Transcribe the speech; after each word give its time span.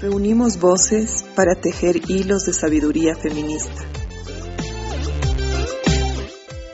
Reunimos 0.00 0.58
voces 0.58 1.26
para 1.36 1.54
tejer 1.54 1.96
hilos 2.08 2.46
de 2.46 2.54
sabiduría 2.54 3.14
feminista. 3.16 3.82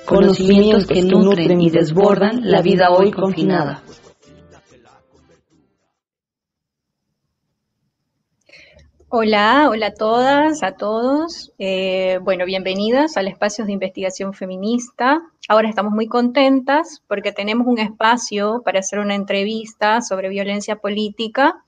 Conocimientos 0.04 0.86
que 0.86 1.02
nutren 1.02 1.60
y 1.60 1.70
desbordan 1.70 2.48
la 2.48 2.62
vida 2.62 2.92
hoy 2.92 3.10
confinada. 3.10 3.82
Hola, 9.08 9.70
hola 9.70 9.88
a 9.88 9.94
todas, 9.94 10.62
a 10.62 10.76
todos. 10.76 11.52
Eh, 11.58 12.20
bueno, 12.22 12.44
bienvenidas 12.44 13.16
al 13.16 13.26
espacio 13.26 13.64
de 13.64 13.72
investigación 13.72 14.34
feminista. 14.34 15.20
Ahora 15.48 15.68
estamos 15.68 15.92
muy 15.92 16.06
contentas 16.06 17.02
porque 17.08 17.32
tenemos 17.32 17.66
un 17.66 17.80
espacio 17.80 18.62
para 18.64 18.78
hacer 18.78 19.00
una 19.00 19.16
entrevista 19.16 20.00
sobre 20.00 20.28
violencia 20.28 20.76
política 20.76 21.64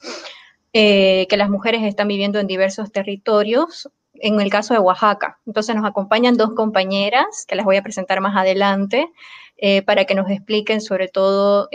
eh, 0.73 1.27
que 1.29 1.37
las 1.37 1.51
mujeres 1.51 1.83
están 1.83 2.09
viviendo 2.09 2.39
en 2.39 2.47
diversos 2.47 2.93
territorios, 2.93 3.91
en 4.15 4.41
el 4.41 4.51
caso 4.51 4.75
de 4.75 4.81
Oaxaca. 4.81 5.39
Entonces 5.47 5.77
nos 5.77 5.85
acompañan 5.85 6.37
dos 6.37 6.51
compañeras 6.55 7.45
que 7.47 7.57
las 7.57 7.65
voy 7.65 7.77
a 7.77 7.83
presentar 7.83 8.21
más 8.21 8.37
adelante 8.37 9.11
eh, 9.57 9.83
para 9.83 10.05
que 10.05 10.15
nos 10.15 10.31
expliquen 10.31 10.81
sobre 10.81 11.09
todo 11.09 11.69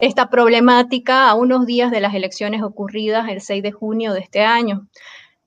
esta 0.00 0.30
problemática 0.30 1.28
a 1.28 1.34
unos 1.34 1.66
días 1.66 1.90
de 1.90 2.00
las 2.00 2.14
elecciones 2.14 2.62
ocurridas 2.62 3.28
el 3.28 3.40
6 3.40 3.62
de 3.62 3.72
junio 3.72 4.12
de 4.14 4.20
este 4.20 4.42
año. 4.42 4.88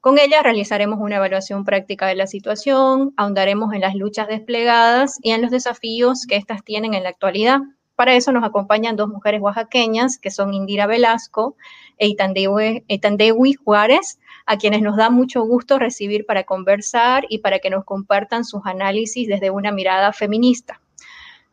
Con 0.04 0.20
ella 0.20 0.44
realizaremos 0.44 1.00
una 1.00 1.16
evaluación 1.16 1.64
práctica 1.64 2.08
de 2.08 2.16
la 2.16 2.28
situación, 2.28 3.14
ahondaremos 3.16 3.74
en 3.74 3.80
las 3.80 3.96
luchas 3.96 4.28
desplegadas 4.28 5.18
y 5.22 5.32
en 5.32 5.42
los 5.42 5.50
desafíos 5.50 6.26
que 6.28 6.36
éstas 6.36 6.62
tienen 6.64 6.94
en 6.94 7.04
la 7.04 7.10
actualidad. 7.10 7.62
Para 8.04 8.16
eso 8.16 8.34
nos 8.34 8.44
acompañan 8.44 8.98
dos 8.98 9.08
mujeres 9.08 9.40
oaxaqueñas, 9.40 10.18
que 10.18 10.30
son 10.30 10.54
Indira 10.54 10.88
Velasco 10.88 11.56
e 11.98 12.10
Itandewi 12.10 13.54
Juárez, 13.54 14.20
a 14.46 14.58
quienes 14.58 14.82
nos 14.82 14.98
da 14.98 15.10
mucho 15.10 15.42
gusto 15.46 15.80
recibir 15.80 16.26
para 16.26 16.44
conversar 16.44 17.26
y 17.30 17.38
para 17.38 17.60
que 17.60 17.70
nos 17.70 17.86
compartan 17.86 18.44
sus 18.44 18.66
análisis 18.66 19.30
desde 19.30 19.52
una 19.52 19.72
mirada 19.72 20.12
feminista. 20.12 20.82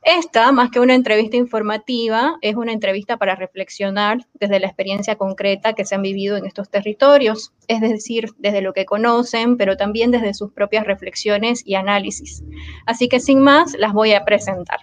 Esta, 0.02 0.50
más 0.50 0.72
que 0.72 0.80
una 0.80 0.96
entrevista 0.96 1.36
informativa, 1.36 2.36
es 2.40 2.56
una 2.56 2.72
entrevista 2.72 3.16
para 3.16 3.36
reflexionar 3.36 4.26
desde 4.34 4.58
la 4.58 4.66
experiencia 4.66 5.14
concreta 5.14 5.74
que 5.74 5.84
se 5.84 5.94
han 5.94 6.02
vivido 6.02 6.36
en 6.36 6.46
estos 6.46 6.68
territorios, 6.68 7.52
es 7.68 7.80
decir, 7.80 8.30
desde 8.38 8.60
lo 8.60 8.72
que 8.72 8.86
conocen, 8.86 9.56
pero 9.56 9.76
también 9.76 10.10
desde 10.10 10.34
sus 10.34 10.50
propias 10.50 10.84
reflexiones 10.84 11.62
y 11.64 11.76
análisis. 11.76 12.42
Así 12.86 13.08
que 13.08 13.20
sin 13.20 13.38
más, 13.38 13.76
las 13.78 13.92
voy 13.92 14.14
a 14.14 14.24
presentar. 14.24 14.80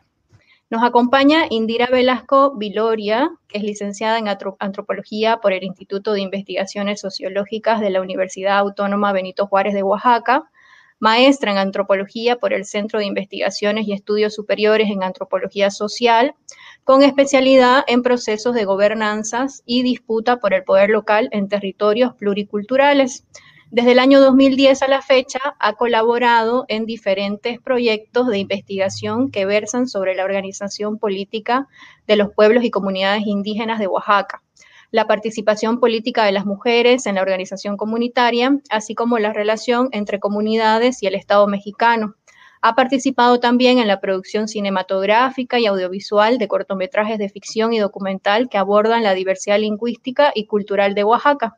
Nos 0.70 0.84
acompaña 0.84 1.46
Indira 1.50 1.88
Velasco 1.88 2.54
Viloria, 2.58 3.32
que 3.48 3.60
es 3.60 3.64
licenciada 3.64 4.18
en 4.18 4.28
antropología 4.28 5.38
por 5.38 5.54
el 5.54 5.64
Instituto 5.64 6.12
de 6.12 6.20
Investigaciones 6.20 7.00
Sociológicas 7.00 7.80
de 7.80 7.90
la 7.90 8.02
Universidad 8.02 8.58
Autónoma 8.58 9.14
Benito 9.14 9.48
Juárez 9.48 9.74
de 9.74 9.84
Oaxaca, 9.84 10.52
maestra 11.00 11.52
en 11.52 11.58
antropología 11.58 12.36
por 12.36 12.52
el 12.52 12.66
Centro 12.66 13.00
de 13.00 13.06
Investigaciones 13.06 13.88
y 13.88 13.94
Estudios 13.94 14.36
Superiores 14.36 14.90
en 14.90 15.04
Antropología 15.04 15.72
Social, 15.72 16.36
con 16.84 17.02
especialidad 17.02 17.86
en 17.88 18.04
procesos 18.04 18.54
de 18.54 18.66
gobernanzas 18.66 19.64
y 19.66 19.84
disputa 19.84 20.36
por 20.36 20.54
el 20.54 20.66
poder 20.66 20.90
local 20.90 21.30
en 21.32 21.48
territorios 21.48 22.14
pluriculturales. 22.16 23.26
Desde 23.70 23.92
el 23.92 24.00
año 24.00 24.22
2010 24.22 24.82
a 24.82 24.88
la 24.88 25.02
fecha 25.02 25.40
ha 25.60 25.74
colaborado 25.74 26.66
en 26.70 26.86
diferentes 26.86 27.60
proyectos 27.60 28.28
de 28.28 28.40
investigación 28.40 29.30
que 29.30 29.46
versan 29.46 29.88
sobre 29.88 30.16
la 30.16 30.24
organización 30.24 30.98
política 30.98 31.68
de 32.08 32.16
los 32.16 32.34
pueblos 32.34 32.64
y 32.64 32.72
comunidades 32.72 33.28
indígenas 33.28 33.80
de 33.80 33.88
Oaxaca 33.88 34.42
la 34.90 35.06
participación 35.06 35.80
política 35.80 36.24
de 36.24 36.32
las 36.32 36.46
mujeres 36.46 37.06
en 37.08 37.16
la 37.16 37.22
organización 37.22 37.76
comunitaria, 37.76 38.58
así 38.70 38.96
como 38.96 39.20
la 39.20 39.34
relación 39.34 39.90
entre 39.92 40.20
comunidades 40.20 41.04
y 41.04 41.08
el 41.08 41.16
Estado 41.16 41.46
mexicano. 41.48 42.16
Ha 42.62 42.74
participado 42.74 43.40
también 43.40 43.80
en 43.80 43.88
la 43.88 44.00
producción 44.00 44.48
cinematográfica 44.48 45.60
y 45.60 45.66
audiovisual 45.66 46.38
de 46.38 46.48
cortometrajes 46.48 47.20
de 47.20 47.30
ficción 47.30 47.74
y 47.74 47.80
documental 47.80 48.50
que 48.50 48.58
abordan 48.58 49.04
la 49.04 49.14
diversidad 49.14 49.60
lingüística 49.60 50.32
y 50.34 50.46
cultural 50.46 50.96
de 50.96 51.04
Oaxaca. 51.04 51.58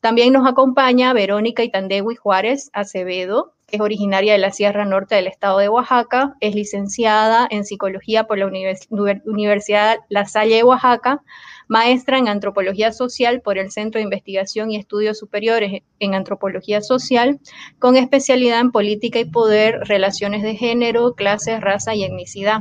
También 0.00 0.32
nos 0.32 0.46
acompaña 0.46 1.12
Verónica 1.12 1.64
Itandewi 1.64 2.14
Juárez 2.14 2.70
Acevedo, 2.72 3.54
que 3.66 3.76
es 3.76 3.82
originaria 3.82 4.32
de 4.32 4.38
la 4.38 4.52
Sierra 4.52 4.84
Norte 4.84 5.16
del 5.16 5.26
estado 5.26 5.58
de 5.58 5.68
Oaxaca, 5.68 6.36
es 6.40 6.54
licenciada 6.54 7.48
en 7.50 7.64
psicología 7.64 8.24
por 8.24 8.38
la 8.38 8.46
Universidad 8.46 9.98
La 10.08 10.24
Salle 10.24 10.54
de 10.54 10.62
Oaxaca, 10.62 11.22
maestra 11.66 12.16
en 12.16 12.28
antropología 12.28 12.92
social 12.92 13.42
por 13.42 13.58
el 13.58 13.72
Centro 13.72 13.98
de 13.98 14.04
Investigación 14.04 14.70
y 14.70 14.76
Estudios 14.76 15.18
Superiores 15.18 15.82
en 15.98 16.14
Antropología 16.14 16.80
Social, 16.80 17.40
con 17.80 17.96
especialidad 17.96 18.60
en 18.60 18.70
política 18.70 19.18
y 19.18 19.24
poder, 19.24 19.80
relaciones 19.80 20.44
de 20.44 20.54
género, 20.54 21.14
clases, 21.14 21.60
raza 21.60 21.96
y 21.96 22.04
etnicidad. 22.04 22.60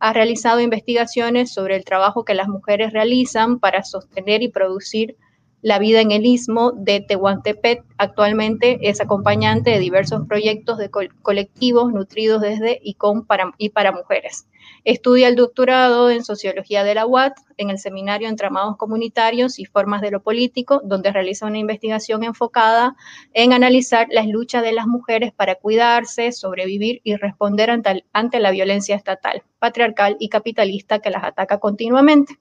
Ha 0.00 0.14
realizado 0.14 0.60
investigaciones 0.60 1.52
sobre 1.52 1.76
el 1.76 1.84
trabajo 1.84 2.24
que 2.24 2.34
las 2.34 2.48
mujeres 2.48 2.94
realizan 2.94 3.60
para 3.60 3.84
sostener 3.84 4.42
y 4.42 4.48
producir 4.48 5.16
la 5.62 5.78
vida 5.78 6.00
en 6.00 6.10
el 6.10 6.26
istmo 6.26 6.72
de 6.72 7.00
Tehuantepec. 7.00 7.84
Actualmente 7.98 8.78
es 8.88 9.00
acompañante 9.00 9.70
de 9.70 9.78
diversos 9.78 10.26
proyectos 10.26 10.78
de 10.78 10.90
colectivos 10.90 11.92
nutridos 11.92 12.40
desde 12.40 12.80
y 12.82 12.96
para, 13.26 13.52
y 13.58 13.70
para 13.70 13.92
mujeres. 13.92 14.46
Estudia 14.84 15.28
el 15.28 15.36
doctorado 15.36 16.10
en 16.10 16.24
Sociología 16.24 16.84
de 16.84 16.94
la 16.94 17.06
UAT 17.06 17.34
en 17.58 17.70
el 17.70 17.78
Seminario 17.78 18.28
Entramados 18.28 18.76
Comunitarios 18.78 19.58
y 19.58 19.66
Formas 19.66 20.00
de 20.00 20.10
lo 20.10 20.22
Político, 20.22 20.80
donde 20.84 21.12
realiza 21.12 21.46
una 21.46 21.58
investigación 21.58 22.24
enfocada 22.24 22.96
en 23.34 23.52
analizar 23.52 24.06
las 24.10 24.26
luchas 24.26 24.62
de 24.62 24.72
las 24.72 24.86
mujeres 24.86 25.32
para 25.32 25.56
cuidarse, 25.56 26.32
sobrevivir 26.32 27.00
y 27.04 27.16
responder 27.16 27.70
ante 27.70 28.40
la 28.40 28.50
violencia 28.50 28.96
estatal, 28.96 29.42
patriarcal 29.58 30.16
y 30.18 30.30
capitalista 30.30 31.00
que 31.00 31.10
las 31.10 31.24
ataca 31.24 31.58
continuamente. 31.58 32.38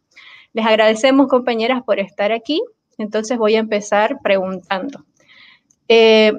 Les 0.53 0.65
agradecemos, 0.65 1.27
compañeras, 1.27 1.83
por 1.83 1.99
estar 1.99 2.31
aquí. 2.31 2.61
Entonces 2.99 3.37
voy 3.37 3.55
a 3.55 3.59
empezar 3.59 4.19
preguntando. 4.21 5.05
Eh, 5.87 6.33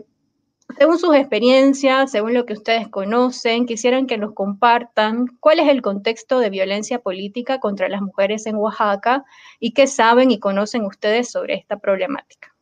según 0.78 0.98
sus 0.98 1.16
experiencias, 1.16 2.12
según 2.12 2.34
lo 2.34 2.46
que 2.46 2.52
ustedes 2.52 2.88
conocen, 2.88 3.66
quisieran 3.66 4.06
que 4.06 4.18
nos 4.18 4.34
compartan 4.34 5.26
cuál 5.40 5.58
es 5.58 5.68
el 5.68 5.82
contexto 5.82 6.38
de 6.38 6.50
violencia 6.50 7.00
política 7.00 7.58
contra 7.58 7.88
las 7.88 8.00
mujeres 8.00 8.46
en 8.46 8.56
Oaxaca 8.56 9.24
y 9.58 9.72
qué 9.72 9.86
saben 9.86 10.30
y 10.30 10.38
conocen 10.38 10.84
ustedes 10.84 11.30
sobre 11.30 11.54
esta 11.54 11.78
problemática. 11.78 12.54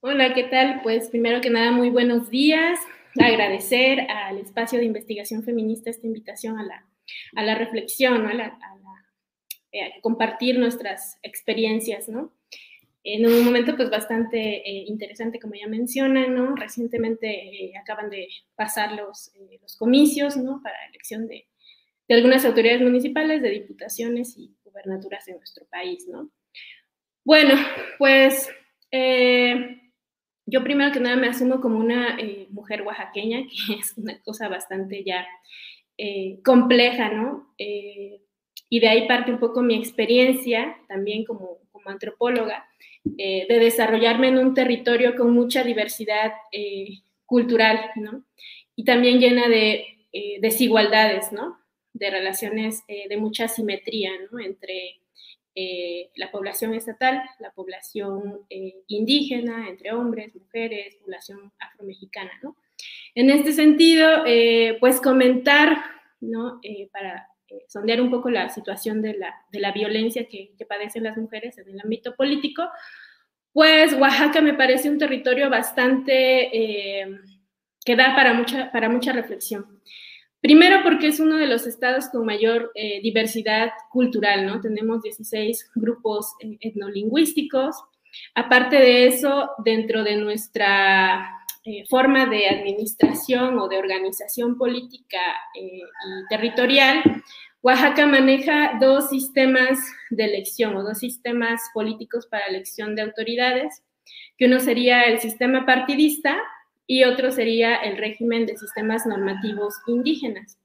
Hola, 0.00 0.32
¿qué 0.34 0.44
tal? 0.44 0.80
Pues 0.82 1.08
primero 1.10 1.40
que 1.40 1.50
nada, 1.50 1.70
muy 1.70 1.90
buenos 1.90 2.30
días. 2.30 2.78
Agradecer 3.20 4.00
al 4.10 4.38
espacio 4.38 4.78
de 4.78 4.84
investigación 4.84 5.42
feminista 5.42 5.90
esta 5.90 6.06
invitación 6.06 6.58
a 6.58 6.62
la, 6.62 6.86
a 7.36 7.42
la 7.42 7.54
reflexión, 7.56 8.26
a 8.26 8.34
la, 8.34 8.58
eh, 9.70 10.00
compartir 10.00 10.58
nuestras 10.58 11.18
experiencias, 11.22 12.08
¿no? 12.08 12.32
En 13.04 13.26
un 13.26 13.44
momento 13.44 13.76
pues 13.76 13.90
bastante 13.90 14.38
eh, 14.38 14.84
interesante, 14.86 15.38
como 15.38 15.54
ya 15.56 15.66
mencionan, 15.66 16.34
¿no? 16.34 16.56
Recientemente 16.56 17.28
eh, 17.28 17.72
acaban 17.76 18.08
de 18.08 18.28
pasar 18.54 18.92
los, 18.92 19.30
los 19.60 19.76
comicios, 19.76 20.38
¿no? 20.38 20.62
Para 20.62 20.86
elección 20.86 21.28
de, 21.28 21.46
de, 22.08 22.14
algunas 22.14 22.46
autoridades 22.46 22.80
municipales, 22.80 23.42
de 23.42 23.50
diputaciones 23.50 24.38
y 24.38 24.56
gubernaturas 24.64 25.28
en 25.28 25.36
nuestro 25.36 25.66
país, 25.66 26.08
¿no? 26.08 26.30
Bueno, 27.24 27.54
pues 27.98 28.48
yo 30.46 30.64
primero 30.64 30.92
que 30.92 31.00
nada 31.00 31.16
me 31.16 31.28
asumo 31.28 31.60
como 31.60 31.78
una 31.78 32.16
mujer 32.48 32.80
oaxaqueña, 32.82 33.42
que 33.66 33.74
es 33.74 33.92
una 33.98 34.18
cosa 34.22 34.48
bastante 34.48 35.04
ya 35.04 35.26
compleja, 36.42 37.10
¿no? 37.10 37.54
Y 38.68 38.80
de 38.80 38.88
ahí 38.88 39.08
parte 39.08 39.32
un 39.32 39.38
poco 39.38 39.62
mi 39.62 39.74
experiencia 39.74 40.76
también 40.88 41.24
como, 41.24 41.58
como 41.72 41.88
antropóloga, 41.90 42.68
eh, 43.16 43.46
de 43.48 43.58
desarrollarme 43.58 44.28
en 44.28 44.38
un 44.38 44.54
territorio 44.54 45.16
con 45.16 45.32
mucha 45.32 45.62
diversidad 45.62 46.32
eh, 46.52 47.00
cultural, 47.24 47.90
¿no? 47.96 48.24
Y 48.76 48.84
también 48.84 49.20
llena 49.20 49.48
de 49.48 50.06
eh, 50.12 50.38
desigualdades, 50.40 51.32
¿no? 51.32 51.58
De 51.92 52.10
relaciones 52.10 52.84
de 52.86 53.16
mucha 53.16 53.48
simetría, 53.48 54.10
¿no? 54.30 54.38
Entre 54.38 55.00
la 56.14 56.30
población 56.30 56.72
estatal, 56.74 57.20
la 57.40 57.50
población 57.50 58.46
indígena, 58.86 59.68
entre 59.68 59.92
hombres, 59.92 60.32
mujeres, 60.32 60.94
población 61.00 61.52
afromexicana, 61.58 62.30
¿no? 62.44 62.56
En 63.16 63.30
este 63.30 63.52
sentido, 63.52 64.22
pues 64.78 65.00
comentar, 65.00 65.78
¿no? 66.20 66.60
para 66.92 67.26
sondear 67.68 68.00
un 68.00 68.10
poco 68.10 68.30
la 68.30 68.48
situación 68.48 69.02
de 69.02 69.14
la, 69.14 69.34
de 69.50 69.60
la 69.60 69.72
violencia 69.72 70.28
que, 70.28 70.52
que, 70.56 70.66
padecen 70.66 71.04
las 71.04 71.16
mujeres 71.16 71.58
en 71.58 71.68
el 71.68 71.80
ámbito 71.80 72.14
político, 72.14 72.68
pues 73.52 73.92
Oaxaca 73.94 74.40
me 74.40 74.54
parece 74.54 74.90
un 74.90 74.98
territorio 74.98 75.50
bastante 75.50 76.50
que 77.88 77.96
da 77.96 78.14
para 78.14 78.34
mucha, 78.34 78.70
para 78.70 78.90
mucha 78.90 79.14
reflexión. 79.14 79.80
Primero 80.40 80.82
porque 80.84 81.08
es 81.08 81.20
uno 81.20 81.36
de 81.36 81.46
los 81.46 81.66
estados 81.66 82.08
con 82.08 82.26
mayor 82.26 82.70
eh, 82.74 83.00
diversidad 83.00 83.70
cultural, 83.90 84.46
¿no? 84.46 84.60
Tenemos 84.60 85.02
16 85.02 85.70
grupos 85.74 86.34
eh, 86.40 86.58
etnolingüísticos. 86.60 87.82
Aparte 88.34 88.76
de 88.76 89.06
eso, 89.06 89.50
dentro 89.64 90.04
de 90.04 90.16
nuestra 90.16 91.37
eh, 91.70 91.84
forma 91.86 92.24
de 92.24 92.48
administración 92.48 93.58
o 93.58 93.68
de 93.68 93.76
organización 93.76 94.56
política 94.56 95.20
y 95.54 95.82
territorial, 96.30 97.02
Oaxaca 97.60 98.06
maneja 98.06 98.78
dos 98.80 99.10
sistemas 99.10 99.78
de 100.08 100.24
elección 100.24 100.74
o 100.76 100.82
dos 100.82 100.98
sistemas 100.98 101.60
políticos 101.74 102.26
para 102.26 102.46
elección 102.46 102.96
de 102.96 103.02
autoridades, 103.02 103.82
que 104.38 104.46
uno 104.46 104.60
sería 104.60 105.02
el 105.02 105.20
sistema 105.20 105.66
partidista, 105.66 106.38
y 106.86 107.04
otro 107.04 107.30
sería 107.32 107.76
el 107.76 107.98
régimen 107.98 108.46
de 108.46 108.56
sistemas 108.56 109.04
normativos 109.04 109.74
indígenas. 109.86 110.58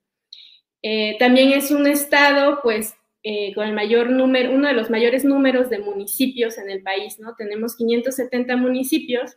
Eh, 0.84 1.18
también 1.20 1.52
es 1.52 1.70
un 1.70 1.86
estado, 1.86 2.62
pues, 2.64 2.96
eh, 3.24 3.54
con 3.56 3.68
el 3.68 3.74
mayor 3.74 4.10
número, 4.10 4.54
uno 4.54 4.70
de 4.70 4.74
los 4.74 4.90
mayores 4.90 5.26
números 5.26 5.70
de 5.70 5.80
municipios 5.80 6.58
en 6.58 6.70
el 6.70 6.82
país, 6.82 7.20
¿no? 7.20 7.36
Tenemos 7.36 7.76
570 7.76 8.56
municipios 8.56 9.36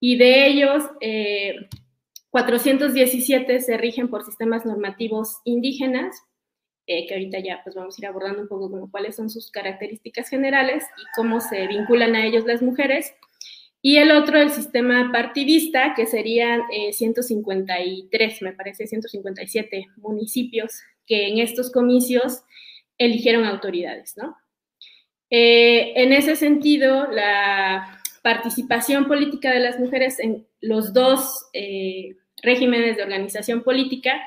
y 0.00 0.16
de 0.16 0.46
ellos 0.46 0.82
417 2.30 3.56
eh, 3.56 3.60
se 3.60 3.76
rigen 3.76 4.08
por 4.08 4.24
sistemas 4.24 4.64
normativos 4.64 5.38
indígenas, 5.44 6.14
que 6.86 7.08
ahorita 7.10 7.40
ya 7.40 7.60
pues 7.62 7.76
vamos 7.76 7.98
a 7.98 8.00
ir 8.00 8.06
abordando 8.06 8.40
un 8.40 8.48
poco 8.48 8.70
como 8.70 8.90
cuáles 8.90 9.16
son 9.16 9.28
sus 9.28 9.50
características 9.50 10.30
generales 10.30 10.84
y 10.96 11.02
cómo 11.14 11.40
se 11.40 11.66
vinculan 11.66 12.14
a 12.14 12.24
ellos 12.24 12.46
las 12.46 12.62
mujeres 12.62 13.12
y 13.80 13.98
el 13.98 14.10
otro, 14.10 14.40
el 14.40 14.50
sistema 14.50 15.10
partidista, 15.12 15.94
que 15.94 16.06
serían 16.06 16.62
153, 16.92 18.32
eh, 18.42 18.44
me 18.44 18.52
parece, 18.52 18.86
157 18.86 19.86
municipios 19.96 20.80
que 21.06 21.28
en 21.28 21.38
estos 21.38 21.70
comicios 21.70 22.42
eligieron 22.98 23.44
autoridades, 23.44 24.14
¿no? 24.16 24.36
Eh, 25.30 25.92
en 25.94 26.12
ese 26.12 26.34
sentido, 26.34 27.06
la 27.10 27.97
participación 28.28 29.06
política 29.06 29.50
de 29.50 29.60
las 29.60 29.80
mujeres 29.80 30.18
en 30.18 30.46
los 30.60 30.92
dos 30.92 31.46
eh, 31.54 32.16
regímenes 32.42 32.98
de 32.98 33.04
organización 33.04 33.62
política, 33.62 34.20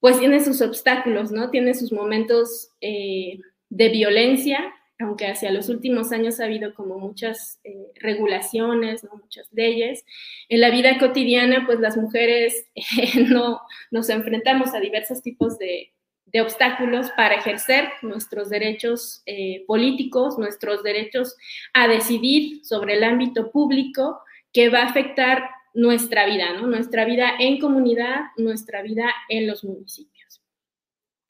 pues 0.00 0.18
tiene 0.18 0.42
sus 0.44 0.60
obstáculos, 0.60 1.30
¿no? 1.30 1.50
Tiene 1.50 1.74
sus 1.74 1.92
momentos 1.92 2.72
de 2.80 3.88
violencia 3.90 4.74
aunque 5.00 5.28
hacia 5.28 5.52
los 5.52 5.68
últimos 5.68 6.10
años 6.10 6.40
ha 6.40 6.44
habido 6.44 6.74
como 6.74 6.98
muchas 6.98 7.60
eh, 7.62 7.92
regulaciones, 7.94 9.04
¿no? 9.04 9.10
muchas 9.14 9.48
leyes, 9.52 10.04
en 10.48 10.60
la 10.60 10.70
vida 10.70 10.98
cotidiana, 10.98 11.64
pues 11.66 11.78
las 11.78 11.96
mujeres 11.96 12.66
no 13.28 13.60
nos 13.90 14.08
enfrentamos 14.08 14.74
a 14.74 14.80
diversos 14.80 15.22
tipos 15.22 15.56
de, 15.58 15.92
obstáculos 16.34 17.10
para 17.16 17.36
ejercer 17.36 17.88
nuestros 18.02 18.50
derechos 18.50 19.22
eh, 19.26 19.64
políticos, 19.66 20.38
nuestros 20.38 20.82
derechos 20.82 21.36
a 21.72 21.88
decidir 21.88 22.64
sobre 22.64 22.94
el 22.94 23.04
ámbito 23.04 23.50
público 23.50 24.20
que 24.52 24.68
va 24.68 24.80
a 24.80 24.88
afectar 24.88 25.48
nuestra 25.74 26.26
vida, 26.26 26.52
¿no? 26.54 26.66
Nuestra 26.66 27.04
vida 27.04 27.32
en 27.38 27.58
comunidad, 27.58 28.26
nuestra 28.36 28.82
vida 28.82 29.12
en 29.28 29.46
los 29.46 29.64
municipios. 29.64 30.42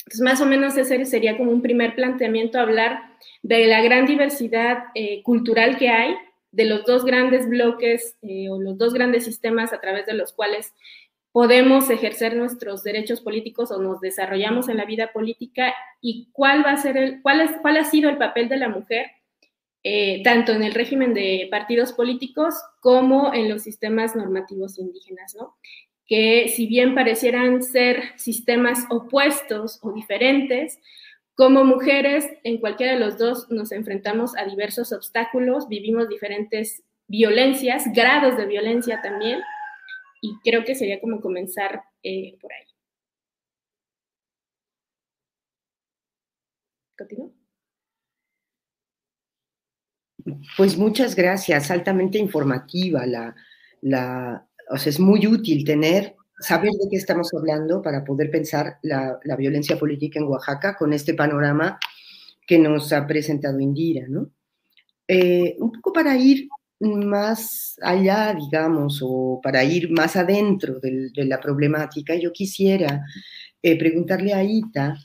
Entonces, 0.00 0.20
más 0.20 0.40
o 0.40 0.46
menos 0.46 0.76
ese 0.76 1.04
sería 1.04 1.36
como 1.36 1.50
un 1.50 1.60
primer 1.60 1.94
planteamiento, 1.94 2.58
hablar 2.58 3.02
de 3.42 3.66
la 3.66 3.82
gran 3.82 4.06
diversidad 4.06 4.84
eh, 4.94 5.22
cultural 5.22 5.76
que 5.76 5.90
hay, 5.90 6.14
de 6.50 6.64
los 6.64 6.84
dos 6.84 7.04
grandes 7.04 7.48
bloques 7.48 8.16
eh, 8.22 8.48
o 8.48 8.58
los 8.58 8.78
dos 8.78 8.94
grandes 8.94 9.24
sistemas 9.24 9.72
a 9.72 9.80
través 9.80 10.06
de 10.06 10.14
los 10.14 10.32
cuales 10.32 10.72
podemos 11.38 11.88
ejercer 11.88 12.34
nuestros 12.34 12.82
derechos 12.82 13.20
políticos 13.20 13.70
o 13.70 13.80
nos 13.80 14.00
desarrollamos 14.00 14.68
en 14.68 14.76
la 14.76 14.84
vida 14.84 15.12
política 15.12 15.72
y 16.00 16.30
cuál 16.32 16.66
va 16.66 16.72
a 16.72 16.76
ser 16.78 16.96
el, 16.96 17.22
cuál, 17.22 17.40
es, 17.42 17.52
cuál 17.62 17.76
ha 17.76 17.84
sido 17.84 18.10
el 18.10 18.18
papel 18.18 18.48
de 18.48 18.56
la 18.56 18.68
mujer 18.68 19.06
eh, 19.84 20.20
tanto 20.24 20.50
en 20.50 20.64
el 20.64 20.74
régimen 20.74 21.14
de 21.14 21.46
partidos 21.48 21.92
políticos 21.92 22.56
como 22.80 23.32
en 23.32 23.48
los 23.48 23.62
sistemas 23.62 24.16
normativos 24.16 24.80
indígenas, 24.80 25.36
¿no? 25.36 25.54
que 26.08 26.48
si 26.48 26.66
bien 26.66 26.96
parecieran 26.96 27.62
ser 27.62 28.02
sistemas 28.16 28.80
opuestos 28.90 29.78
o 29.82 29.92
diferentes, 29.92 30.80
como 31.36 31.64
mujeres 31.64 32.28
en 32.42 32.58
cualquiera 32.58 32.94
de 32.94 32.98
los 32.98 33.16
dos 33.16 33.48
nos 33.48 33.70
enfrentamos 33.70 34.36
a 34.36 34.44
diversos 34.44 34.90
obstáculos, 34.90 35.68
vivimos 35.68 36.08
diferentes 36.08 36.82
violencias, 37.06 37.84
grados 37.94 38.36
de 38.36 38.44
violencia 38.44 39.00
también, 39.02 39.38
y 40.20 40.38
creo 40.42 40.64
que 40.64 40.74
sería 40.74 41.00
como 41.00 41.20
comenzar 41.20 41.82
eh, 42.02 42.36
por 42.40 42.52
ahí. 42.52 42.64
¿Continúo? 46.96 47.32
Pues 50.56 50.76
muchas 50.76 51.14
gracias, 51.14 51.70
altamente 51.70 52.18
informativa 52.18 53.06
la, 53.06 53.34
la, 53.80 54.46
o 54.70 54.76
sea, 54.76 54.90
es 54.90 55.00
muy 55.00 55.26
útil 55.26 55.64
tener, 55.64 56.16
saber 56.40 56.70
de 56.72 56.88
qué 56.90 56.96
estamos 56.96 57.32
hablando 57.34 57.82
para 57.82 58.04
poder 58.04 58.30
pensar 58.30 58.78
la, 58.82 59.18
violencia 59.38 59.78
política 59.78 60.18
en 60.18 60.26
Oaxaca 60.26 60.76
con 60.76 60.92
este 60.92 61.14
panorama 61.14 61.78
que 62.46 62.58
nos 62.58 62.92
ha 62.92 63.06
presentado 63.06 63.60
Indira, 63.60 64.06
¿no? 64.08 64.30
Eh, 65.06 65.56
un 65.58 65.72
poco 65.72 65.92
para 65.92 66.16
ir 66.16 66.48
más 66.80 67.76
allá, 67.82 68.34
digamos, 68.34 69.00
o 69.02 69.40
para 69.42 69.64
ir 69.64 69.90
más 69.90 70.16
adentro 70.16 70.78
de, 70.80 71.10
la 71.24 71.40
problemática, 71.40 72.14
yo 72.14 72.32
quisiera 72.32 73.04
eh, 73.62 73.78
preguntarle 73.78 74.32
a 74.34 74.44
Ita 74.44 74.96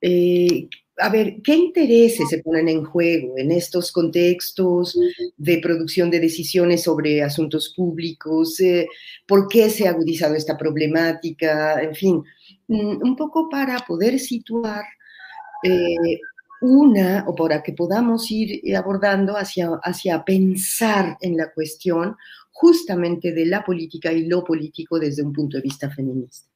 eh, 0.00 0.68
a 1.00 1.08
ver, 1.10 1.40
¿qué 1.42 1.54
intereses 1.54 2.28
se 2.28 2.38
ponen 2.42 2.68
en 2.68 2.84
juego 2.84 3.34
en 3.36 3.52
estos 3.52 3.92
contextos 3.92 4.98
de 5.36 5.58
producción 5.58 6.10
de 6.10 6.20
decisiones 6.20 6.82
sobre 6.82 7.22
asuntos 7.22 7.72
públicos? 7.76 8.58
Eh, 8.60 8.88
¿Por 9.26 9.48
qué 9.48 9.70
se 9.70 9.86
ha 9.86 9.90
agudizado 9.90 10.34
esta 10.34 10.56
problemática? 10.56 11.80
En 11.80 11.94
fin, 11.94 12.22
mm, 12.66 13.02
un 13.02 13.16
poco 13.16 13.48
para 13.48 13.78
poder 13.80 14.18
situar 14.18 14.84
una, 16.60 17.24
o 17.26 17.34
para 17.34 17.62
que 17.62 17.72
podamos 17.72 18.30
ir 18.30 18.76
abordando 18.76 19.36
hacia, 19.36 19.70
hacia 19.82 20.24
pensar 20.24 21.16
en 21.20 21.36
la 21.36 21.52
cuestión 21.52 22.16
justamente 22.50 23.32
de 23.32 23.46
la 23.46 23.64
política 23.64 24.12
y 24.12 24.26
lo 24.26 24.42
político 24.42 24.98
desde 24.98 25.22
un 25.22 25.32
punto 25.32 25.56
de 25.56 25.62
vista 25.62 25.88
feminista. 25.90 26.48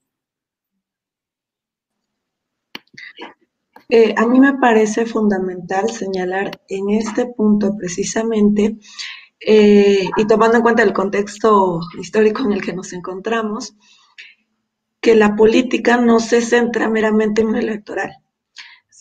Eh, 3.89 4.15
a 4.17 4.27
mí 4.27 4.41
me 4.41 4.55
parece 4.55 5.07
fundamental 5.07 5.91
señalar 5.91 6.51
en 6.69 6.91
este 6.91 7.27
punto 7.27 7.77
precisamente, 7.77 8.79
eh, 9.39 10.09
y 10.17 10.27
tomando 10.27 10.57
en 10.57 10.63
cuenta 10.63 10.83
el 10.83 10.93
contexto 10.93 11.81
histórico 12.01 12.43
en 12.43 12.53
el 12.53 12.63
que 12.63 12.73
nos 12.73 12.93
encontramos, 12.93 13.75
que 15.01 15.15
la 15.15 15.35
política 15.37 15.99
no 15.99 16.21
se 16.21 16.41
centra 16.41 16.89
meramente 16.89 17.43
en 17.43 17.53
lo 17.53 17.59
electoral, 17.59 18.13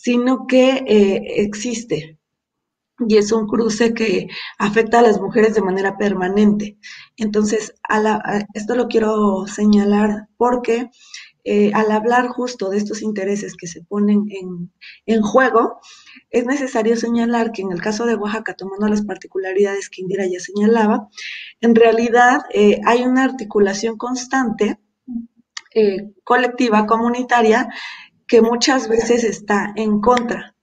sino 0.02 0.48
que 0.48 0.82
eh, 0.88 1.42
existe 1.42 2.18
y 3.08 3.16
es 3.16 3.30
un 3.30 3.46
cruce 3.46 3.94
que 3.94 4.28
afecta 4.58 4.98
a 4.98 5.02
las 5.02 5.20
mujeres 5.20 5.54
de 5.54 5.62
manera 5.62 5.96
permanente. 5.96 6.76
Entonces, 7.16 7.74
esto 8.54 8.74
lo 8.74 8.88
quiero 8.88 9.46
señalar 9.46 10.28
porque 10.36 10.90
eh, 11.44 11.72
al 11.74 11.90
hablar 11.90 12.28
justo 12.28 12.68
de 12.68 12.78
estos 12.78 13.00
intereses 13.02 13.54
que 13.56 13.66
se 13.66 13.82
ponen 13.82 14.24
en, 15.06 15.22
juego, 15.22 15.80
es 16.30 16.46
necesario 16.46 16.96
señalar 16.96 17.52
que 17.52 17.62
en 17.62 17.72
el 17.72 17.80
caso 17.80 18.04
de 18.04 18.16
Oaxaca, 18.16 18.54
tomando 18.54 18.88
las 18.88 19.02
particularidades 19.02 19.88
que 19.88 20.02
Indira 20.02 20.26
ya 20.26 20.40
señalaba, 20.40 21.08
en 21.60 21.74
realidad 21.76 22.40
eh, 22.52 22.80
hay 22.86 23.02
una 23.02 23.24
articulación 23.24 23.96
constante, 23.96 24.78
colectiva, 26.22 26.86
comunitaria, 26.86 27.66
que 28.26 28.42
muchas 28.42 28.88
veces 28.88 29.24
está 29.24 29.72
en 29.76 30.00
contra 30.00 30.54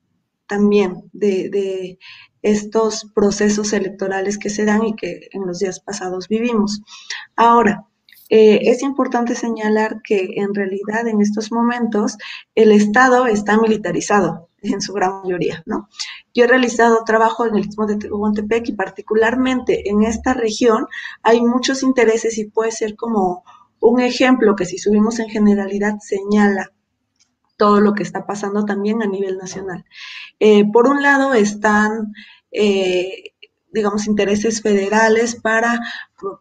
también 0.47 1.09
de, 1.13 1.99
estos 2.41 3.05
procesos 3.13 3.73
electorales 3.73 4.37
que 4.37 4.49
se 4.49 4.63
dan 4.63 4.85
y 4.85 4.95
que 4.95 5.27
en 5.33 5.45
los 5.45 5.59
días 5.59 5.81
pasados 5.81 6.29
vivimos. 6.29 6.81
Ahora, 7.35 7.85
eh, 8.29 8.59
es 8.63 8.81
importante 8.81 9.35
señalar 9.35 10.01
que 10.01 10.35
en 10.37 10.55
realidad 10.55 11.05
en 11.07 11.21
estos 11.21 11.51
momentos 11.51 12.17
el 12.55 12.71
Estado 12.71 13.27
está 13.27 13.59
militarizado 13.59 14.49
en 14.61 14.81
su 14.81 14.93
gran 14.93 15.21
mayoría, 15.21 15.63
¿no? 15.65 15.89
Yo 16.33 16.45
he 16.45 16.47
realizado 16.47 17.03
trabajo 17.03 17.45
en 17.45 17.55
el 17.55 17.65
Istmo 17.65 17.85
de 17.85 17.97
Tehuantepec 17.97 18.69
y 18.69 18.73
particularmente 18.73 19.89
en 19.89 20.03
esta 20.03 20.33
región 20.33 20.87
hay 21.23 21.41
muchos 21.41 21.83
intereses 21.83 22.37
y 22.37 22.45
puede 22.45 22.71
ser 22.71 22.95
como 22.95 23.43
un 23.79 23.99
ejemplo 23.99 24.55
que 24.55 24.65
si 24.65 24.77
subimos 24.77 25.19
en 25.19 25.29
generalidad 25.29 25.97
señala 25.99 26.71
todo 27.59 27.81
lo 27.81 27.93
que 27.93 28.03
está 28.03 28.25
pasando 28.25 28.65
también 28.65 29.03
a 29.03 29.07
nivel 29.07 29.37
nacional. 29.37 29.85
Eh, 30.39 30.63
por 30.71 30.87
un 30.87 31.03
lado 31.03 31.33
están, 31.33 32.13
eh, 32.51 33.33
digamos, 33.71 34.07
intereses 34.07 34.61
federales 34.61 35.35
para 35.35 35.79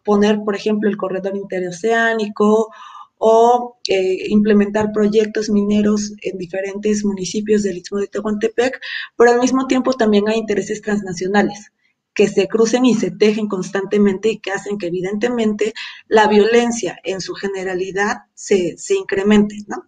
poner, 0.05 0.39
por 0.45 0.55
ejemplo, 0.55 0.89
el 0.89 0.97
corredor 0.97 1.35
interoceánico 1.35 2.69
o 3.17 3.77
eh, 3.89 4.29
implementar 4.29 4.93
proyectos 4.93 5.49
mineros 5.49 6.13
en 6.21 6.37
diferentes 6.37 7.03
municipios 7.03 7.63
del 7.63 7.77
Istmo 7.77 7.99
de 7.99 8.07
Tehuantepec, 8.07 8.79
pero 9.17 9.31
al 9.31 9.41
mismo 9.41 9.67
tiempo 9.67 9.91
también 9.93 10.29
hay 10.29 10.37
intereses 10.37 10.81
transnacionales 10.81 11.73
que 12.13 12.27
se 12.27 12.47
crucen 12.47 12.85
y 12.85 12.95
se 12.95 13.11
tejen 13.11 13.47
constantemente 13.47 14.29
y 14.29 14.39
que 14.39 14.51
hacen 14.51 14.77
que 14.77 14.87
evidentemente 14.87 15.73
la 16.07 16.27
violencia 16.27 16.97
en 17.03 17.19
su 17.19 17.33
generalidad 17.33 18.23
se, 18.33 18.77
se 18.77 18.95
incremente, 18.95 19.57
¿no? 19.67 19.85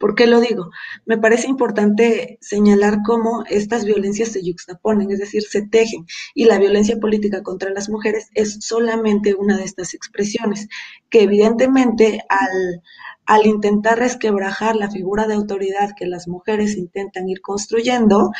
¿Por 0.00 0.14
qué 0.14 0.26
lo 0.26 0.40
digo? 0.40 0.70
Me 1.04 1.18
parece 1.18 1.46
importante 1.46 2.38
señalar 2.40 3.00
cómo 3.04 3.44
estas 3.50 3.84
violencias 3.84 4.30
se 4.30 4.42
yuxtaponen, 4.42 5.10
es 5.10 5.18
decir, 5.18 5.42
se 5.42 5.60
tejen, 5.60 6.06
y 6.34 6.46
la 6.46 6.58
violencia 6.58 6.96
política 6.98 7.42
contra 7.42 7.68
las 7.68 7.90
mujeres 7.90 8.30
es 8.34 8.56
solamente 8.60 9.34
una 9.34 9.58
de 9.58 9.64
estas 9.64 9.92
expresiones, 9.92 10.68
que 11.10 11.24
evidentemente 11.24 12.24
al, 12.30 12.82
al 13.26 13.46
intentar 13.46 13.98
resquebrajar 13.98 14.74
la 14.74 14.90
figura 14.90 15.26
de 15.26 15.34
autoridad 15.34 15.90
que 15.94 16.06
las 16.06 16.26
mujeres 16.28 16.78
intentan 16.78 17.28
ir 17.28 17.42
construyendo, 17.42 18.30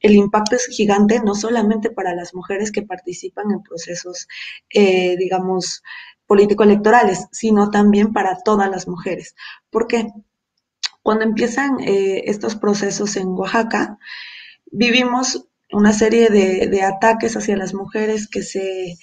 el 0.00 0.14
impacto 0.14 0.56
es 0.56 0.68
gigante 0.68 1.20
no 1.22 1.34
solamente 1.34 1.90
para 1.90 2.14
las 2.14 2.34
mujeres 2.34 2.72
que 2.72 2.80
participan 2.80 3.50
en 3.50 3.62
procesos, 3.62 4.26
eh, 4.70 5.18
digamos, 5.18 5.82
político-electorales, 6.26 7.26
sino 7.30 7.70
también 7.70 8.14
para 8.14 8.38
todas 8.42 8.70
las 8.70 8.88
mujeres. 8.88 9.34
¿Por 9.68 9.86
qué? 9.86 10.08
Cuando 11.02 11.24
empiezan 11.24 11.80
eh, 11.80 12.24
estos 12.26 12.56
procesos 12.56 13.16
en 13.16 13.28
Oaxaca, 13.28 13.98
vivimos 14.70 15.46
una 15.72 15.92
serie 15.92 16.28
de, 16.30 16.82
ataques 16.82 17.36
hacia 17.36 17.56
las 17.56 17.74
mujeres 17.74 18.28
que 18.28 18.42
se 18.42 18.96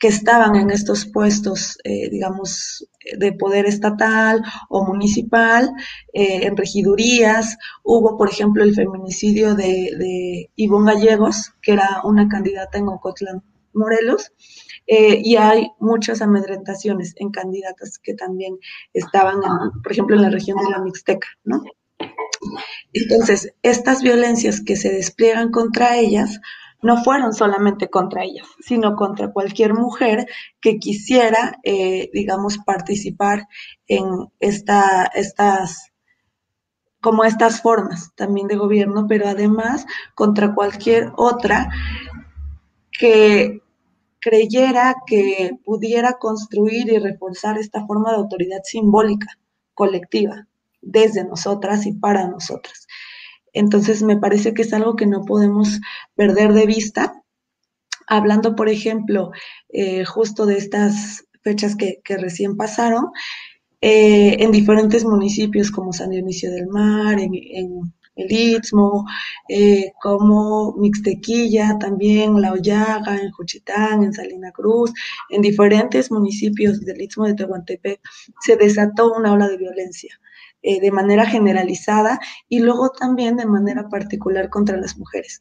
que 0.00 0.06
estaban 0.08 0.54
en 0.54 0.70
estos 0.70 1.06
puestos, 1.06 1.76
eh, 1.82 2.08
digamos, 2.08 2.88
de 3.18 3.32
poder 3.32 3.66
estatal 3.66 4.44
o 4.68 4.84
municipal, 4.84 5.72
eh, 6.12 6.46
en 6.46 6.56
regidurías. 6.56 7.58
Hubo, 7.82 8.16
por 8.16 8.30
ejemplo, 8.30 8.62
el 8.62 8.76
feminicidio 8.76 9.56
de, 9.56 9.90
de 9.98 10.50
Ivonne 10.54 10.92
Gallegos, 10.92 11.52
que 11.60 11.72
era 11.72 12.00
una 12.04 12.28
candidata 12.28 12.78
en 12.78 12.86
Ocotlán, 12.86 13.42
Morelos, 13.72 14.30
eh, 14.90 15.20
y 15.22 15.36
hay 15.36 15.70
muchas 15.78 16.22
amedrentaciones 16.22 17.14
en 17.16 17.30
candidatas 17.30 17.98
que 17.98 18.14
también 18.14 18.58
estaban, 18.94 19.40
por 19.82 19.92
ejemplo, 19.92 20.16
en 20.16 20.22
la 20.22 20.30
región 20.30 20.56
de 20.56 20.70
la 20.70 20.78
Mixteca, 20.78 21.28
¿no? 21.44 21.62
Entonces, 22.94 23.52
estas 23.62 24.02
violencias 24.02 24.62
que 24.62 24.76
se 24.76 24.90
despliegan 24.90 25.50
contra 25.50 25.98
ellas 25.98 26.40
no 26.80 27.04
fueron 27.04 27.34
solamente 27.34 27.90
contra 27.90 28.24
ellas, 28.24 28.46
sino 28.60 28.96
contra 28.96 29.30
cualquier 29.30 29.74
mujer 29.74 30.26
que 30.60 30.78
quisiera, 30.78 31.58
eh, 31.64 32.08
digamos, 32.14 32.56
participar 32.58 33.46
en 33.88 34.06
esta, 34.40 35.04
estas 35.14 35.92
como 37.00 37.24
estas 37.24 37.60
formas 37.60 38.12
también 38.16 38.48
de 38.48 38.56
gobierno, 38.56 39.06
pero 39.06 39.28
además 39.28 39.86
contra 40.14 40.54
cualquier 40.54 41.12
otra 41.16 41.68
que 42.90 43.60
creyera 44.20 44.96
que 45.06 45.52
pudiera 45.64 46.14
construir 46.14 46.90
y 46.90 46.98
reforzar 46.98 47.58
esta 47.58 47.86
forma 47.86 48.10
de 48.10 48.16
autoridad 48.16 48.60
simbólica, 48.64 49.38
colectiva, 49.74 50.46
desde 50.80 51.24
nosotras 51.24 51.86
y 51.86 51.92
para 51.92 52.28
nosotras. 52.28 52.86
Entonces, 53.52 54.02
me 54.02 54.16
parece 54.16 54.54
que 54.54 54.62
es 54.62 54.72
algo 54.72 54.96
que 54.96 55.06
no 55.06 55.24
podemos 55.24 55.80
perder 56.14 56.52
de 56.52 56.66
vista. 56.66 57.22
Hablando, 58.06 58.54
por 58.54 58.68
ejemplo, 58.68 59.30
eh, 59.68 60.04
justo 60.04 60.46
de 60.46 60.58
estas 60.58 61.24
fechas 61.42 61.76
que, 61.76 62.00
recién 62.16 62.56
pasaron, 62.56 63.06
eh, 63.80 64.36
en 64.40 64.50
diferentes 64.50 65.04
municipios 65.04 65.70
como 65.70 65.92
San 65.92 66.10
Dionisio 66.10 66.50
del 66.50 66.66
Mar, 66.66 67.18
en, 67.20 67.92
el 68.18 68.30
Istmo, 68.30 69.06
eh, 69.48 69.92
como 70.02 70.74
Mixtequilla, 70.76 71.78
también 71.78 72.40
La 72.40 72.52
Hoyaga, 72.52 73.16
en 73.16 73.30
Juchitán, 73.30 74.02
en 74.02 74.12
Salina 74.12 74.50
Cruz, 74.52 74.92
en 75.30 75.40
diferentes 75.40 76.10
municipios 76.10 76.80
del 76.80 77.00
Istmo 77.00 77.26
de 77.26 77.34
Tehuantepec, 77.34 78.00
se 78.40 78.56
desató 78.56 79.12
una 79.14 79.32
ola 79.32 79.48
de 79.48 79.56
violencia. 79.56 80.20
Eh, 80.60 80.80
de 80.80 80.90
manera 80.90 81.24
generalizada 81.24 82.18
y 82.48 82.58
luego 82.58 82.90
también 82.90 83.36
de 83.36 83.46
manera 83.46 83.88
particular 83.88 84.50
contra 84.50 84.76
las 84.76 84.98
mujeres. 84.98 85.40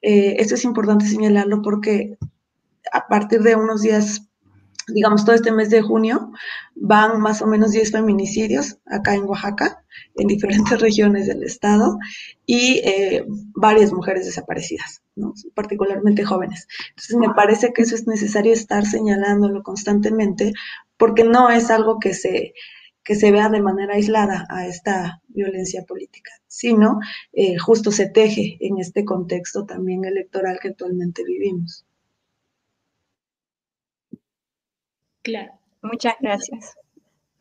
Eh, 0.00 0.36
esto 0.38 0.54
es 0.54 0.64
importante 0.64 1.04
señalarlo 1.04 1.60
porque 1.60 2.16
a 2.90 3.06
partir 3.08 3.42
de 3.42 3.56
unos 3.56 3.82
días 3.82 4.27
digamos, 4.88 5.24
todo 5.24 5.34
este 5.34 5.52
mes 5.52 5.70
de 5.70 5.82
junio 5.82 6.32
van 6.74 7.20
más 7.20 7.42
o 7.42 7.46
menos 7.46 7.72
10 7.72 7.92
feminicidios 7.92 8.78
acá 8.86 9.14
en 9.14 9.24
Oaxaca, 9.24 9.84
en 10.16 10.26
diferentes 10.26 10.80
regiones 10.80 11.26
del 11.26 11.42
estado, 11.42 11.98
y 12.46 12.80
eh, 12.84 13.24
varias 13.54 13.92
mujeres 13.92 14.26
desaparecidas, 14.26 15.02
particularmente 15.54 16.24
jóvenes. 16.24 16.66
Entonces, 16.90 17.16
me 17.16 17.34
parece 17.34 17.72
que 17.72 17.82
eso 17.82 17.94
es 17.94 18.06
necesario 18.06 18.52
estar 18.52 18.86
señalándolo 18.86 19.62
constantemente, 19.62 20.52
porque 20.96 21.24
no 21.24 21.50
es 21.50 21.70
algo 21.70 21.98
que 21.98 22.14
se, 22.14 22.54
que 23.04 23.14
se 23.14 23.30
vea 23.30 23.48
de 23.48 23.62
manera 23.62 23.94
aislada 23.94 24.46
a 24.50 24.66
esta 24.66 25.22
violencia 25.28 25.84
política, 25.84 26.30
sino 26.46 26.98
eh, 27.32 27.56
justo 27.58 27.90
se 27.92 28.08
teje 28.08 28.58
en 28.60 28.78
este 28.78 29.04
contexto 29.04 29.64
también 29.64 30.04
electoral 30.04 30.58
que 30.60 30.68
actualmente 30.68 31.24
vivimos. 31.24 31.86
Claro. 35.28 35.52
Muchas 35.82 36.14
gracias. 36.20 36.74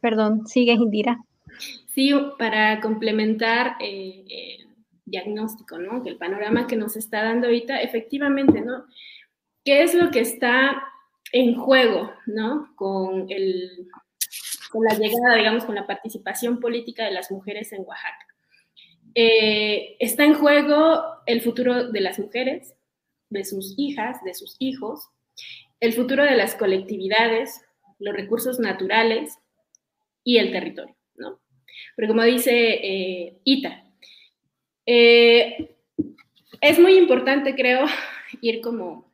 Perdón, 0.01 0.45
sigue 0.45 0.73
Indira. 0.73 1.23
Sí, 1.87 2.13
para 2.37 2.81
complementar 2.81 3.77
eh, 3.79 4.25
el 4.27 4.67
diagnóstico, 5.05 5.77
¿no? 5.77 6.03
Que 6.03 6.09
el 6.09 6.17
panorama 6.17 6.67
que 6.67 6.75
nos 6.75 6.97
está 6.97 7.23
dando 7.23 7.47
ahorita, 7.47 7.79
efectivamente, 7.81 8.59
¿no? 8.59 8.83
¿Qué 9.63 9.83
es 9.83 9.93
lo 9.93 10.11
que 10.11 10.19
está 10.19 10.83
en 11.31 11.55
juego, 11.55 12.11
¿no? 12.25 12.73
Con, 12.75 13.27
el, 13.29 13.87
con 14.69 14.83
la 14.83 14.95
llegada, 14.95 15.37
digamos, 15.37 15.63
con 15.63 15.75
la 15.75 15.87
participación 15.87 16.59
política 16.59 17.05
de 17.05 17.11
las 17.11 17.31
mujeres 17.31 17.71
en 17.71 17.85
Oaxaca. 17.85 18.27
Eh, 19.15 19.95
está 19.99 20.25
en 20.25 20.33
juego 20.33 21.05
el 21.25 21.41
futuro 21.41 21.89
de 21.89 22.01
las 22.01 22.19
mujeres, 22.19 22.75
de 23.29 23.45
sus 23.45 23.75
hijas, 23.77 24.21
de 24.25 24.33
sus 24.33 24.57
hijos, 24.59 25.09
el 25.79 25.93
futuro 25.93 26.23
de 26.23 26.35
las 26.35 26.55
colectividades, 26.55 27.61
los 27.99 28.15
recursos 28.15 28.59
naturales 28.59 29.37
y 30.23 30.37
el 30.37 30.51
territorio, 30.51 30.95
¿no? 31.15 31.39
Pero 31.95 32.07
como 32.09 32.23
dice 32.23 32.51
eh, 32.51 33.39
Ita, 33.43 33.83
eh, 34.85 35.75
es 36.61 36.79
muy 36.79 36.97
importante, 36.97 37.55
creo, 37.55 37.85
ir 38.41 38.61
como, 38.61 39.11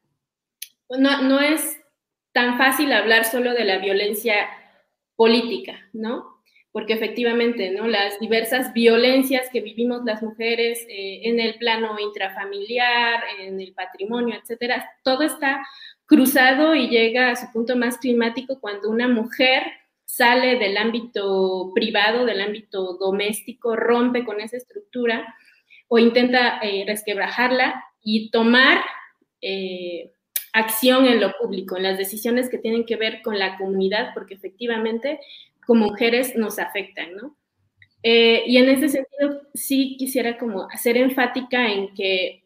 no, 0.90 1.22
no 1.22 1.40
es 1.40 1.80
tan 2.32 2.58
fácil 2.58 2.92
hablar 2.92 3.26
solo 3.26 3.54
de 3.54 3.66
la 3.66 3.78
violencia 3.78 4.50
política, 5.16 5.80
¿no? 5.94 6.42
Porque 6.72 6.94
efectivamente, 6.94 7.70
¿no? 7.70 7.88
Las 7.88 8.20
diversas 8.20 8.74
violencias 8.74 9.48
que 9.52 9.62
vivimos 9.62 10.04
las 10.06 10.24
mujeres 10.24 10.84
eh, 10.90 11.22
en 11.24 11.40
el 11.40 11.56
plano 11.60 12.00
intrafamiliar, 12.00 13.24
en 13.40 13.62
el 13.62 13.74
patrimonio, 13.74 14.36
etcétera, 14.36 14.90
todo 15.04 15.22
está 15.22 15.64
cruzado 16.14 16.76
y 16.76 16.90
llega 16.90 17.32
a 17.32 17.36
su 17.36 17.52
punto 17.52 17.76
más 17.76 17.98
climático 17.98 18.60
cuando 18.60 18.92
una 18.92 19.08
mujer 19.08 19.64
sale 20.06 20.60
del 20.60 20.78
ámbito 20.78 21.72
privado, 21.74 22.26
del 22.26 22.40
ámbito 22.40 22.98
doméstico, 23.00 23.76
rompe 23.76 24.24
con 24.24 24.40
esa 24.40 24.58
estructura 24.58 25.36
o 25.88 25.98
intenta 25.98 26.60
eh, 26.62 26.84
resquebrajarla 26.86 27.84
y 28.04 28.30
tomar 28.30 28.84
eh, 29.42 30.12
acción 30.54 31.08
en 31.08 31.20
lo 31.20 31.32
público, 31.42 31.78
en 31.78 31.84
las 31.84 31.98
decisiones 31.98 32.48
que 32.48 32.60
tienen 32.60 32.86
que 32.86 32.96
ver 32.96 33.24
con 33.24 33.40
la 33.40 33.58
comunidad, 33.58 34.14
porque 34.14 34.36
efectivamente 34.36 35.20
como 35.66 35.88
mujeres 35.88 36.36
nos 36.36 36.60
afectan, 36.60 37.16
¿no? 37.16 37.36
Eh, 38.04 38.44
y 38.46 38.58
en 38.58 38.70
ese 38.70 38.90
sentido 38.90 39.42
sí 39.56 39.96
quisiera 39.98 40.38
como 40.38 40.70
hacer 40.70 40.96
enfática 40.96 41.72
en 41.72 41.92
que 41.96 42.44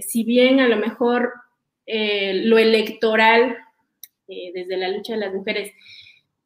si 0.00 0.24
bien 0.24 0.60
a 0.60 0.66
lo 0.66 0.76
mejor 0.76 1.32
eh, 1.86 2.42
lo 2.44 2.58
electoral, 2.58 3.56
eh, 4.28 4.50
desde 4.52 4.76
la 4.76 4.88
lucha 4.88 5.14
de 5.14 5.20
las 5.20 5.32
mujeres, 5.32 5.72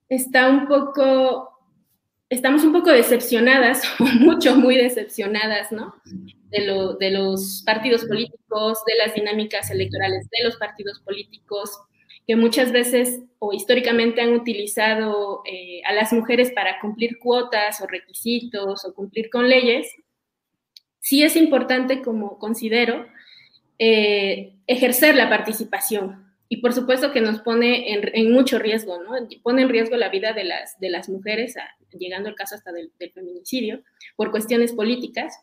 está 0.09 0.51
un 0.51 0.67
poco, 0.67 1.51
estamos 2.29 2.63
un 2.63 2.73
poco 2.73 2.91
decepcionadas, 2.91 3.83
mucho, 4.21 4.57
muy 4.57 4.77
decepcionadas, 4.77 5.73
¿no? 5.73 5.95
De, 6.51 6.67
lo, 6.67 6.95
de 6.95 7.11
los 7.11 7.63
partidos 7.65 8.05
políticos, 8.05 8.79
de 8.87 8.97
las 8.97 9.15
dinámicas 9.15 9.71
electorales 9.71 10.29
de 10.31 10.45
los 10.45 10.57
partidos 10.57 11.01
políticos, 11.01 11.71
que 12.27 12.37
muchas 12.37 12.71
veces 12.71 13.21
o 13.39 13.53
históricamente 13.53 14.21
han 14.21 14.35
utilizado 14.35 15.43
eh, 15.47 15.81
a 15.85 15.93
las 15.93 16.13
mujeres 16.13 16.53
para 16.53 16.79
cumplir 16.81 17.19
cuotas 17.19 17.81
o 17.81 17.87
requisitos 17.87 18.85
o 18.85 18.95
cumplir 18.95 19.31
con 19.31 19.49
leyes, 19.49 19.89
sí 20.99 21.23
es 21.23 21.35
importante, 21.35 22.03
como 22.03 22.39
considero, 22.39 23.07
ejercer 24.71 25.17
la 25.17 25.29
participación. 25.29 26.31
Y 26.49 26.59
por 26.59 26.73
supuesto 26.73 27.13
que 27.13 27.21
nos 27.21 27.41
pone 27.41 27.93
en, 27.93 28.33
mucho 28.33 28.59
riesgo, 28.59 29.03
¿no? 29.03 29.13
Pone 29.43 29.63
en 29.63 29.69
riesgo 29.69 29.97
la 29.97 30.09
vida 30.09 30.33
de 30.33 30.45
las, 30.45 30.79
de 30.79 30.91
las 30.91 31.09
mujeres, 31.09 31.55
llegando 31.93 32.29
el 32.29 32.35
caso 32.35 32.55
hasta 32.55 32.73
del, 32.73 32.93
feminicidio, 33.13 33.83
por 34.17 34.31
cuestiones 34.31 34.73
políticas. 34.73 35.35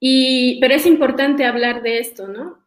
Y, 0.00 0.58
pero 0.60 0.74
es 0.74 0.86
importante 0.86 1.44
hablar 1.44 1.82
de 1.82 1.98
esto, 1.98 2.26
¿no? 2.26 2.58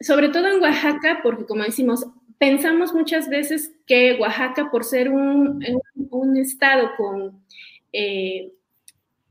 Sobre 0.00 0.30
todo 0.30 0.48
en 0.48 0.60
Oaxaca, 0.60 1.20
porque 1.22 1.46
como 1.46 1.62
decimos, 1.62 2.06
pensamos 2.38 2.92
muchas 2.92 3.28
veces 3.28 3.72
que 3.86 4.16
Oaxaca, 4.20 4.70
por 4.70 4.84
ser 4.84 5.10
un, 5.10 5.64
un 6.10 6.36
estado 6.36 6.90
con 6.96 7.44
eh, 7.92 8.52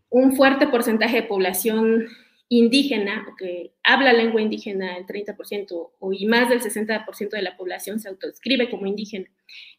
un 0.09 0.35
fuerte 0.35 0.67
porcentaje 0.67 1.17
de 1.17 1.27
población 1.27 2.07
indígena, 2.49 3.27
o 3.31 3.35
que 3.35 3.73
habla 3.83 4.11
lengua 4.11 4.41
indígena 4.41 4.97
el 4.97 5.05
30% 5.05 5.91
o, 5.99 6.13
y 6.13 6.25
más 6.25 6.49
del 6.49 6.61
60% 6.61 7.29
de 7.29 7.41
la 7.41 7.55
población 7.55 7.99
se 7.99 8.09
autoescribe 8.09 8.69
como 8.69 8.87
indígena, 8.87 9.29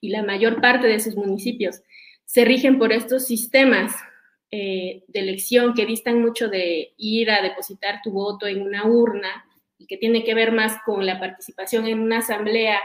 y 0.00 0.10
la 0.10 0.22
mayor 0.22 0.60
parte 0.60 0.86
de 0.86 1.00
sus 1.00 1.16
municipios 1.16 1.82
se 2.24 2.44
rigen 2.44 2.78
por 2.78 2.92
estos 2.92 3.26
sistemas 3.26 3.92
eh, 4.52 5.04
de 5.08 5.20
elección 5.20 5.74
que 5.74 5.86
distan 5.86 6.20
mucho 6.20 6.48
de 6.48 6.94
ir 6.96 7.30
a 7.30 7.42
depositar 7.42 8.00
tu 8.02 8.12
voto 8.12 8.46
en 8.46 8.62
una 8.62 8.86
urna 8.86 9.44
y 9.78 9.86
que 9.86 9.96
tiene 9.96 10.22
que 10.22 10.34
ver 10.34 10.52
más 10.52 10.76
con 10.84 11.06
la 11.06 11.18
participación 11.18 11.86
en 11.86 12.00
una 12.00 12.18
asamblea 12.18 12.80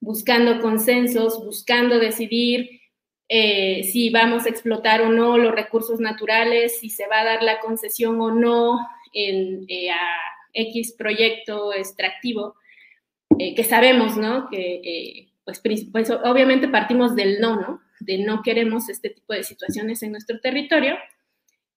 buscando 0.00 0.60
consensos, 0.60 1.44
buscando 1.44 1.98
decidir 1.98 2.80
eh, 3.28 3.82
si 3.84 4.10
vamos 4.10 4.44
a 4.44 4.50
explotar 4.50 5.02
o 5.02 5.08
no 5.08 5.38
los 5.38 5.54
recursos 5.54 5.98
naturales, 5.98 6.78
si 6.78 6.90
se 6.90 7.06
va 7.06 7.20
a 7.20 7.24
dar 7.24 7.42
la 7.42 7.58
concesión 7.60 8.20
o 8.20 8.30
no 8.30 8.78
en, 9.14 9.64
eh, 9.68 9.90
a 9.90 10.00
X 10.52 10.94
proyecto 10.98 11.72
extractivo, 11.72 12.56
eh, 13.38 13.54
que 13.54 13.64
sabemos, 13.64 14.16
¿no? 14.16 14.48
Que 14.50 15.28
pues, 15.44 15.62
pues, 15.92 16.10
obviamente 16.10 16.68
partimos 16.68 17.16
del 17.16 17.40
no, 17.40 17.56
¿no? 17.56 17.80
De 18.00 18.18
no 18.18 18.42
queremos 18.42 18.88
este 18.88 19.10
tipo 19.10 19.32
de 19.32 19.44
situaciones 19.44 20.02
en 20.02 20.12
nuestro 20.12 20.40
territorio. 20.40 20.96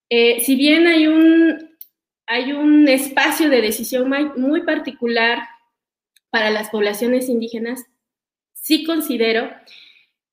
si 0.10 0.56
bien 0.56 0.88
hay 0.88 1.08
un, 1.08 1.78
hay 2.26 2.52
un 2.52 2.88
espacio 2.88 3.50
de 3.50 3.62
decisión 3.62 4.10
muy 4.36 4.62
particular 4.64 5.40
para 6.30 6.50
las 6.50 6.70
poblaciones 6.70 7.30
indígenas, 7.30 7.86
sí 8.54 8.84
considero 8.84 9.50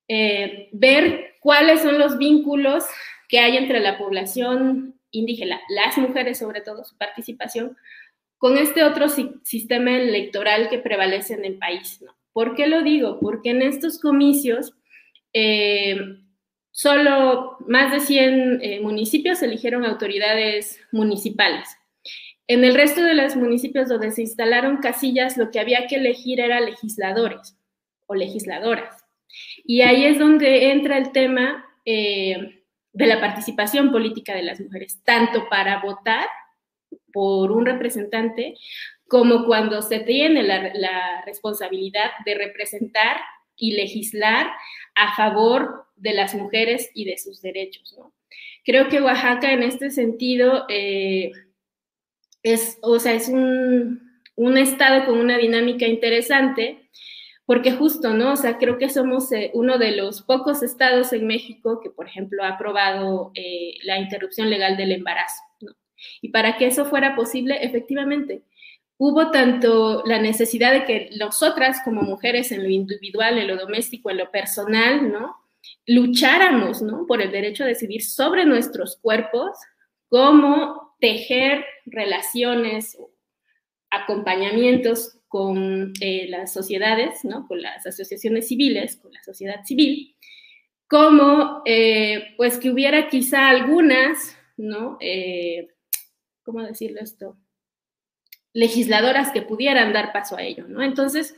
eh, 0.09 0.69
ver 0.73 1.37
cuáles 1.41 1.83
son 1.83 1.99
los 1.99 2.19
vínculos 2.19 2.85
que 3.29 3.39
hay 3.39 3.57
entre 3.57 3.81
la 3.81 3.97
población 3.97 4.99
indígena, 5.15 5.61
las 5.69 5.97
mujeres 5.99 6.39
sobre 6.39 6.61
todo, 6.61 6.85
su 6.85 6.97
participación, 6.97 7.77
con 8.39 8.59
este 8.59 8.85
otro 8.85 9.09
sistema 9.09 9.97
electoral 9.97 10.69
que 10.69 10.79
prevalece 10.79 11.35
en 11.35 11.45
el 11.45 11.59
país. 11.59 12.01
¿no? 12.03 12.15
¿Por 12.33 12.55
qué 12.55 12.67
lo 12.67 12.83
digo? 12.83 13.19
Porque 13.21 13.51
en 13.51 13.63
estos 13.63 13.99
comicios 13.99 14.75
eh, 15.33 15.97
solo 16.71 17.57
más 17.67 17.93
de 17.93 18.01
100 18.01 18.61
eh, 18.63 18.81
municipios 18.81 19.43
eligieron 19.43 19.85
autoridades 19.85 20.81
municipales. 20.93 21.69
En 22.47 22.65
el 22.65 22.75
resto 22.75 23.03
de 23.03 23.15
los 23.15 23.37
municipios 23.37 23.89
donde 23.89 24.11
se 24.11 24.23
instalaron 24.23 24.79
casillas, 24.79 25.37
lo 25.37 25.51
que 25.51 25.61
había 25.61 25.87
que 25.87 25.97
elegir 25.97 26.41
era 26.41 26.61
legisladores 26.61 27.57
o 28.07 28.15
legisladoras. 28.15 29.05
Y 29.65 29.81
ahí 29.81 30.05
es 30.05 30.19
donde 30.19 30.71
entra 30.71 30.99
el 30.99 31.13
tema 31.13 31.65
eh, 31.85 32.64
de 32.95 33.07
la 33.07 33.21
participación 33.21 33.91
política 33.91 34.35
de 34.35 34.45
las 34.45 34.61
mujeres, 34.61 35.03
tanto 35.05 35.49
para 35.49 35.81
votar 35.83 36.27
por 37.13 37.53
un 37.53 37.67
representante 37.67 38.55
como 39.09 39.45
cuando 39.45 39.83
se 39.83 40.01
tiene 40.01 40.43
la, 40.43 41.23
responsabilidad 41.27 42.11
de 42.25 42.35
representar 42.37 43.19
y 43.57 43.73
legislar 43.73 44.51
a 44.95 45.15
favor 45.17 45.87
de 45.97 46.15
las 46.15 46.35
mujeres 46.35 46.91
y 46.95 47.05
de 47.05 47.19
sus 47.19 47.43
derechos. 47.43 47.97
Creo 48.65 48.89
que 48.89 49.03
Oaxaca 49.03 49.53
en 49.53 49.63
este 49.63 49.91
sentido 49.91 50.65
eh, 50.69 51.33
es, 52.43 52.79
o 52.83 52.99
sea, 52.99 53.15
es 53.15 53.29
un, 53.29 54.21
un 54.37 54.59
estado 54.59 55.07
con 55.07 55.19
una 55.19 55.37
dinámica 55.37 55.87
interesante 55.87 56.84
porque 57.47 57.73
justo, 57.73 58.15
¿no? 58.15 58.33
O 58.33 58.37
sea, 58.37 58.59
creo 58.59 58.79
que 58.79 58.89
somos 58.89 59.31
eh, 59.33 59.51
uno 59.55 59.79
de 59.79 59.97
los 59.97 60.23
pocos 60.23 60.63
estados 60.63 61.13
en 61.13 61.27
México 61.27 61.81
que, 61.83 61.91
por 61.91 62.07
ejemplo, 62.07 62.43
ha 62.43 62.49
aprobado 62.49 63.33
eh, 63.35 63.75
la 63.83 63.99
interrupción 63.99 64.49
legal 64.49 64.77
del 64.77 64.93
embarazo, 64.93 65.43
¿no? 65.61 65.73
Y 66.23 66.31
para 66.31 66.57
que 66.57 66.67
eso 66.67 66.87
fuera 66.87 67.15
posible, 67.15 67.59
efectivamente, 67.63 68.43
hubo 68.97 69.31
tanto 69.31 70.03
la 70.07 70.19
necesidad 70.19 70.73
de 70.73 70.85
que 70.85 71.11
nosotras 71.19 71.81
como 71.85 72.03
mujeres 72.03 72.51
en 72.53 72.63
lo 72.63 72.69
individual, 72.69 73.39
en 73.39 73.49
lo 73.49 73.57
doméstico, 73.57 74.11
en 74.11 74.19
lo 74.19 74.31
personal, 74.31 75.11
¿no? 75.13 75.37
Lucháramos, 75.87 76.81
¿no? 76.83 77.07
Por 77.07 77.21
el 77.21 77.31
derecho 77.31 77.65
a 77.65 77.69
decidir 77.69 78.03
sobre 78.03 78.47
nuestros 78.47 78.97
cuerpos, 78.97 79.51
cómo 80.09 80.95
tejer 80.99 81.65
relaciones, 81.85 82.97
acompañamientos 83.91 85.14
con 85.35 85.93
eh, 86.01 86.29
las 86.29 86.53
sociedades, 86.53 87.25
¿no? 87.25 87.49
con 87.49 87.61
las 87.61 87.85
asociaciones 87.85 88.47
civiles, 88.47 88.95
con 88.95 89.13
la 89.13 89.21
sociedad 89.25 89.65
civil, 89.65 90.15
como 90.87 91.61
eh, 91.65 92.35
pues 92.37 92.57
que 92.57 92.71
hubiera 92.71 93.09
quizá 93.09 93.49
algunas, 93.49 94.39
¿no? 94.57 94.97
Eh, 95.01 95.71
¿Cómo 96.45 96.63
decirlo 96.63 97.01
esto? 97.01 97.37
legisladoras 98.53 99.33
que 99.33 99.43
pudieran 99.43 99.93
dar 99.93 100.13
paso 100.13 100.37
a 100.37 100.45
ello, 100.45 100.69
¿no? 100.69 100.81
Entonces, 100.85 101.35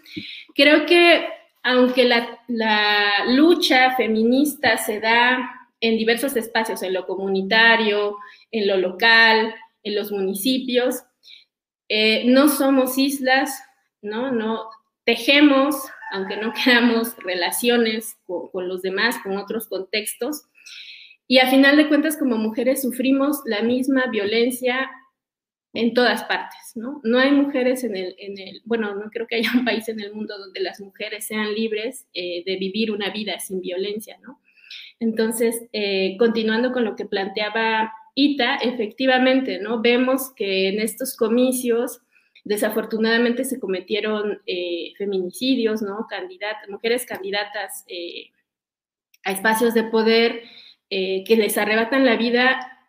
creo 0.55 0.85
que 0.85 1.27
aunque 1.63 2.05
la, 2.05 2.39
la 2.49 3.25
lucha 3.29 3.97
feminista 3.97 4.77
se 4.77 5.01
da 5.01 5.71
en 5.81 5.97
diversos 5.97 6.37
espacios, 6.37 6.83
en 6.83 6.93
lo 6.93 7.07
comunitario, 7.07 8.19
en 8.51 8.67
lo 8.67 8.77
local, 8.77 9.55
en 9.83 9.95
los 9.95 10.13
municipios, 10.13 11.03
no 12.27 12.49
somos 12.49 12.99
islas, 12.99 13.63
¿no? 14.07 14.33
No 14.33 14.71
tejemos, 15.05 15.77
aunque 16.11 16.37
no 16.37 16.53
queramos, 16.65 17.17
relaciones 17.17 18.17
con, 18.27 18.69
los 18.69 18.83
demás, 18.83 19.17
con 19.23 19.37
otros 19.37 19.69
contextos. 19.69 20.43
Y 21.29 21.39
a 21.39 21.49
final 21.49 21.77
de 21.77 21.89
cuentas, 21.89 22.17
como 22.17 22.37
mujeres 22.37 22.83
sufrimos 22.83 23.41
la 23.45 23.63
misma 23.63 24.07
violencia 24.07 24.91
en 25.75 25.93
todas 25.93 26.25
partes, 26.25 26.73
¿no? 26.75 27.01
No 27.05 27.19
hay 27.19 27.33
mujeres 27.33 27.85
en 27.85 27.97
el, 27.97 28.15
en 28.19 28.39
el, 28.39 28.63
bueno, 28.65 28.95
no 28.95 29.11
creo 29.11 29.27
que 29.27 29.37
haya 29.37 29.51
un 29.55 29.65
país 29.65 29.89
en 29.89 30.01
el 30.01 30.15
mundo 30.15 30.39
donde 30.39 30.61
las 30.61 30.81
mujeres 30.81 31.27
sean 31.27 31.53
libres 31.55 32.07
eh, 32.15 32.43
de 32.47 32.57
vivir 32.57 32.91
una 32.91 33.11
vida 33.11 33.39
sin 33.41 33.61
violencia, 33.61 34.19
¿no? 34.23 34.41
Entonces, 34.99 35.69
eh, 35.73 36.17
continuando 36.19 36.73
con 36.73 36.85
lo 36.85 36.97
que 36.97 37.05
planteaba 37.05 37.93
Ita, 38.15 38.57
efectivamente, 38.57 39.59
¿no? 39.59 39.83
Vemos 39.83 40.33
que 40.35 40.69
en 40.69 40.81
estos 40.81 41.15
comicios 41.17 42.01
Desafortunadamente 42.47 43.45
se 43.45 43.59
cometieron 43.59 44.41
eh, 44.47 44.93
feminicidios, 44.97 45.83
¿no? 45.83 46.07
mujeres 46.69 47.05
candidatas 47.05 47.85
eh, 47.89 48.31
a 49.25 49.33
espacios 49.33 49.75
de 49.75 49.83
poder 49.83 50.45
eh, 50.89 51.25
que 51.25 51.35
les 51.35 51.59
arrebatan 51.59 52.07
la 52.07 52.15
vida 52.15 52.89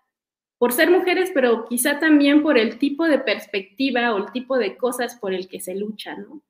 por 0.59 0.73
ser 0.73 0.91
mujeres, 0.91 1.31
pero 1.33 1.65
quizá 1.65 1.99
también 1.99 2.43
por 2.43 2.59
el 2.59 2.77
tipo 2.77 3.05
de 3.05 3.17
perspectiva 3.17 4.13
o 4.13 4.19
el 4.19 4.31
tipo 4.31 4.59
de 4.59 4.77
cosas 4.77 5.15
por 5.15 5.33
el 5.33 5.47
que 5.47 5.59
se 5.59 5.73
lucha, 5.73 6.15
¿no? 6.15 6.43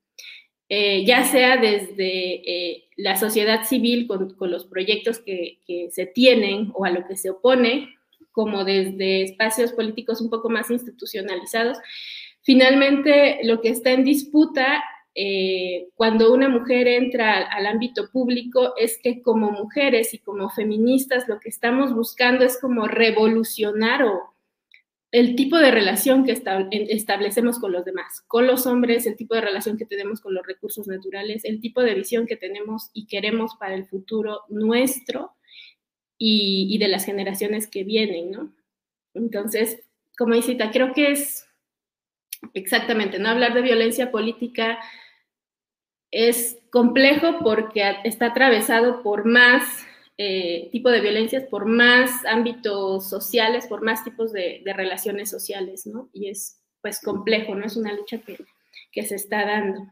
ya 0.69 1.23
sea 1.23 1.55
desde 1.55 2.89
la 2.97 3.15
sociedad 3.15 3.63
civil 3.63 4.05
con, 4.05 4.35
los 4.51 4.65
proyectos 4.65 5.19
que, 5.19 5.61
se 5.91 6.05
tienen 6.07 6.73
o 6.73 6.83
a 6.83 6.89
lo 6.89 7.07
que 7.07 7.15
se 7.15 7.29
opone, 7.29 7.95
como 8.33 8.65
desde 8.65 9.23
espacios 9.23 9.71
políticos 9.71 10.19
un 10.19 10.29
poco 10.29 10.49
más 10.49 10.69
institucionalizados, 10.69 11.77
Finalmente, 12.47 13.41
lo 13.43 13.59
que 13.59 13.67
está 13.67 13.91
en 13.91 14.05
disputa 14.05 14.81
eh, 15.13 15.89
cuando 15.95 16.33
una 16.33 16.47
mujer 16.47 16.87
entra 16.87 17.43
al 17.43 17.65
ámbito 17.65 18.09
público 18.09 18.73
es 18.77 18.97
que 19.03 19.21
como 19.21 19.51
mujeres 19.51 20.13
y 20.13 20.19
como 20.19 20.49
feministas 20.49 21.27
lo 21.27 21.41
que 21.41 21.49
estamos 21.49 21.93
buscando 21.93 22.45
es 22.45 22.57
como 22.61 22.87
revolucionar 22.87 24.03
o 24.03 24.33
el 25.11 25.35
tipo 25.35 25.57
de 25.57 25.71
relación 25.71 26.23
que 26.23 26.31
establecemos 26.31 27.59
con 27.59 27.73
los 27.73 27.83
demás, 27.83 28.21
con 28.27 28.47
los 28.47 28.65
hombres, 28.65 29.05
el 29.07 29.17
tipo 29.17 29.35
de 29.35 29.41
relación 29.41 29.77
que 29.77 29.85
tenemos 29.85 30.21
con 30.21 30.33
los 30.33 30.47
recursos 30.47 30.87
naturales, 30.87 31.43
el 31.43 31.59
tipo 31.59 31.81
de 31.81 31.95
visión 31.95 32.25
que 32.27 32.37
tenemos 32.37 32.91
y 32.93 33.07
queremos 33.07 33.55
para 33.59 33.75
el 33.75 33.87
futuro 33.87 34.43
nuestro 34.47 35.33
y, 36.17 36.77
de 36.77 36.87
las 36.87 37.03
generaciones 37.03 37.67
que 37.67 37.83
vienen, 37.83 38.31
¿no? 38.31 38.53
Entonces, 39.13 39.81
como 40.17 40.33
dice 40.33 40.57
creo 40.71 40.93
que 40.93 41.11
es 41.11 41.46
exactamente, 42.53 43.19
no 43.19 43.29
hablar 43.29 43.53
de 43.53 43.61
violencia 43.61 44.11
política 44.11 44.79
es 46.11 46.57
complejo 46.71 47.39
porque 47.43 47.83
está 48.03 48.27
atravesado 48.27 49.03
por 49.03 49.25
más 49.25 49.85
eh, 50.17 50.69
tipo 50.71 50.89
de 50.89 51.01
violencias, 51.01 51.43
por 51.43 51.65
más 51.65 52.25
ámbitos 52.25 53.09
sociales, 53.09 53.67
por 53.67 53.83
más 53.83 54.03
tipos 54.03 54.33
de, 54.33 54.63
relaciones 54.65 55.29
sociales, 55.29 55.85
¿no? 55.85 56.09
Y 56.13 56.29
es 56.29 56.59
pues 56.81 56.99
complejo, 57.01 57.55
¿no? 57.55 57.65
Es 57.65 57.75
una 57.75 57.93
lucha 57.93 58.19
que, 58.19 58.37
que 58.91 59.03
se 59.03 59.15
está 59.15 59.45
dando. 59.45 59.91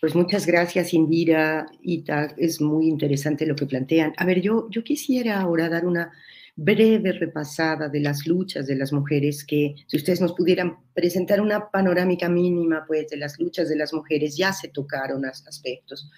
Pues 0.00 0.14
muchas 0.14 0.46
gracias, 0.46 0.94
Indira, 0.94 1.66
Ita, 1.82 2.34
es 2.36 2.60
muy 2.60 2.86
interesante 2.88 3.46
lo 3.46 3.56
que 3.56 3.66
plantean. 3.66 4.12
A 4.16 4.24
ver, 4.24 4.40
yo, 4.40 4.68
yo 4.70 4.84
quisiera 4.84 5.40
ahora 5.40 5.68
dar 5.68 5.86
una 5.86 6.12
breve 6.60 7.12
repasada 7.12 7.88
de 7.88 8.00
las 8.00 8.26
luchas 8.26 8.66
de 8.66 8.74
las 8.74 8.92
mujeres, 8.92 9.44
que 9.44 9.76
si 9.86 9.96
ustedes 9.96 10.20
nos 10.20 10.32
pudieran 10.32 10.76
presentar 10.92 11.40
una 11.40 11.70
panorámica 11.70 12.28
mínima, 12.28 12.84
pues, 12.84 13.08
de 13.08 13.16
las 13.16 13.38
luchas 13.38 13.68
de 13.68 13.76
las 13.76 13.94
mujeres, 13.94 14.36
ya 14.36 14.52
se 14.52 14.66
tocaron 14.66 15.24
aspectos. 15.24 16.10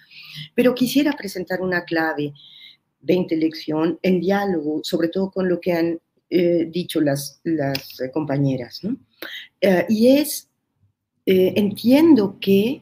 Pero 0.55 0.73
quisiera 0.73 1.11
presentar 1.13 1.61
una 1.61 1.85
clave 1.85 2.33
de 2.99 3.13
intelección 3.13 3.99
en 4.01 4.19
diálogo, 4.19 4.81
sobre 4.83 5.09
todo 5.09 5.29
con 5.29 5.47
lo 5.47 5.59
que 5.59 5.73
han 5.73 5.99
eh, 6.31 6.67
dicho 6.71 7.01
las, 7.01 7.39
las 7.43 8.01
compañeras, 8.11 8.81
eh, 9.61 9.85
y 9.89 10.17
es, 10.17 10.49
eh, 11.27 11.53
entiendo 11.55 12.39
que 12.41 12.81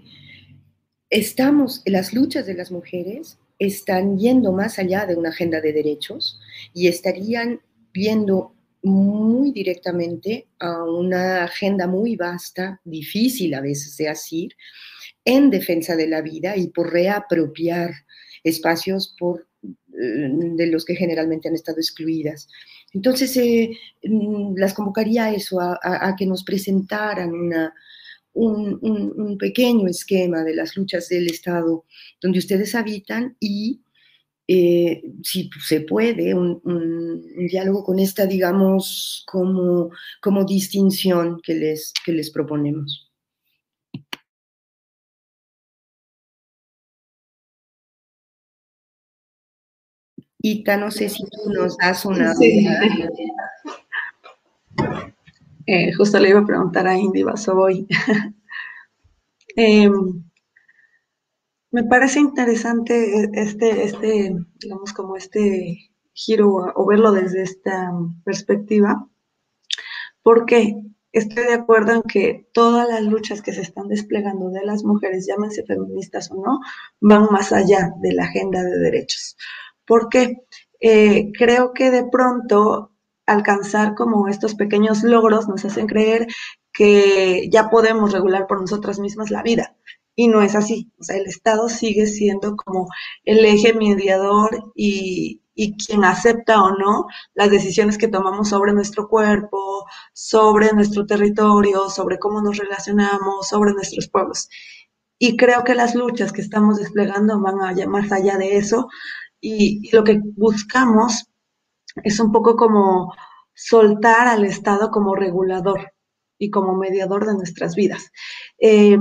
estamos, 1.10 1.82
las 1.86 2.14
luchas 2.14 2.46
de 2.46 2.54
las 2.54 2.72
mujeres 2.72 3.38
están 3.60 4.18
yendo 4.18 4.54
más 4.54 4.80
allá 4.80 5.06
de 5.06 5.16
una 5.16 5.30
agenda 5.30 5.60
de 5.60 5.74
derechos 5.74 6.40
y 6.74 6.88
estarían 6.88 7.60
viendo 7.94 8.56
muy 8.82 9.52
directamente 9.52 10.48
a 10.60 10.86
una 10.86 11.44
agenda 11.44 11.86
muy 11.86 12.16
vasta, 12.16 12.80
difícil 12.86 13.54
a 13.54 13.62
veces 13.62 13.98
de 13.98 14.08
asir, 14.08 14.56
en 15.26 15.50
defensa 15.50 15.98
de 15.98 16.08
la 16.08 16.22
vida 16.22 16.56
y 16.56 16.68
por 16.68 16.94
reapropiar 16.94 17.92
espacios 18.44 19.14
por, 19.20 19.48
eh, 19.62 20.30
de 20.56 20.68
los 20.68 20.86
que 20.86 20.96
generalmente 20.96 21.50
han 21.50 21.56
estado 21.56 21.80
excluidas. 21.80 22.48
Entonces, 22.94 23.36
eh, 23.36 23.72
mm, 24.04 24.56
las 24.56 24.74
convocaría 24.74 25.26
a 25.26 25.34
eso, 25.34 25.60
a 25.60 26.16
que 26.18 26.26
nos 26.26 26.46
presentaran 26.46 27.34
una, 27.34 27.74
un, 28.34 29.38
pequeño 29.38 29.88
esquema 29.88 30.44
de 30.44 30.56
las 30.56 30.76
luchas 30.76 31.10
del 31.10 31.28
Estado 31.28 31.86
donde 32.22 32.40
ustedes 32.40 32.76
habitan 32.76 33.36
y 33.40 33.82
eh, 34.48 35.04
si 35.24 35.50
se 35.66 35.82
puede, 35.82 36.34
un, 36.34 36.62
diálogo 37.50 37.84
con 37.84 38.00
esta, 38.00 38.26
digamos, 38.26 39.24
como, 39.28 39.92
como 40.22 40.44
distinción 40.44 41.40
que 41.44 41.54
les, 41.54 41.94
que 42.04 42.12
les 42.14 42.32
proponemos. 42.32 43.10
Ita, 50.42 50.78
no 50.78 50.90
sé 50.90 51.10
si 51.10 51.24
tú 51.24 51.52
nos 51.52 51.78
das 51.78 52.06
una... 52.06 52.34
Eh, 55.72 55.94
justo 55.94 56.18
le 56.18 56.30
iba 56.30 56.40
a 56.40 56.46
preguntar 56.46 56.88
a 56.88 56.98
Indy 56.98 57.22
Basoboy. 57.22 57.86
Em, 59.56 60.24
me 61.72 61.84
parece 61.84 62.20
interesante 62.20 63.30
este, 63.34 63.84
este, 63.84 64.36
digamos, 64.56 64.94
como 64.94 65.16
este 65.16 65.92
giro 66.14 66.72
o 66.76 66.88
verlo 66.88 67.12
desde 67.12 67.44
esta 67.44 67.92
perspectiva, 68.24 69.08
porque 70.24 70.76
estoy 71.12 71.44
de 71.44 71.54
acuerdo 71.54 71.94
en 71.94 72.02
que 72.04 72.50
todas 72.52 72.88
las 72.88 73.04
luchas 73.04 73.42
que 73.44 73.54
se 73.54 73.62
están 73.62 73.90
desplegando 73.90 74.50
de 74.50 74.66
las 74.66 74.84
mujeres, 74.84 75.28
llámense 75.28 75.66
feministas 75.66 76.32
o 76.32 76.42
no, 76.42 76.62
van 77.00 77.28
más 77.32 77.52
allá 77.52 77.94
de 78.02 78.14
la 78.14 78.24
agenda 78.24 78.64
de 78.64 78.80
derechos. 78.80 79.38
Porque 79.86 80.38
eh, 80.80 81.32
creo 81.38 81.74
que 81.74 81.92
de 81.92 82.08
pronto 82.10 82.94
alcanzar 83.30 83.96
como 83.96 84.28
estos 84.28 84.56
pequeños 84.56 85.04
logros 85.04 85.48
nos 85.48 85.66
hacen 85.66 85.88
creer 85.88 86.28
que 86.74 87.50
ya 87.52 87.70
podemos 87.70 88.12
regular 88.12 88.48
por 88.48 88.62
nosotras 88.62 89.00
mismas 89.00 89.32
la 89.32 89.44
vida. 89.44 89.76
Y 90.16 90.28
no 90.28 90.42
es 90.42 90.56
así. 90.56 90.92
O 91.00 91.04
sea, 91.04 91.18
el 91.18 91.28
Estado 91.28 91.70
sigue 91.70 92.06
siendo 92.08 92.56
como 92.56 92.88
el 93.24 93.46
eje 93.46 93.74
mediador 93.74 94.72
y, 94.76 95.42
y 95.56 95.76
quien 95.78 96.04
acepta 96.06 96.62
o 96.64 96.78
no 96.78 97.06
las 97.34 97.52
decisiones 97.52 97.98
que 97.98 98.08
tomamos 98.08 98.50
sobre 98.50 98.74
nuestro 98.74 99.08
cuerpo, 99.08 99.86
sobre 100.14 100.74
nuestro 100.74 101.06
territorio, 101.06 101.90
sobre 101.90 102.18
cómo 102.18 102.42
nos 102.42 102.58
relacionamos, 102.58 103.48
sobre 103.48 103.74
nuestros 103.74 104.10
pueblos. 104.10 104.50
Y 105.18 105.36
creo 105.36 105.66
que 105.66 105.76
las 105.76 105.96
luchas 105.96 106.32
que 106.32 106.42
estamos 106.42 106.78
desplegando 106.78 107.42
van 107.42 107.62
a 107.62 107.88
más 107.88 108.12
allá 108.12 108.38
de 108.38 108.58
eso 108.58 108.88
y, 109.42 109.88
y 109.88 109.96
lo 109.96 110.04
que 110.06 110.22
buscamos 110.38 111.30
es 112.04 112.20
un 112.20 112.32
poco 112.32 112.56
como 112.56 113.14
soltar 113.54 114.28
al 114.28 114.46
Estado 114.46 114.90
como 114.92 115.16
regulador 115.16 115.92
y 116.38 116.50
como 116.50 116.76
mediador 116.76 117.28
de 117.28 117.36
nuestras 117.36 117.76
vidas. 117.76 118.12
Eh, 118.58 118.98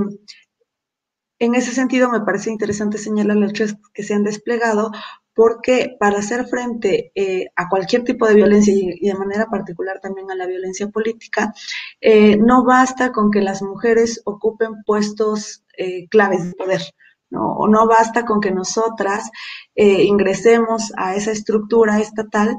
en 1.41 1.55
ese 1.55 1.71
sentido, 1.71 2.09
me 2.09 2.21
parece 2.21 2.51
interesante 2.51 2.97
señalar 2.97 3.37
las 3.37 3.51
luchas 3.51 3.77
que 3.93 4.03
se 4.03 4.13
han 4.13 4.25
desplegado 4.25 4.91
porque 5.33 5.95
para 5.97 6.19
hacer 6.19 6.47
frente 6.47 7.13
eh, 7.15 7.47
a 7.55 7.69
cualquier 7.69 8.03
tipo 8.03 8.27
de 8.27 8.35
violencia 8.35 8.73
y, 8.75 9.07
de 9.07 9.15
manera 9.15 9.45
particular 9.45 10.01
también 10.01 10.29
a 10.29 10.35
la 10.35 10.47
violencia 10.47 10.89
política, 10.89 11.53
eh, 12.01 12.35
no 12.35 12.65
basta 12.65 13.13
con 13.13 13.31
que 13.31 13.41
las 13.41 13.61
mujeres 13.61 14.21
ocupen 14.25 14.83
puestos 14.85 15.63
claves 16.09 16.43
de 16.43 16.55
poder. 16.55 16.81
¿No? 17.29 17.53
O 17.53 17.67
no 17.67 17.87
basta 17.87 18.25
con 18.25 18.39
que 18.39 18.51
nosotras 18.51 19.29
ingresemos 19.75 20.91
a 20.97 21.15
esa 21.15 21.31
estructura 21.31 21.99
estatal 21.99 22.57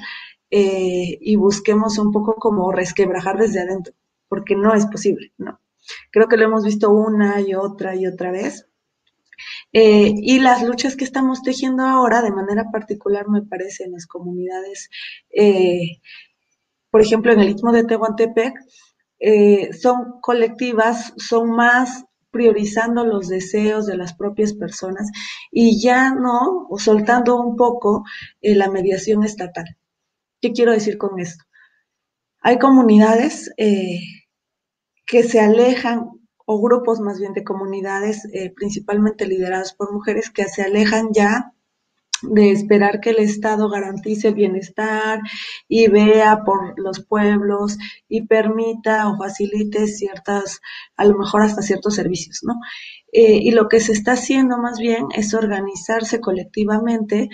eh, 0.51 1.17
y 1.21 1.37
busquemos 1.37 1.97
un 1.99 2.11
poco 2.11 2.35
como 2.35 2.73
resquebrajar 2.73 3.39
desde 3.39 3.61
adentro, 3.61 3.95
porque 4.29 4.57
no 4.57 4.75
es 4.75 4.85
posible, 4.87 5.33
¿no? 5.39 5.61
Creo 6.11 6.29
que 6.29 6.37
lo 6.37 6.45
hemos 6.45 6.65
visto 6.65 6.91
una 6.91 7.41
y 7.41 7.55
otra 7.55 7.95
y 7.95 8.07
otra 8.07 8.33
vez. 8.33 8.67
Eh, 9.73 10.13
y 10.17 10.41
las 10.41 10.63
luchas 10.65 10.97
que 10.97 11.05
estamos 11.05 11.43
tejiendo 11.43 11.85
ahora, 11.85 12.21
de 12.21 12.33
manera 12.33 12.71
particular, 12.73 13.29
me 13.29 13.43
parece, 13.43 13.85
en 13.85 13.93
las 13.93 14.07
comunidades, 14.07 14.91
eh, 15.31 16.01
por 16.91 17.01
ejemplo, 17.01 17.33
en 17.33 17.41
el 17.41 17.51
Istmo 17.51 17.73
de 17.73 17.85
Tehuantepec, 17.85 18.55
son 19.81 20.21
colectivas, 20.21 21.13
son 21.17 21.51
más 21.51 22.07
priorizando 22.31 23.05
los 23.05 23.29
deseos 23.29 23.87
de 23.87 23.97
las 23.97 24.15
propias 24.15 24.55
personas 24.55 25.11
y 25.51 25.81
ya 25.83 26.15
no, 26.15 26.67
o 26.69 26.79
soltando 26.79 27.41
un 27.41 27.57
poco 27.57 28.05
la 28.41 28.71
mediación 28.71 29.25
estatal. 29.25 29.77
¿Qué 30.41 30.53
quiero 30.53 30.73
decir 30.73 30.97
con 30.97 31.21
esto? 31.21 31.45
Hay 32.41 32.59
comunidades 32.59 33.53
eh, 33.59 34.01
que 35.07 35.23
se 35.23 35.41
alejan, 35.41 36.09
o 36.47 36.63
grupos 36.63 37.01
más 37.01 37.19
bien 37.19 37.35
de 37.35 37.45
comunidades, 37.45 38.25
eh, 38.33 38.53
principalmente 38.55 39.27
lideradas 39.27 39.75
por 39.75 39.93
mujeres, 39.93 40.31
que 40.31 40.45
se 40.45 40.63
alejan 40.63 41.11
ya 41.13 41.53
de 42.23 42.53
esperar 42.53 43.01
que 43.01 43.11
el 43.11 43.19
Estado 43.19 43.69
garantice 43.69 44.33
bienestar 44.33 45.21
y 45.69 45.89
vea 45.89 46.43
por 46.45 46.79
los 46.79 47.05
pueblos 47.05 47.79
y 48.09 48.27
permita 48.27 49.09
o 49.09 49.17
facilite 49.17 49.87
ciertas, 49.87 50.61
a 50.97 51.05
lo 51.05 51.17
mejor 51.19 51.43
hasta 51.43 51.63
ciertos 51.63 51.95
servicios, 51.95 52.41
¿no? 52.43 52.55
Eh, 53.13 53.39
y 53.43 53.51
lo 53.51 53.69
que 53.69 53.81
se 53.81 53.93
está 53.93 54.13
haciendo 54.13 54.59
más 54.59 54.79
bien 54.79 55.07
es 55.15 55.35
organizarse 55.35 56.21
colectivamente 56.21 57.29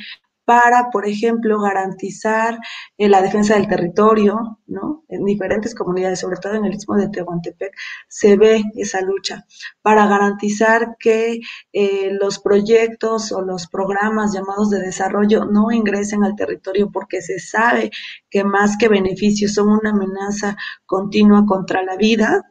para, 0.47 0.91
por 0.91 1.07
ejemplo, 1.07 1.61
garantizar 1.61 2.59
eh, 2.97 3.09
la 3.09 3.21
defensa 3.21 3.55
del 3.55 3.67
territorio, 3.67 4.61
¿no? 4.69 5.05
En 5.09 5.25
diferentes 5.25 5.75
comunidades, 5.75 6.21
sobre 6.21 6.39
todo 6.39 6.55
en 6.55 6.65
el 6.65 6.75
Istmo 6.75 6.97
de 6.97 7.09
Tehuantepec, 7.09 7.75
se 8.09 8.37
ve 8.37 8.63
esa 8.77 9.01
lucha 9.01 9.45
para 9.83 10.07
garantizar 10.07 10.97
que 11.01 11.41
eh, 11.73 12.11
los 12.13 12.39
proyectos 12.39 13.33
o 13.33 13.43
los 13.43 13.67
programas 13.67 14.33
llamados 14.33 14.71
de 14.71 14.81
desarrollo 14.81 15.45
no 15.47 15.73
ingresen 15.73 16.23
al 16.23 16.37
territorio 16.37 16.91
porque 16.93 17.21
se 17.23 17.41
sabe 17.41 17.91
que 18.31 18.45
más 18.45 18.77
que 18.79 18.89
beneficios 18.89 19.53
son 19.53 19.69
una 19.69 19.91
amenaza 19.91 20.57
continua 20.87 21.45
contra 21.45 21.83
la 21.83 21.97
vida 21.97 22.45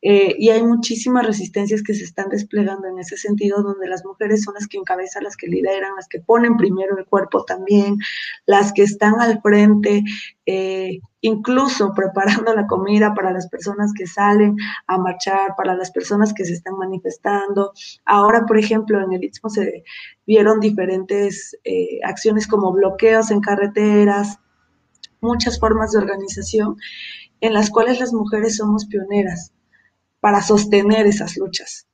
Eh, 0.00 0.36
y 0.38 0.50
hay 0.50 0.62
muchísimas 0.62 1.26
resistencias 1.26 1.82
que 1.82 1.92
se 1.92 2.04
están 2.04 2.28
desplegando 2.28 2.86
en 2.86 2.98
ese 3.00 3.16
sentido, 3.16 3.62
donde 3.62 3.88
las 3.88 4.04
mujeres 4.04 4.44
son 4.44 4.54
las 4.54 4.68
que 4.68 4.78
encabezan, 4.78 5.24
las 5.24 5.36
que 5.36 5.48
lideran, 5.48 5.96
las 5.96 6.06
que 6.06 6.20
ponen 6.20 6.56
primero 6.56 6.96
el 6.96 7.04
cuerpo 7.04 7.44
también, 7.44 7.96
las 8.46 8.72
que 8.72 8.82
están 8.82 9.20
al 9.20 9.42
frente, 9.42 10.04
eh, 10.46 11.00
incluso 11.20 11.92
preparando 11.96 12.54
la 12.54 12.66
comida 12.68 13.12
para 13.14 13.32
las 13.32 13.48
personas 13.48 13.92
que 13.92 14.06
salen 14.06 14.56
a 14.86 14.98
marchar, 14.98 15.56
para 15.56 15.74
las 15.74 15.90
personas 15.90 16.32
que 16.32 16.44
se 16.44 16.52
están 16.52 16.76
manifestando. 16.78 17.72
Ahora, 18.04 18.44
por 18.46 18.58
ejemplo, 18.58 19.02
en 19.02 19.12
el 19.12 19.24
Istmo 19.24 19.50
se 19.50 19.82
vieron 20.26 20.60
diferentes 20.60 21.56
eh, 21.64 21.98
acciones 22.04 22.46
como 22.46 22.72
bloqueos 22.72 23.32
en 23.32 23.40
carreteras, 23.40 24.38
muchas 25.20 25.58
formas 25.58 25.90
de 25.90 25.98
organización 25.98 26.76
en 27.40 27.52
las 27.52 27.70
cuales 27.70 27.98
las 27.98 28.12
mujeres 28.12 28.56
somos 28.56 28.86
pioneras 28.86 29.52
para 30.20 30.42
sostener 30.42 31.06
esas 31.06 31.36
luchas. 31.36 31.86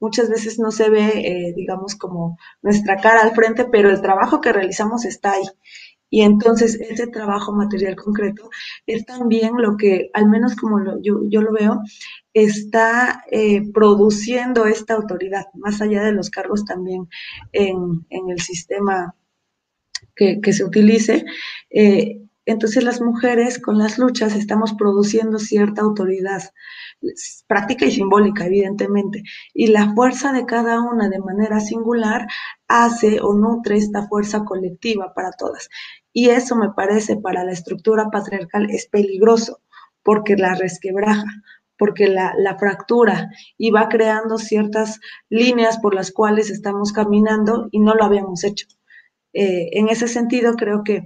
Muchas 0.00 0.30
veces 0.30 0.58
no 0.58 0.70
se 0.70 0.88
ve, 0.90 1.08
eh, 1.16 1.52
digamos, 1.54 1.96
como 1.96 2.38
nuestra 2.62 2.96
cara 2.96 3.22
al 3.22 3.34
frente, 3.34 3.64
pero 3.64 3.90
el 3.90 4.00
trabajo 4.00 4.40
que 4.40 4.52
realizamos 4.52 5.04
está 5.04 5.32
ahí. 5.32 5.44
Y 6.10 6.22
entonces 6.22 6.78
ese 6.80 7.08
trabajo 7.08 7.52
material 7.52 7.96
concreto 7.96 8.48
es 8.86 9.04
también 9.04 9.54
lo 9.58 9.76
que, 9.76 10.10
al 10.12 10.28
menos 10.28 10.54
como 10.54 10.78
yo, 11.02 11.42
lo 11.42 11.52
veo, 11.52 11.82
está 12.32 13.24
eh, 13.32 13.62
produciendo 13.72 14.66
esta 14.66 14.94
autoridad, 14.94 15.46
más 15.54 15.80
allá 15.80 16.04
de 16.04 16.12
los 16.12 16.30
cargos 16.30 16.64
también 16.64 17.08
en, 17.52 18.06
el 18.10 18.40
sistema 18.40 19.16
que, 20.14 20.40
se 20.52 20.64
utilice. 20.64 21.24
Eh, 21.70 22.23
entonces 22.46 22.84
las 22.84 23.00
mujeres 23.00 23.58
con 23.58 23.78
las 23.78 23.98
luchas 23.98 24.34
estamos 24.34 24.74
produciendo 24.74 25.38
cierta 25.38 25.82
autoridad 25.82 26.42
práctica 27.46 27.86
y 27.86 27.92
simbólica, 27.92 28.46
evidentemente. 28.46 29.22
Y 29.52 29.68
la 29.68 29.94
fuerza 29.94 30.32
de 30.32 30.46
cada 30.46 30.80
una 30.80 31.08
de 31.08 31.18
manera 31.18 31.60
singular 31.60 32.26
hace 32.68 33.20
o 33.20 33.34
nutre 33.34 33.76
esta 33.76 34.06
fuerza 34.08 34.44
colectiva 34.44 35.12
para 35.14 35.32
todas. 35.32 35.68
Y 36.12 36.30
eso 36.30 36.56
me 36.56 36.70
parece 36.70 37.16
para 37.16 37.44
la 37.44 37.52
estructura 37.52 38.08
patriarcal 38.10 38.70
es 38.70 38.86
peligroso 38.86 39.60
porque 40.02 40.36
la 40.36 40.54
resquebraja, 40.54 41.24
porque 41.78 42.08
la, 42.08 42.56
fractura 42.58 43.30
y 43.58 43.70
va 43.70 43.88
creando 43.88 44.38
ciertas 44.38 45.00
líneas 45.28 45.78
por 45.78 45.94
las 45.94 46.12
cuales 46.12 46.50
estamos 46.50 46.92
caminando 46.92 47.68
y 47.72 47.80
no 47.80 47.94
lo 47.94 48.04
habíamos 48.04 48.44
hecho. 48.44 48.66
Eh, 49.32 49.70
en 49.72 49.88
ese 49.88 50.06
sentido, 50.06 50.54
creo 50.54 50.84
que 50.84 51.02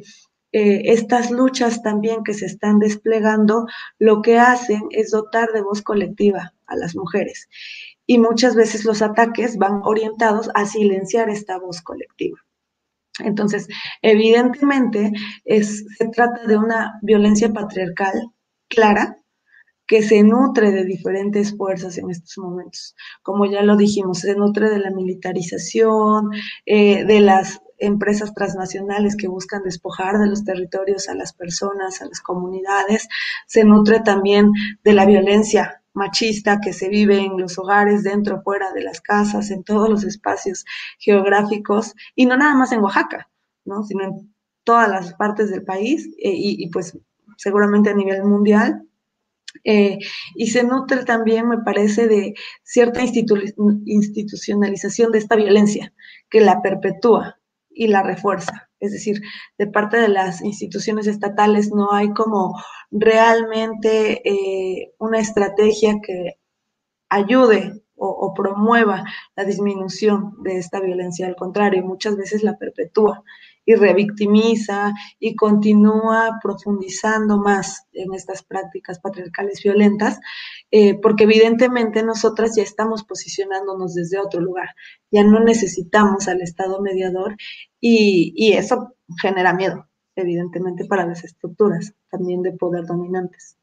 eh, 0.53 0.93
estas 0.93 1.31
luchas 1.31 1.83
también 1.83 2.25
que 2.25 2.35
se 2.35 2.47
están 2.47 2.79
desplegando, 2.79 3.67
lo 3.99 4.23
que 4.23 4.39
hacen 4.39 4.83
es 4.91 5.11
dotar 5.11 5.51
de 5.53 5.63
voz 5.63 5.83
colectiva 5.83 6.55
a 6.67 6.77
las 6.77 6.97
mujeres. 6.97 7.49
Y 8.07 8.19
muchas 8.19 8.55
veces 8.55 8.85
los 8.85 9.03
ataques 9.03 9.59
van 9.59 9.83
orientados 9.85 10.51
a 10.55 10.65
silenciar 10.65 11.29
esta 11.29 11.59
voz 11.59 11.83
colectiva. 11.83 12.39
Entonces, 13.21 13.69
evidentemente, 14.03 15.13
es, 15.45 15.85
se 15.99 16.09
trata 16.09 16.47
de 16.47 16.57
una 16.57 16.99
violencia 17.03 17.53
patriarcal 17.53 18.31
clara 18.69 19.17
que 19.87 20.03
se 20.03 20.23
nutre 20.23 20.71
de 20.71 20.85
diferentes 20.85 21.57
fuerzas 21.57 21.99
en 21.99 22.11
estos 22.11 22.37
momentos. 22.39 22.95
Como 23.23 23.47
ya 23.47 23.63
lo 23.63 23.77
dijimos, 23.77 24.21
se 24.21 24.35
nutre 24.35 24.71
de 24.71 24.79
la 24.79 24.91
militarización, 24.91 26.31
eh, 26.67 27.05
de 27.05 27.21
las 27.21 27.61
empresas 27.79 28.35
transnacionales 28.35 29.17
que 29.17 29.29
buscan 29.29 29.63
despojar 29.63 30.19
de 30.19 30.27
los 30.27 30.45
territorios 30.45 31.09
a 31.09 31.15
las 31.15 31.33
personas, 31.33 32.03
a 32.03 32.07
las 32.07 32.21
comunidades. 32.21 33.09
Se 33.47 33.65
nutre 33.65 34.01
también 34.01 34.53
de 34.85 34.93
la 34.93 35.07
violencia 35.07 35.79
machista 35.99 36.61
que 36.61 36.73
se 36.73 36.89
vive 36.89 37.19
en 37.19 37.39
los 37.39 37.59
hogares, 37.59 38.05
dentro, 38.05 38.41
fuera 38.43 38.73
de 38.73 38.83
las 38.83 39.01
casas, 39.01 39.51
en 39.51 39.65
todos 39.65 39.91
los 39.91 40.05
espacios 40.05 40.65
geográficos, 40.99 41.95
y 42.15 42.27
no 42.27 42.37
nada 42.37 42.55
más 42.55 42.71
en 42.73 42.81
Oaxaca, 42.81 43.29
¿no? 43.65 43.83
sino 43.83 44.05
en 44.05 44.33
todas 44.65 44.89
las 44.89 45.15
partes 45.15 45.51
del 45.51 45.65
país 45.65 46.07
eh, 46.19 46.33
y, 46.35 46.71
pues 46.71 46.97
seguramente 47.37 47.91
a 47.91 47.95
nivel 47.95 48.25
mundial. 48.25 48.85
Eh, 49.65 49.99
y 50.35 50.49
se 50.49 50.63
nutre 50.63 51.05
también, 51.05 51.49
me 51.49 51.59
parece, 51.59 52.07
de 52.07 52.35
cierta 52.63 53.03
institucionalización 53.03 55.11
de 55.11 55.19
esta 55.19 55.37
violencia 55.37 55.93
que 56.29 56.41
la 56.41 56.61
perpetúa, 56.63 57.38
y 57.79 57.87
la 57.87 58.03
refuerza. 58.03 58.69
Es 58.81 58.91
decir, 58.91 59.23
de 59.57 59.69
parte 59.69 59.99
de 59.99 60.09
las 60.09 60.43
instituciones 60.43 61.07
estatales 61.07 61.71
no 61.73 61.93
hay 61.93 62.13
como 62.13 62.61
realmente 62.91 64.21
eh, 64.29 64.93
una 64.99 65.21
estrategia 65.21 65.95
que 66.03 66.41
ayude 67.09 67.85
o, 68.01 68.33
promueva 68.35 69.05
la 69.37 69.45
disminución 69.45 70.35
de 70.43 70.59
esta 70.59 70.81
violencia. 70.81 71.27
Al 71.27 71.37
contrario, 71.37 71.85
muchas 71.85 72.17
veces 72.17 72.43
la 72.43 72.57
perpetúa 72.57 73.25
y 73.69 73.75
revictimiza 73.75 74.95
y 75.21 75.37
continúa 75.37 76.39
profundizando 76.43 77.37
más 77.37 77.87
en 77.93 78.15
estas 78.15 78.43
prácticas 78.43 78.99
patriarcales 78.99 79.61
violentas, 79.63 80.19
eh, 80.71 80.99
porque 80.99 81.25
evidentemente 81.25 82.03
nosotras 82.03 82.57
ya 82.57 82.63
estamos 82.63 83.05
posicionándonos 83.05 83.95
desde 83.95 84.19
otro 84.19 84.41
lugar, 84.41 84.71
ya 85.11 85.23
no 85.23 85.41
necesitamos 85.41 86.29
al 86.29 86.41
Estado 86.41 86.81
mediador 86.81 87.37
y, 87.79 88.33
y 88.35 88.55
eso 88.55 88.95
genera 89.21 89.53
miedo, 89.53 89.87
evidentemente, 90.17 90.87
para 90.87 91.05
las 91.05 91.23
estructuras 91.23 91.93
también 92.11 92.41
de 92.41 92.53
poder 92.53 92.87
dominantes. 92.87 93.59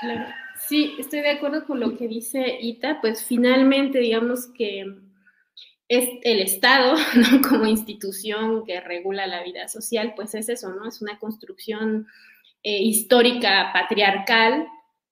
Claro. 0.00 0.24
Sí, 0.66 0.94
estoy 0.98 1.20
de 1.20 1.32
acuerdo 1.32 1.66
con 1.66 1.78
lo 1.78 1.94
que 1.94 2.08
dice 2.08 2.56
Ita, 2.58 3.02
pues 3.02 3.22
finalmente 3.22 3.98
digamos 3.98 4.46
que 4.46 4.86
es 5.92 6.08
el 6.22 6.40
Estado. 6.40 6.96
Como 7.48 7.66
institución 7.66 8.64
que 8.64 8.80
regula 8.80 9.26
la 9.26 9.42
vida 9.42 9.68
social, 9.68 10.14
pues 10.16 10.34
es 10.34 10.48
eso, 10.48 10.70
¿no? 10.70 10.88
Es 10.88 11.02
una 11.02 11.18
construcción 11.18 12.06
eh, 12.62 12.78
histórica 12.78 13.70
patriarcal, 13.74 14.66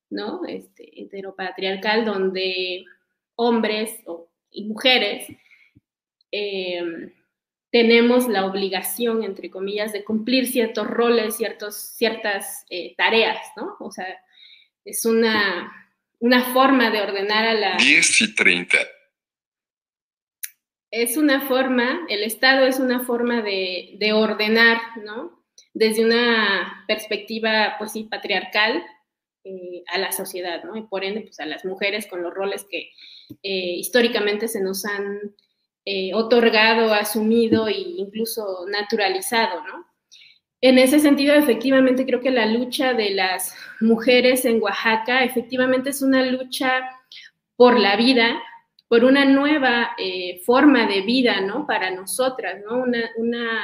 ¿no? 0.08 0.40
Este, 0.46 1.02
heteropatriarcal, 1.02 2.06
donde 2.06 2.84
hombres 3.34 4.02
y 4.50 4.64
mujeres 4.64 5.28
em, 6.30 7.12
tenemos 7.70 8.26
la 8.26 8.46
obligación, 8.46 9.22
entre 9.22 9.50
comillas, 9.50 9.92
de 9.92 10.02
cumplir 10.02 10.46
ciertos 10.46 10.86
roles, 10.86 11.36
ciertos, 11.36 11.76
ciertas 11.76 12.64
eh, 12.70 12.94
tareas, 12.96 13.38
¿no? 13.54 13.76
O 13.80 13.90
sea, 13.92 14.06
es 14.84 15.04
una, 15.04 15.70
una 16.20 16.42
forma 16.54 16.90
de 16.90 17.02
ordenar 17.02 17.44
a 17.44 17.54
la... 17.54 17.76
10 17.76 18.20
y 18.22 18.34
30. 18.34 18.78
Es 20.90 21.16
una 21.16 21.42
forma, 21.42 22.07
el 22.09 22.22
Estado 22.24 22.66
es 22.66 22.81
una 22.81 23.05
forma 23.05 23.42
de, 23.42 23.96
de 23.98 24.12
ordenar, 24.12 24.79
¿no? 25.05 25.44
Desde 25.72 26.05
una 26.05 26.85
perspectiva, 26.88 27.76
pues 27.79 27.92
sí, 27.92 28.05
patriarcal 28.05 28.83
eh, 29.44 29.85
a 29.87 29.98
la 29.98 30.12
sociedad, 30.12 30.64
¿no? 30.64 30.76
Y 30.76 30.83
por 30.83 31.03
ende, 31.03 31.22
pues 31.22 31.40
a 31.40 31.46
las 31.46 31.64
mujeres 31.64 32.07
con 32.07 32.22
los 32.22 32.35
roles 32.35 32.66
que 32.68 32.90
eh, 33.42 33.74
históricamente 33.76 34.48
se 34.48 34.61
nos 34.61 34.85
han 34.85 35.35
eh, 35.87 36.12
otorgado, 36.12 36.92
asumido 36.92 37.66
e 37.66 37.72
incluso 37.72 38.66
naturalizado, 38.68 39.64
¿no? 39.66 39.87
En 40.61 40.76
ese 40.76 41.00
sentido, 41.00 41.35
efectivamente, 41.35 42.05
creo 42.05 42.20
que 42.20 42.31
la 42.31 42.44
lucha 42.44 42.92
de 42.92 43.11
las 43.14 43.55
mujeres 43.81 44.44
en 44.44 44.61
Oaxaca, 44.61 45.24
efectivamente 45.24 45.88
es 45.88 46.03
una 46.03 46.22
lucha 46.26 46.83
por 47.57 47.79
la 47.81 47.96
vida, 47.96 48.42
por 48.90 49.05
una 49.05 49.24
nueva 49.24 49.92
eh, 49.96 50.42
forma 50.44 50.87
de 50.87 51.03
vida, 51.03 51.40
¿no? 51.40 51.66
Para 51.66 51.90
nosotras, 51.90 52.61
¿no? 52.68 52.85
Una, 53.16 53.62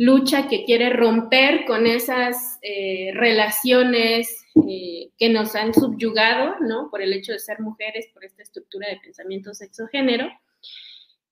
lucha 0.00 0.46
que 0.46 0.64
quiere 0.64 0.90
romper 0.90 1.64
con 1.66 1.84
esas 1.84 2.60
eh, 2.62 3.10
relaciones 3.14 4.44
eh, 4.68 5.10
que 5.18 5.28
nos 5.28 5.56
han 5.56 5.74
subyugado, 5.74 6.54
¿no? 6.60 6.88
Por 6.88 7.02
el 7.02 7.12
hecho 7.12 7.32
de 7.32 7.40
ser 7.40 7.58
mujeres, 7.58 8.06
por 8.14 8.24
esta 8.24 8.44
estructura 8.44 8.88
de 8.88 9.00
pensamiento 9.00 9.52
sexo-género 9.54 10.30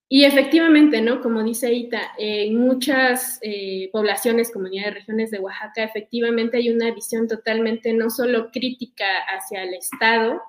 y 0.09 0.25
efectivamente, 0.25 1.01
¿no? 1.01 1.21
Como 1.21 1.43
dice 1.43 1.73
Ita, 1.73 2.13
en 2.17 2.57
muchas 2.57 3.41
eh, 3.43 3.91
poblaciones, 3.93 4.53
comunidades, 4.53 4.95
regiones 4.95 5.33
de 5.33 5.41
Oaxaca, 5.41 5.83
efectivamente 5.83 6.59
hay 6.59 6.71
una 6.71 6.93
visión 6.95 7.27
totalmente 7.27 7.93
no 7.93 8.09
solo 8.11 8.51
crítica 8.53 9.05
hacia 9.37 9.65
el 9.65 9.75
Estado 9.75 10.41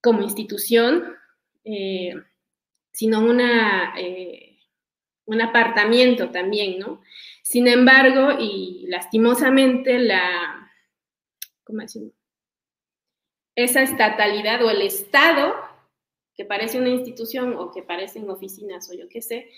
como 0.00 0.22
institución, 0.22 1.04
eh, 1.64 2.14
sino 2.92 3.20
una, 3.20 3.94
eh, 3.98 4.58
un 5.26 5.40
apartamiento 5.40 6.30
también, 6.30 6.78
¿no? 6.78 7.02
Sin 7.42 7.68
embargo, 7.68 8.38
y 8.38 8.86
lastimosamente, 8.88 9.98
la, 9.98 10.70
¿cómo 11.64 11.80
decirlo? 11.80 12.12
Esa 13.54 13.82
estatalidad 13.82 14.64
o 14.64 14.70
el 14.70 14.82
Estado 14.82 15.54
que 16.38 16.44
parece 16.44 16.78
una 16.78 16.90
institución 16.90 17.54
o 17.56 17.72
que 17.72 17.82
parecen 17.82 18.30
oficinas 18.30 18.88
o 18.90 18.94
yo 18.94 19.08
qué 19.08 19.20
sé, 19.20 19.50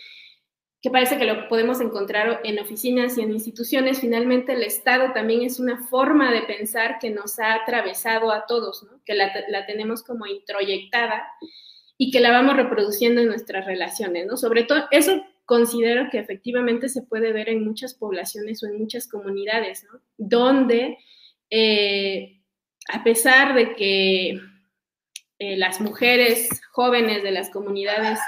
que 0.81 0.91
parece 0.91 1.19
que 1.19 1.27
lo 1.27 1.47
podemos 1.47 1.79
encontrar 1.83 2.41
en 2.43 2.59
oficinas 2.59 3.19
y 3.19 3.21
en 3.21 3.33
instituciones, 3.33 4.01
finalmente 4.01 4.55
el 4.55 4.63
Estado 4.63 5.13
también 5.13 5.43
es 5.43 5.61
una 5.61 5.87
forma 5.89 6.33
de 6.33 6.41
pensar 6.41 6.99
que 6.99 7.11
nos 7.11 7.39
ha 7.39 7.53
atravesado 7.53 8.33
a 8.33 8.47
todos, 8.47 8.87
que 9.05 9.13
la, 9.13 9.31
la, 9.49 9.67
tenemos 9.67 10.03
como 10.03 10.25
introyectada 10.25 11.31
y 12.03 12.11
que 12.11 12.21
la 12.21 12.31
vamos 12.31 12.57
reproduciendo 12.57 13.21
en 13.21 13.29
nuestras 13.29 13.67
relaciones, 13.67 14.27
¿no? 14.27 14.39
Sobre 14.39 14.65
todo, 14.65 14.87
eso 14.91 15.23
considero 15.45 16.09
que 16.11 16.19
efectivamente 16.19 16.89
se 16.89 17.03
puede 17.03 17.31
ver 17.31 17.51
en 17.51 17.63
muchas 17.63 17.93
poblaciones 17.93 18.63
o 18.63 18.67
en 18.69 18.79
muchas 18.79 19.07
comunidades, 19.07 19.85
¿no? 19.93 20.01
Donde, 20.17 20.97
eh, 21.51 22.41
a 22.91 23.05
pesar 23.05 23.55
de 23.55 23.75
que 23.75 24.41
eh, 25.39 25.57
las 25.59 25.83
mujeres 25.83 26.49
jóvenes 26.73 27.23
de 27.23 27.33
las 27.33 27.51
comunidades 27.51 28.19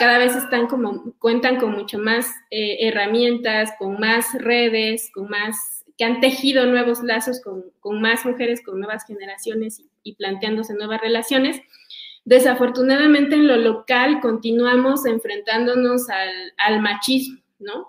cada 0.00 0.18
vez 0.18 0.34
están 0.34 0.66
como, 0.66 1.14
cuentan 1.20 1.60
con 1.60 1.70
mucho 1.70 2.00
más 2.00 2.26
eh, 2.50 2.88
herramientas, 2.88 3.70
con 3.78 4.00
más 4.00 4.34
redes, 4.34 5.12
con 5.14 5.28
más, 5.28 5.84
que 5.96 6.04
han 6.04 6.18
tejido 6.18 6.66
nuevos 6.66 7.04
lazos 7.04 7.40
con, 7.40 8.00
más 8.00 8.26
mujeres, 8.26 8.64
con 8.64 8.80
nuevas 8.80 9.04
generaciones 9.06 9.80
y, 10.02 10.16
planteándose 10.16 10.74
nuevas 10.74 11.00
relaciones. 11.00 11.60
Desafortunadamente 12.24 13.34
en 13.34 13.48
lo 13.48 13.56
local 13.56 14.20
continuamos 14.20 15.06
enfrentándonos 15.06 16.06
al, 16.56 16.80
machismo, 16.80 17.40
¿no? 17.58 17.88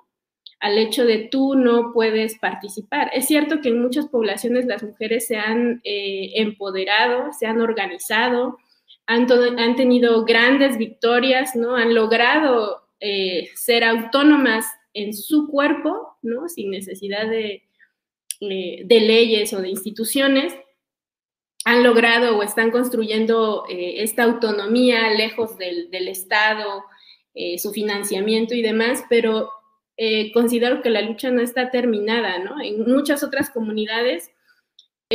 Al 0.60 0.78
hecho 0.78 1.06
de 1.06 1.28
tú 1.30 1.56
no 1.56 1.92
puedes 1.94 2.40
participar. 2.40 3.12
Es 3.14 3.28
cierto 3.28 3.62
que 3.62 3.70
en 3.70 3.82
muchas 3.82 4.08
poblaciones 4.08 4.66
las 4.66 4.82
mujeres 4.82 5.28
se 5.28 5.36
han 5.36 5.82
eh, 5.84 6.32
empoderado, 6.36 7.32
se 7.34 7.46
han 7.46 7.62
organizado, 7.62 8.58
han, 9.06 9.28
tenido 9.76 10.24
grandes 10.26 10.78
victorias, 10.78 11.56
¿no? 11.56 11.76
Han 11.76 11.94
logrado 11.94 12.88
eh, 13.00 13.50
ser 13.56 13.84
autónomas 13.84 14.66
en 14.94 15.14
su 15.14 15.48
cuerpo, 15.48 16.18
¿no? 16.22 16.48
Sin 16.48 16.72
necesidad 16.72 17.30
de, 17.30 17.64
eh, 18.40 18.82
de 18.86 19.00
leyes 19.00 19.54
o 19.54 19.62
de 19.62 19.70
instituciones. 19.70 20.56
Han 21.66 21.84
logrado 21.84 22.38
o 22.38 22.44
están 22.44 22.72
construyendo 22.72 23.66
eh, 23.70 24.04
esta 24.04 24.24
autonomía 24.24 25.10
lejos 25.12 25.58
del, 25.58 25.90
del 25.92 26.08
Estado, 26.08 26.84
su 27.58 27.72
financiamiento 27.72 28.54
y 28.54 28.62
demás, 28.62 29.06
pero 29.10 29.50
considero 30.36 30.84
que 30.84 30.92
la 30.92 31.02
lucha 31.02 31.32
no 31.32 31.42
está 31.42 31.72
terminada, 31.72 32.38
¿no? 32.38 32.62
En 32.62 32.88
muchas 32.88 33.24
otras 33.24 33.50
comunidades 33.50 34.30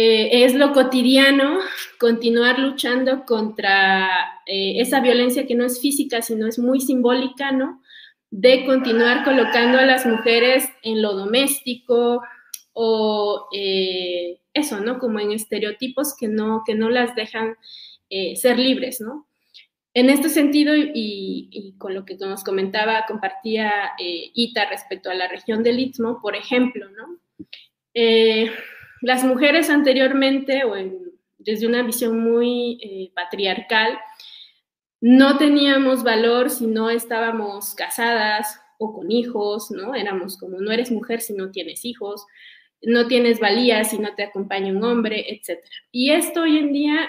eh, 0.00 0.44
es 0.44 0.54
lo 0.54 0.72
cotidiano 0.74 1.58
continuar 1.98 2.60
luchando 2.60 3.24
contra 3.24 4.06
eh, 4.46 4.80
esa 4.80 5.00
violencia 5.00 5.44
que 5.44 5.56
no 5.56 5.64
es 5.64 5.80
física, 5.80 6.22
sino 6.22 6.46
es 6.46 6.56
muy 6.56 6.80
simbólica, 6.80 7.50
¿no? 7.50 7.82
De 8.30 8.64
continuar 8.64 9.24
colocando 9.24 9.76
a 9.76 9.84
las 9.84 10.06
mujeres 10.06 10.68
en 10.84 11.02
lo 11.02 11.14
doméstico 11.14 12.22
o 12.80 13.48
eh, 13.52 14.40
eso, 14.54 14.80
¿no? 14.80 14.98
Como 14.98 15.18
en 15.18 15.32
estereotipos 15.32 16.14
que 16.16 16.28
no, 16.28 16.62
que 16.64 16.74
no 16.74 16.90
las 16.90 17.14
dejan 17.14 17.56
ser 18.36 18.58
libres, 18.58 19.02
¿no? 19.02 19.28
En 19.92 20.08
este 20.08 20.30
sentido, 20.30 20.74
y, 20.74 21.74
con 21.76 21.92
lo 21.92 22.06
que 22.06 22.14
nos 22.14 22.42
comentaba, 22.42 23.04
compartía 23.06 23.92
Ita 23.98 24.70
respecto 24.70 25.10
a 25.10 25.14
la 25.14 25.28
región 25.28 25.62
del 25.62 25.78
Istmo, 25.78 26.20
por 26.22 26.34
ejemplo, 26.34 26.86
¿no? 26.88 27.18
las 29.02 29.24
mujeres 29.24 29.70
anteriormente, 29.70 30.64
o 30.64 30.74
desde 31.38 31.66
una 31.66 31.82
visión 31.82 32.20
muy 32.20 32.78
eh, 32.82 33.10
patriarcal, 33.14 33.98
no 35.00 35.38
teníamos 35.38 36.02
valor 36.02 36.50
si 36.50 36.66
no 36.66 36.90
estábamos 36.90 37.74
casadas 37.74 38.60
o 38.78 38.92
con 38.92 39.10
hijos, 39.10 39.70
¿no? 39.70 39.94
Éramos 39.94 40.36
como, 40.36 40.60
no 40.60 40.72
eres 40.72 40.90
mujer 40.90 41.20
si 41.20 41.32
no 41.34 41.50
tienes 41.50 41.84
hijos, 41.84 42.26
no 42.82 43.06
tienes 43.06 43.40
valía 43.40 43.84
si 43.84 43.98
no 43.98 44.14
te 44.14 44.24
acompaña 44.24 44.72
un 44.72 44.84
hombre, 44.84 45.26
etc. 45.32 45.60
Y 45.90 46.12
esto 46.12 46.42
hoy 46.42 46.58
en 46.58 46.72
día 46.72 47.08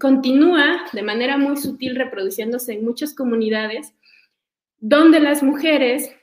continúa 0.00 0.86
de 0.92 1.02
manera 1.02 1.36
muy 1.36 1.56
sutil 1.56 1.96
reproduciéndose 1.96 2.74
en 2.74 2.84
muchas 2.84 3.14
comunidades 3.14 3.94
donde 4.78 5.20
las 5.20 5.42
mujeres, 5.42 6.14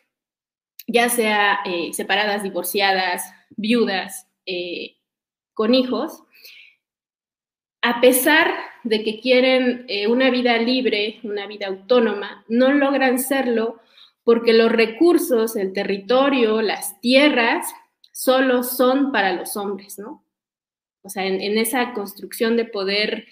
ya 0.88 1.10
sea 1.10 1.60
eh, 1.66 1.92
separadas, 1.94 2.44
divorciadas, 2.44 3.24
viudas, 3.56 4.28
eh, 4.46 4.98
con 5.54 5.76
hijos, 5.76 6.24
a 7.82 8.02
pesar 8.02 8.54
de 8.84 9.04
que 9.04 9.20
quieren 9.20 9.86
eh, 9.88 10.08
una 10.08 10.30
vida 10.30 10.58
libre, 10.58 11.20
una 11.24 11.48
vida 11.48 11.68
autónoma, 11.68 12.46
no 12.48 12.72
logran 12.72 13.20
serlo 13.20 13.80
porque 14.24 14.54
los 14.54 14.72
recursos, 14.72 15.56
el 15.56 15.74
territorio, 15.74 16.62
las 16.62 17.00
tierras, 17.02 17.68
solo 18.14 18.64
son 18.64 19.12
para 19.12 19.34
los 19.34 19.58
hombres, 19.58 20.00
¿no? 20.00 20.24
O 21.02 21.10
sea, 21.10 21.26
en, 21.26 21.58
esa 21.58 21.94
construcción 21.94 22.56
de 22.56 22.64
poder 22.64 23.26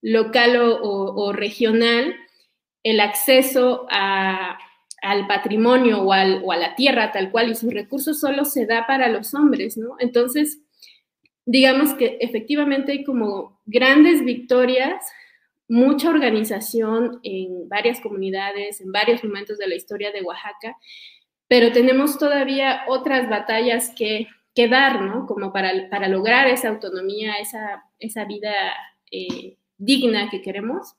local 0.00 0.56
o, 0.60 1.32
regional, 1.32 2.14
el 2.84 3.00
acceso 3.00 3.86
al 3.90 5.26
patrimonio 5.26 6.02
o, 6.02 6.10
o, 6.10 6.52
a 6.52 6.56
la 6.56 6.76
tierra 6.76 7.10
tal 7.10 7.32
cual 7.32 7.50
y 7.50 7.56
sus 7.56 7.72
recursos 7.72 8.20
solo 8.20 8.44
se 8.44 8.66
da 8.66 8.86
para 8.86 9.08
los 9.08 9.34
hombres, 9.34 9.76
¿no? 9.76 9.96
Entonces, 9.98 10.60
digamos 11.46 11.94
que 11.94 12.18
efectivamente 12.20 12.92
hay 12.92 13.02
como 13.02 13.60
grandes 13.66 14.24
victorias, 14.24 15.04
mucha 15.66 16.10
organización 16.10 17.18
en 17.24 17.68
varias 17.68 18.00
comunidades, 18.00 18.80
en 18.80 18.92
varios 18.92 19.24
momentos 19.24 19.58
de 19.58 19.66
la 19.66 19.74
historia 19.74 20.12
de 20.12 20.22
Oaxaca, 20.22 20.76
pero 21.48 21.72
tenemos 21.72 22.18
todavía 22.18 22.82
otras 22.88 23.28
batallas 23.28 23.92
que, 23.96 24.28
que 24.54 24.68
dar, 24.68 25.02
¿no? 25.02 25.26
Como 25.26 25.52
para, 25.52 25.88
para 25.90 26.08
lograr 26.08 26.48
esa 26.48 26.68
autonomía, 26.68 27.34
esa, 27.34 27.84
esa 27.98 28.24
vida 28.24 28.52
eh, 29.10 29.56
digna 29.76 30.28
que 30.30 30.42
queremos. 30.42 30.94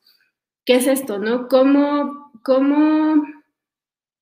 ¿Qué 0.65 0.75
es 0.75 0.87
esto, 0.87 1.19
no? 1.19 1.47
¿Cómo, 1.47 2.31
cómo 2.43 3.23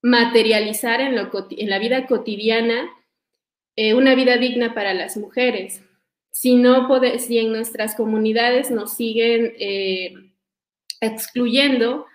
materializar 0.01 1.01
en, 1.01 1.15
lo, 1.15 1.29
en 1.49 1.69
la 1.69 1.79
vida 1.79 2.05
cotidiana 2.07 2.89
eh, 3.75 3.93
una 3.93 4.15
vida 4.15 4.37
digna 4.37 4.73
para 4.73 4.93
las 4.93 5.17
mujeres? 5.17 5.81
si, 6.31 6.55
no 6.55 6.89
si 7.17 7.37
en 7.39 7.53
nuestras 7.53 7.95
comunidades 7.95 8.69
nos 8.69 8.93
siguen 8.93 9.53
eh, 9.57 10.13
excluyendo 10.99 12.07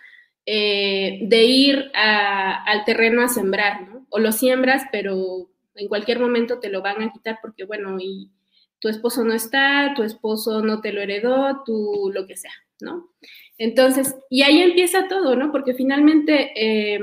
de 0.44 1.44
ir 1.44 1.90
al 1.94 2.84
terreno 2.84 3.22
a 3.22 3.28
sembrar. 3.28 3.89
O 4.10 4.18
lo 4.18 4.32
siembras, 4.32 4.84
pero 4.92 5.50
en 5.74 5.88
cualquier 5.88 6.18
momento 6.18 6.60
te 6.60 6.68
lo 6.68 6.82
van 6.82 7.02
a 7.02 7.12
quitar 7.12 7.38
porque, 7.40 7.64
bueno, 7.64 7.98
y 8.00 8.30
tu 8.78 8.88
esposo 8.88 9.24
no 9.24 9.32
está, 9.32 9.94
tu 9.94 10.02
esposo 10.02 10.62
no 10.62 10.80
te 10.80 10.92
lo 10.92 11.00
heredó, 11.00 11.62
tú 11.64 12.10
lo 12.12 12.26
que 12.26 12.36
sea, 12.36 12.52
¿no? 12.80 13.10
Entonces, 13.58 14.16
y 14.30 14.42
ahí 14.42 14.60
empieza 14.62 15.08
todo, 15.08 15.36
¿no? 15.36 15.52
Porque 15.52 15.74
finalmente, 15.74 16.52
eh, 16.56 17.00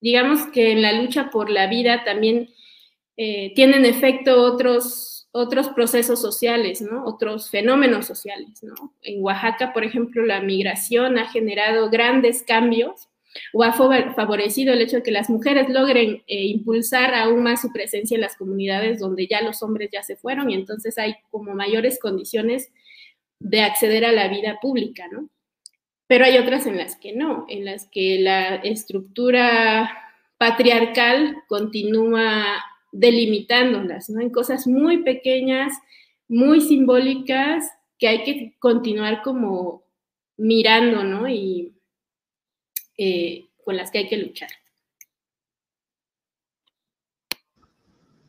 digamos 0.00 0.46
que 0.48 0.72
en 0.72 0.82
la 0.82 0.92
lucha 0.92 1.30
por 1.30 1.50
la 1.50 1.66
vida 1.66 2.04
también 2.04 2.50
tienen 3.54 3.84
efecto 3.84 4.42
otros 4.42 5.12
otros 5.32 5.70
procesos 5.70 6.20
sociales, 6.20 6.82
¿no? 6.82 7.04
Otros 7.06 7.50
fenómenos 7.50 8.06
sociales, 8.06 8.62
¿no? 8.62 8.94
En 9.00 9.22
Oaxaca, 9.24 9.72
por 9.72 9.82
ejemplo, 9.82 10.24
la 10.24 10.40
migración 10.40 11.18
ha 11.18 11.30
generado 11.30 11.88
grandes 11.88 12.42
cambios 12.42 13.08
o 13.52 13.62
ha 13.62 13.72
favorecido 13.72 14.72
el 14.72 14.80
hecho 14.80 14.96
de 14.96 15.02
que 15.02 15.10
las 15.10 15.30
mujeres 15.30 15.68
logren 15.68 16.22
eh, 16.26 16.44
impulsar 16.46 17.14
aún 17.14 17.42
más 17.42 17.62
su 17.62 17.72
presencia 17.72 18.14
en 18.14 18.20
las 18.20 18.36
comunidades 18.36 19.00
donde 19.00 19.26
ya 19.26 19.42
los 19.42 19.62
hombres 19.62 19.90
ya 19.92 20.02
se 20.02 20.16
fueron 20.16 20.50
y 20.50 20.54
entonces 20.54 20.98
hay 20.98 21.16
como 21.30 21.54
mayores 21.54 21.98
condiciones 21.98 22.70
de 23.38 23.62
acceder 23.62 24.04
a 24.04 24.12
la 24.12 24.28
vida 24.28 24.58
pública, 24.60 25.08
¿no? 25.10 25.28
Pero 26.06 26.24
hay 26.24 26.38
otras 26.38 26.66
en 26.66 26.76
las 26.76 26.96
que 26.96 27.12
no, 27.12 27.46
en 27.48 27.64
las 27.64 27.88
que 27.88 28.18
la 28.20 28.56
estructura 28.56 29.90
patriarcal 30.36 31.36
continúa 31.48 32.62
delimitándolas, 32.92 34.10
¿no? 34.10 34.20
En 34.20 34.30
cosas 34.30 34.66
muy 34.66 35.02
pequeñas, 35.02 35.72
muy 36.28 36.60
simbólicas, 36.60 37.70
que 37.98 38.08
hay 38.08 38.24
que 38.24 38.54
continuar 38.58 39.22
como 39.22 39.84
mirando, 40.36 41.04
¿no? 41.04 41.28
Y 41.28 41.72
eh, 43.04 43.48
con 43.64 43.76
las 43.76 43.90
que 43.90 43.98
hay 43.98 44.08
que 44.08 44.16
luchar. 44.16 44.48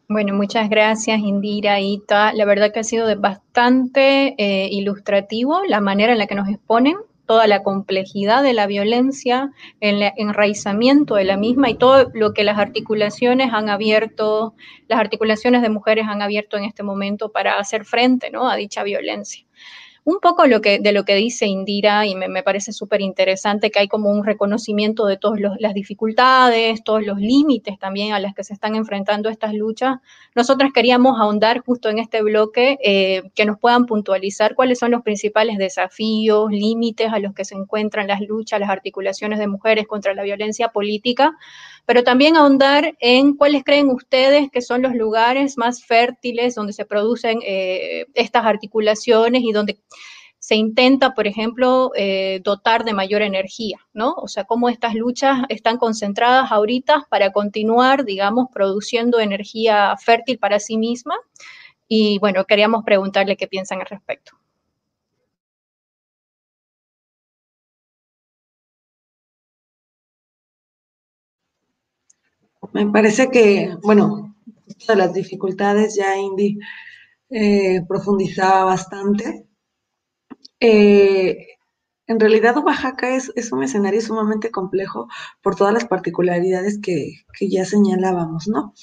Bueno, 0.10 0.34
muchas 0.34 0.68
gracias 0.68 1.20
Indira, 1.20 1.80
Ita. 1.80 2.34
La 2.34 2.46
verdad 2.46 2.74
que 2.74 2.80
ha 2.80 2.84
sido 2.84 3.16
bastante 3.20 4.34
eh, 4.40 4.70
ilustrativo 4.72 5.62
la 5.68 5.80
manera 5.80 6.14
en 6.14 6.18
la 6.18 6.26
que 6.26 6.34
nos 6.34 6.50
exponen 6.50 6.96
toda 7.28 7.46
la 7.46 7.62
complejidad 7.62 8.42
de 8.42 8.54
la 8.54 8.66
violencia, 8.66 9.52
el 9.80 10.02
enraizamiento 10.18 11.16
de 11.16 11.26
la 11.26 11.38
misma 11.38 11.70
y 11.70 11.76
todo 11.76 12.10
lo 12.16 12.34
que 12.34 12.44
las 12.44 12.58
articulaciones 12.58 13.54
han 13.54 13.70
abierto, 13.70 14.56
las 14.88 15.00
articulaciones 15.00 15.62
de 15.62 15.70
mujeres 15.70 16.06
han 16.10 16.24
abierto 16.24 16.58
en 16.58 16.64
este 16.64 16.82
momento 16.82 17.32
para 17.32 17.60
hacer 17.60 17.86
frente 17.86 18.32
¿no? 18.32 18.50
a 18.50 18.56
dicha 18.56 18.82
violencia. 18.82 19.46
Un 20.06 20.20
poco 20.20 20.44
de 20.44 20.92
lo 20.92 21.06
que 21.06 21.16
dice 21.16 21.46
Indira 21.46 22.06
y 22.06 22.16
me, 22.16 22.44
parece 22.44 22.74
súper 22.74 23.02
interesante 23.02 23.72
que 23.72 23.80
hay 23.80 23.88
como 23.88 24.10
un 24.10 24.26
reconocimiento 24.26 25.06
de 25.06 25.18
todas 25.18 25.40
las 25.60 25.74
dificultades, 25.74 26.84
todos 26.84 27.06
los 27.06 27.20
límites 27.20 27.80
también 27.80 28.14
a 28.14 28.20
las 28.20 28.34
que 28.34 28.44
se 28.44 28.54
están 28.54 28.76
enfrentando 28.76 29.30
estas 29.30 29.54
luchas. 29.54 29.98
Nosotras 30.36 30.72
queríamos 30.74 31.20
ahondar 31.20 31.62
justo 31.66 31.90
en 31.90 32.00
este 32.00 32.22
bloque 32.22 32.78
eh, 32.84 33.24
que 33.34 33.46
nos 33.46 33.60
puedan 33.60 33.86
puntualizar 33.86 34.56
cuáles 34.56 34.80
son 34.80 34.92
los 34.92 35.04
principales 35.04 35.58
desafíos, 35.58 36.52
límites 36.52 37.14
a 37.14 37.20
los 37.20 37.34
que 37.34 37.46
se 37.46 37.56
encuentran 37.56 38.08
las 38.08 38.20
luchas, 38.20 38.60
las 38.60 38.70
articulaciones 38.70 39.40
de 39.40 39.48
mujeres 39.48 39.88
contra 39.88 40.14
la 40.14 40.24
violencia 40.24 40.70
política, 40.70 41.38
pero 41.86 42.04
también 42.04 42.38
ahondar 42.38 42.96
en 43.00 43.36
cuáles 43.36 43.64
creen 43.64 43.90
ustedes 43.90 44.50
que 44.52 44.62
son 44.62 44.82
los 44.82 44.94
lugares 44.94 45.58
más 45.58 45.84
fértiles 45.84 46.56
donde 46.56 46.74
se 46.74 46.86
producen 46.86 47.40
eh, 47.44 48.06
estas 48.14 48.46
articulaciones 48.46 49.44
y 49.44 49.52
donde 49.52 49.80
se 50.40 50.56
intenta, 50.56 51.14
por 51.14 51.26
ejemplo, 51.26 51.92
eh, 51.96 52.42
dotar 52.44 52.84
de 52.84 52.94
mayor 52.94 53.22
energía, 53.22 53.78
¿no? 53.94 54.14
O 54.18 54.28
sea, 54.28 54.44
cómo 54.44 54.68
estas 54.68 54.94
luchas 54.94 55.44
están 55.48 55.78
concentradas 55.78 56.52
ahorita 56.52 57.08
para 57.10 57.32
continuar, 57.32 58.04
digamos, 58.04 58.48
produciendo 58.54 59.22
energía 59.22 59.96
fértil 60.04 60.40
para 60.40 60.60
sí 60.60 60.78
misma. 60.78 61.16
Y 61.88 62.20
bueno, 62.20 62.44
queríamos 62.44 62.84
preguntarle 62.84 63.38
qué 63.38 63.48
piensan 63.48 63.80
al 63.80 63.86
respecto. 63.86 64.34
Me 72.74 72.88
parece 72.88 73.30
que, 73.30 73.78
bueno, 73.84 74.36
de 74.88 74.96
las 74.96 75.14
dificultades 75.14 75.96
ya 75.96 76.18
Indy 76.18 76.58
eh, 77.30 77.82
profundizaba 77.88 78.66
bastante. 78.66 79.46
Eh, 80.60 81.38
en 82.08 82.20
realidad 82.20 82.58
Oaxaca 82.58 83.16
es, 83.16 83.32
es, 83.36 83.52
un 83.52 83.64
escenario 83.64 84.02
sumamente 84.02 84.50
complejo 84.50 85.08
por 85.42 85.56
todas 85.56 85.74
las 85.74 85.86
particularidades 85.86 86.80
que, 86.82 87.14
ya 87.42 87.64
señalábamos, 87.64 88.48
¿no? 88.48 88.74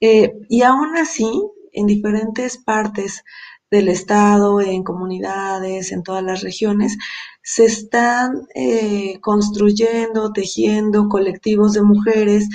Eh, 0.00 0.32
y 0.48 0.62
aún 0.62 0.96
así, 0.96 1.30
en 1.72 1.86
diferentes 1.86 2.56
partes 2.56 3.22
del 3.70 3.88
Estado, 3.88 4.60
en 4.62 4.84
comunidades, 4.84 5.92
en 5.92 6.02
todas 6.02 6.22
las 6.22 6.42
regiones, 6.42 6.96
se 7.42 7.66
están 7.66 8.46
construyendo, 9.20 10.32
tejiendo 10.32 11.08
colectivos 11.08 11.74
de 11.74 11.82
mujeres 11.82 12.48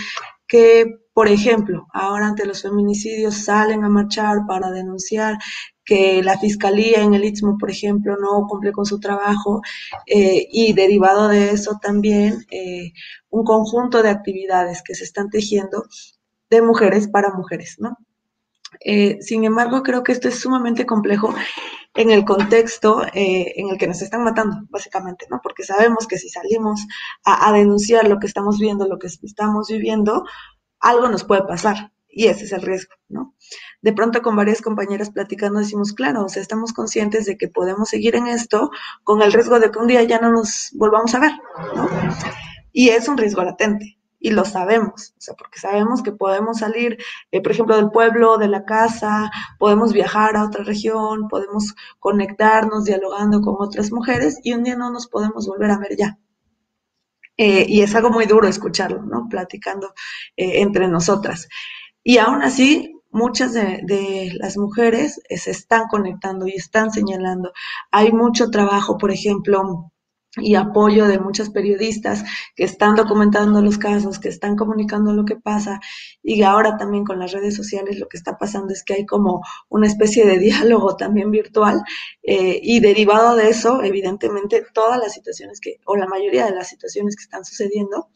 que, 0.50 0.98
por 1.14 1.30
ejemplo, 1.30 1.88
ahora 1.94 2.28
ante 2.28 2.46
los 2.46 2.64
feminicidios 2.64 3.46
salen 3.46 3.86
a 3.86 3.90
marchar 3.90 4.40
para 4.48 4.72
denunciar 4.72 5.38
que 5.86 6.22
la 6.24 6.38
fiscalía 6.38 7.02
en 7.02 7.14
el 7.14 7.24
Istmo, 7.24 7.58
por 7.58 7.72
ejemplo, 7.72 8.18
no 8.20 8.46
cumple 8.48 8.72
con 8.72 8.86
su 8.86 9.00
trabajo 9.00 9.62
eh, 10.06 10.48
y 10.52 10.74
derivado 10.74 11.30
de 11.30 11.52
eso 11.52 11.80
también 11.82 12.46
eh, 12.52 12.92
un 13.30 13.44
conjunto 13.44 14.04
de 14.04 14.10
actividades 14.10 14.82
que 14.84 14.96
se 14.96 15.04
están 15.04 15.30
tejiendo 15.30 15.86
de 16.50 16.62
mujeres 16.62 17.08
para 17.08 17.34
mujeres, 17.34 17.78
¿no? 17.80 17.98
Eh, 18.84 19.18
sin 19.22 19.44
embargo, 19.46 19.84
creo 19.84 20.04
que 20.04 20.12
esto 20.12 20.28
es 20.28 20.40
sumamente 20.40 20.86
complejo 20.86 21.34
en 21.96 22.12
el 22.12 22.24
contexto 22.24 23.02
en 23.14 23.70
el 23.70 23.78
que 23.78 23.88
nos 23.88 24.02
están 24.02 24.24
matando, 24.24 24.58
básicamente, 24.70 25.26
¿no? 25.30 25.40
Porque 25.42 25.64
sabemos 25.64 26.08
que 26.08 26.18
si 26.18 26.30
salimos 26.30 26.86
a, 27.26 27.50
a, 27.50 27.54
denunciar 27.54 28.08
lo 28.08 28.20
que 28.20 28.28
estamos 28.28 28.60
viendo, 28.60 28.88
lo 28.88 29.00
que 29.00 29.08
estamos 29.08 29.68
viviendo, 29.70 30.24
algo 30.80 31.10
nos 31.10 31.24
puede 31.24 31.44
pasar. 31.44 31.92
Y 32.12 32.28
ese 32.28 32.46
es 32.46 32.52
el 32.54 32.64
riesgo, 32.64 32.96
¿no? 33.08 33.36
De 33.82 33.94
pronto 33.94 34.22
con 34.22 34.36
varias 34.36 34.62
compañeras 34.62 35.12
platicando 35.12 35.60
decimos, 35.60 35.94
claro, 35.94 36.26
o 36.26 36.30
sea, 36.30 36.42
estamos 36.42 36.74
conscientes 36.74 37.26
de 37.26 37.38
que 37.38 37.48
podemos 37.48 37.90
seguir 37.90 38.16
en 38.16 38.28
esto 38.28 38.72
con 39.04 39.22
el 39.22 39.32
riesgo 39.32 39.60
de 39.60 39.72
que 39.72 39.80
un 39.80 39.88
día 39.88 40.04
ya 40.04 40.20
no 40.20 40.32
nos 40.32 40.72
volvamos 40.74 41.14
a 41.14 41.20
ver, 41.20 41.32
¿no? 41.76 41.88
Y 42.72 42.90
es 42.90 43.08
un 43.08 43.18
riesgo 43.18 43.44
latente 43.44 43.99
y 44.20 44.32
lo 44.32 44.46
sabemos, 44.46 45.14
o 45.18 45.22
sea, 45.22 45.34
porque 45.36 45.60
sabemos 45.60 46.04
que 46.04 46.12
podemos 46.12 46.60
salir, 46.60 46.98
eh, 47.32 47.42
por 47.42 47.54
ejemplo, 47.54 47.76
del 47.78 47.90
pueblo, 47.90 48.38
de 48.38 48.50
la 48.50 48.66
casa, 48.66 49.32
podemos 49.58 49.94
viajar 49.94 50.36
a 50.36 50.44
otra 50.44 50.64
región, 50.64 51.28
podemos 51.30 51.74
conectarnos 52.00 52.86
dialogando 52.86 53.42
con 53.42 53.56
otras 53.60 53.92
mujeres 53.92 54.40
y 54.44 54.54
un 54.54 54.64
día 54.64 54.76
no 54.76 54.92
nos 54.92 55.08
podemos 55.08 55.48
volver 55.48 55.72
a 55.72 55.80
ver 55.80 55.96
ya. 55.98 56.18
Eh, 57.38 57.66
y 57.70 57.82
es 57.82 57.96
algo 57.96 58.10
muy 58.10 58.26
duro 58.26 58.48
escucharlo, 58.50 59.02
¿no? 59.04 59.28
Platicando 59.30 59.94
eh, 60.36 60.62
entre 60.62 60.90
nosotras. 60.90 61.48
Y 62.04 62.18
aún 62.18 62.42
así, 62.42 63.00
muchas 63.12 63.54
de, 63.54 64.32
las 64.36 64.58
mujeres 64.58 65.22
se 65.30 65.52
están 65.52 65.88
conectando 65.88 66.48
y 66.48 66.56
están 66.56 66.92
señalando. 66.92 67.54
Hay 67.92 68.12
mucho 68.12 68.50
trabajo, 68.50 68.98
por 68.98 69.12
ejemplo, 69.12 69.92
y 70.38 70.56
apoyo 70.56 71.08
de 71.08 71.20
muchas 71.20 71.50
periodistas 71.50 72.24
que 72.56 72.64
están 72.64 72.96
documentando 72.96 73.62
los 73.62 73.78
casos, 73.78 74.20
que 74.20 74.30
están 74.30 74.56
comunicando 74.56 75.12
lo 75.12 75.26
que 75.26 75.36
pasa 75.36 75.80
y 76.22 76.44
ahora 76.44 76.78
también 76.78 77.04
con 77.04 77.20
las 77.20 77.32
redes 77.32 77.56
sociales 77.56 77.98
lo 78.00 78.08
que 78.08 78.18
está 78.18 78.38
pasando 78.38 78.72
es 78.72 78.84
que 78.84 78.94
hay 78.94 79.06
como 79.06 79.42
una 79.70 79.88
especie 79.88 80.26
de 80.26 80.38
diálogo 80.40 80.96
también 80.96 81.32
virtual 81.32 81.82
eh, 82.22 82.60
y 82.62 82.80
derivado 82.80 83.36
de 83.36 83.50
eso, 83.50 83.82
evidentemente, 83.84 84.66
todas 84.74 85.00
las 85.00 85.14
situaciones 85.14 85.60
que, 85.60 85.80
o 85.86 85.96
la 85.96 86.08
mayoría 86.08 86.46
de 86.46 86.56
las 86.56 86.70
situaciones 86.70 87.16
que 87.16 87.24
están 87.24 87.44
sucediendo, 87.44 88.10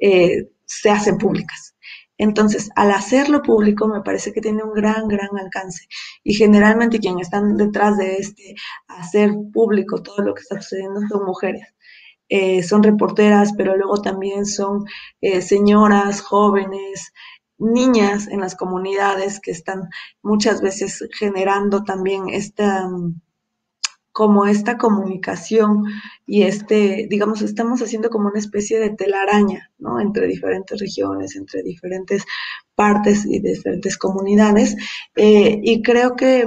eh, 0.00 0.48
se 0.64 0.90
hacen 0.90 1.18
públicas. 1.18 1.74
Entonces, 2.22 2.70
al 2.76 2.92
hacerlo 2.92 3.42
público, 3.42 3.88
me 3.88 4.00
parece 4.00 4.32
que 4.32 4.40
tiene 4.40 4.62
un 4.62 4.72
gran, 4.74 5.08
gran 5.08 5.36
alcance. 5.36 5.88
Y 6.22 6.34
generalmente 6.34 7.00
quienes 7.00 7.26
están 7.26 7.56
detrás 7.56 7.98
de 7.98 8.14
este 8.18 8.54
hacer 8.86 9.32
público 9.52 10.02
todo 10.04 10.18
lo 10.22 10.32
que 10.32 10.42
está 10.42 10.60
sucediendo 10.60 11.00
son 11.08 11.24
mujeres. 11.24 11.74
Eh, 12.28 12.62
son 12.62 12.84
reporteras, 12.84 13.54
pero 13.56 13.76
luego 13.76 14.00
también 14.02 14.46
son 14.46 14.84
eh, 15.20 15.42
señoras, 15.42 16.20
jóvenes, 16.20 17.12
niñas 17.58 18.28
en 18.28 18.38
las 18.40 18.54
comunidades 18.54 19.40
que 19.40 19.50
están 19.50 19.88
muchas 20.22 20.62
veces 20.62 21.04
generando 21.18 21.82
también 21.82 22.28
esta 22.28 22.88
como 24.12 24.46
esta 24.46 24.76
comunicación 24.76 25.84
y 26.26 26.42
este, 26.42 27.06
digamos, 27.08 27.42
estamos 27.42 27.80
haciendo 27.80 28.10
como 28.10 28.28
una 28.28 28.38
especie 28.38 28.78
de 28.78 28.90
telaraña, 28.90 29.70
¿no? 29.78 30.00
Entre 30.00 30.26
diferentes 30.26 30.78
regiones, 30.78 31.34
entre 31.34 31.62
diferentes 31.62 32.24
partes 32.74 33.24
y 33.24 33.40
diferentes 33.40 33.96
comunidades. 33.96 34.76
Eh, 35.16 35.60
y 35.62 35.82
creo 35.82 36.14
que 36.14 36.46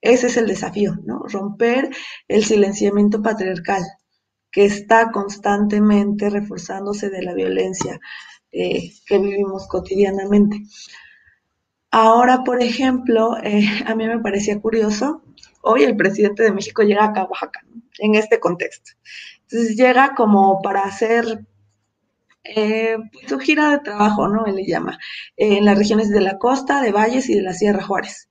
ese 0.00 0.28
es 0.28 0.36
el 0.36 0.46
desafío, 0.46 0.96
¿no? 1.04 1.24
Romper 1.28 1.90
el 2.28 2.44
silenciamiento 2.44 3.22
patriarcal 3.22 3.82
que 4.50 4.64
está 4.64 5.10
constantemente 5.10 6.30
reforzándose 6.30 7.10
de 7.10 7.22
la 7.22 7.34
violencia 7.34 8.00
eh, 8.52 8.92
que 9.06 9.18
vivimos 9.18 9.68
cotidianamente. 9.68 10.62
Ahora, 11.90 12.42
por 12.42 12.62
ejemplo, 12.62 13.36
eh, 13.42 13.66
a 13.86 13.94
mí 13.94 14.06
me 14.06 14.18
parecía 14.20 14.60
curioso 14.60 15.22
hoy 15.66 15.82
el 15.82 15.96
presidente 15.96 16.44
de 16.44 16.52
México 16.52 16.82
llega 16.82 17.04
acá 17.04 17.22
a 17.22 17.24
Oaxaca, 17.24 17.60
en 17.98 18.14
este 18.14 18.40
contexto. 18.40 18.92
Entonces 19.42 19.76
llega 19.76 20.14
como 20.14 20.62
para 20.62 20.84
hacer 20.84 21.44
eh, 22.44 22.96
su 23.26 23.38
gira 23.38 23.70
de 23.70 23.78
trabajo, 23.80 24.28
¿no? 24.28 24.46
Él 24.46 24.56
le 24.56 24.66
llama, 24.66 24.98
en 25.36 25.64
las 25.64 25.76
regiones 25.76 26.10
de 26.10 26.20
la 26.20 26.38
costa, 26.38 26.80
de 26.80 26.92
Valles 26.92 27.28
y 27.28 27.34
de 27.34 27.42
la 27.42 27.52
Sierra 27.52 27.82
Juárez. 27.82 28.30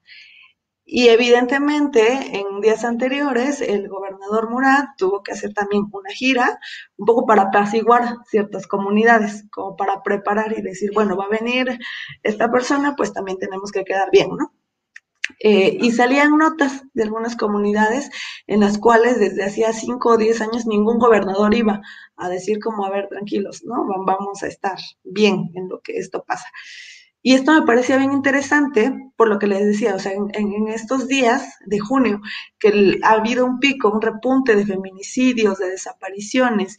Y 0.88 1.08
evidentemente, 1.10 2.38
en 2.38 2.62
días 2.62 2.86
anteriores, 2.86 3.60
el 3.60 3.90
gobernador 3.90 4.52
Murat 4.52 4.86
tuvo 4.98 5.24
que 5.24 5.32
hacer 5.32 5.52
también 5.54 5.86
una 5.92 6.12
gira, 6.12 6.60
un 6.98 7.08
poco 7.08 7.26
para 7.26 7.44
apaciguar 7.44 8.18
ciertas 8.30 8.68
comunidades, 8.68 9.46
como 9.52 9.76
para 9.76 10.04
preparar 10.04 10.54
y 10.58 10.62
decir, 10.62 10.92
bueno, 10.94 11.18
va 11.18 11.26
a 11.26 11.30
venir 11.30 11.80
esta 12.24 12.52
persona, 12.52 12.96
pues 12.96 13.14
también 13.14 13.40
tenemos 13.40 13.72
que 13.72 13.84
quedar 13.84 14.10
bien, 14.12 14.30
¿no? 14.38 14.54
Eh, 15.40 15.78
y 15.82 15.92
salían 15.92 16.38
notas 16.38 16.84
de 16.94 17.04
algunas 17.04 17.36
comunidades 17.36 18.10
en 18.48 18.62
las 18.62 18.78
cuales 18.78 19.20
desde 19.20 19.44
hacía 19.44 19.74
cinco 19.74 20.12
o 20.12 20.18
diez 20.18 20.42
años 20.42 20.66
ningún 20.66 20.98
gobernador 20.98 21.54
iba 21.54 21.82
a 22.16 22.30
decir 22.30 22.60
como, 22.60 22.86
a 22.86 22.90
ver, 22.90 23.08
tranquilos, 23.10 23.64
¿no? 23.66 23.86
Vamos 24.06 24.44
a 24.44 24.48
estar 24.48 24.78
bien 25.04 25.52
en 25.56 25.68
lo 25.70 25.82
que 25.82 25.98
esto 25.98 26.24
pasa. 26.26 26.48
Y 27.22 27.34
esto 27.34 27.54
me 27.54 27.66
parecía 27.66 27.98
bien 27.98 28.14
interesante 28.14 28.94
por 29.18 29.28
lo 29.28 29.40
que 29.40 29.48
les 29.48 29.66
decía, 29.66 29.96
o 29.96 30.00
sea, 30.00 30.12
en, 30.14 30.30
en 30.34 30.68
estos 30.68 31.08
días 31.08 31.56
de 31.66 31.80
junio, 31.80 32.22
que 32.60 33.00
ha 33.04 33.14
habido 33.14 33.46
un 33.46 33.60
pico, 33.60 33.90
un 33.90 34.02
repunte 34.02 34.56
de 34.56 34.66
feminicidios, 34.66 35.58
de 35.58 35.72
desapariciones, 35.72 36.78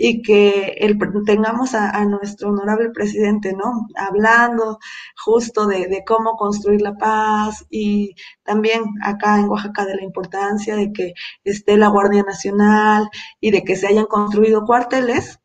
y 0.00 0.22
que 0.22 0.76
el, 0.78 0.96
tengamos 1.26 1.74
a, 1.74 2.04
nuestro 2.04 2.50
honorable 2.50 2.90
presidente, 2.90 3.52
¿no? 3.52 3.88
Hablando 3.96 4.78
justo 5.16 5.66
de, 5.66 6.04
cómo 6.06 6.36
construir 6.36 6.82
la 6.82 6.94
paz 6.96 7.66
y 7.68 8.14
también 8.44 8.84
acá 9.02 9.40
en 9.40 9.48
Oaxaca 9.48 9.84
de 9.84 9.96
la 9.96 10.04
importancia 10.04 10.76
de 10.76 10.92
que 10.92 11.14
esté 11.42 11.76
la 11.76 11.88
Guardia 11.88 12.22
Nacional 12.22 13.10
y 13.40 13.50
de 13.50 13.64
que 13.64 13.74
se 13.74 13.88
hayan 13.88 14.06
construido 14.06 14.64
cuarteles, 14.64 15.40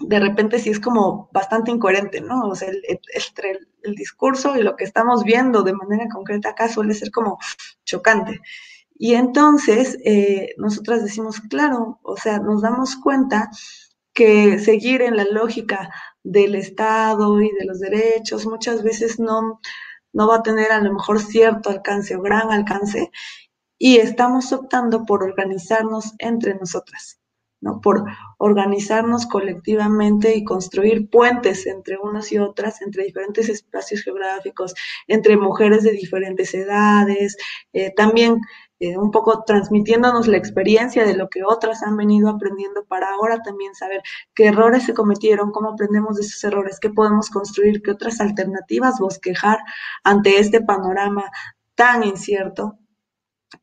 de 0.00 0.18
repente 0.18 0.58
sí 0.60 0.70
es 0.70 0.80
como 0.80 1.28
bastante 1.30 1.70
incoherente, 1.70 2.22
¿no? 2.22 2.48
O 2.48 2.54
sea, 2.54 2.70
entre 2.70 3.50
el, 3.50 3.68
el 3.82 3.94
discurso 3.94 4.56
y 4.56 4.62
lo 4.62 4.76
que 4.76 4.84
estamos 4.84 5.24
viendo 5.24 5.62
de 5.62 5.74
manera 5.74 6.06
concreta 6.10 6.50
acá 6.50 6.70
suele 6.70 6.94
ser 6.94 7.10
como 7.10 7.38
chocante. 7.84 8.40
Y 8.94 9.14
entonces, 9.14 9.98
eh, 10.04 10.54
nosotras 10.56 11.02
decimos, 11.02 11.40
claro, 11.40 11.98
o 12.02 12.16
sea, 12.16 12.38
nos 12.38 12.62
damos 12.62 12.96
cuenta 12.96 13.50
que 14.12 14.58
seguir 14.60 15.02
en 15.02 15.16
la 15.16 15.24
lógica 15.24 15.90
del 16.22 16.54
Estado 16.54 17.40
y 17.42 17.50
de 17.50 17.64
los 17.66 17.80
derechos 17.80 18.46
muchas 18.46 18.82
veces 18.82 19.18
no, 19.18 19.60
no 20.12 20.28
va 20.28 20.36
a 20.36 20.42
tener 20.42 20.72
a 20.72 20.80
lo 20.80 20.92
mejor 20.94 21.20
cierto 21.20 21.70
alcance 21.70 22.16
o 22.16 22.22
gran 22.22 22.50
alcance 22.52 23.10
y 23.78 23.96
estamos 23.98 24.52
optando 24.52 25.04
por 25.04 25.22
organizarnos 25.24 26.14
entre 26.18 26.54
nosotras. 26.54 27.18
¿no? 27.64 27.80
por 27.80 28.04
organizarnos 28.36 29.24
colectivamente 29.24 30.36
y 30.36 30.44
construir 30.44 31.08
puentes 31.08 31.66
entre 31.66 31.96
unas 31.96 32.30
y 32.30 32.38
otras, 32.38 32.82
entre 32.82 33.04
diferentes 33.04 33.48
espacios 33.48 34.02
geográficos, 34.02 34.74
entre 35.06 35.38
mujeres 35.38 35.82
de 35.82 35.92
diferentes 35.92 36.52
edades, 36.52 37.38
eh, 37.72 37.90
también 37.96 38.38
eh, 38.80 38.98
un 38.98 39.10
poco 39.10 39.44
transmitiéndonos 39.44 40.26
la 40.26 40.36
experiencia 40.36 41.04
de 41.04 41.16
lo 41.16 41.28
que 41.28 41.44
otras 41.44 41.82
han 41.82 41.96
venido 41.96 42.28
aprendiendo 42.28 42.84
para 42.84 43.10
ahora 43.10 43.42
también 43.42 43.74
saber 43.74 44.02
qué 44.34 44.46
errores 44.46 44.84
se 44.84 44.94
cometieron, 44.94 45.52
cómo 45.52 45.70
aprendemos 45.70 46.16
de 46.16 46.22
esos 46.22 46.42
errores, 46.44 46.80
qué 46.80 46.90
podemos 46.90 47.30
construir, 47.30 47.82
qué 47.82 47.92
otras 47.92 48.20
alternativas 48.20 48.98
bosquejar 48.98 49.58
ante 50.02 50.38
este 50.38 50.60
panorama 50.60 51.30
tan 51.74 52.04
incierto 52.04 52.78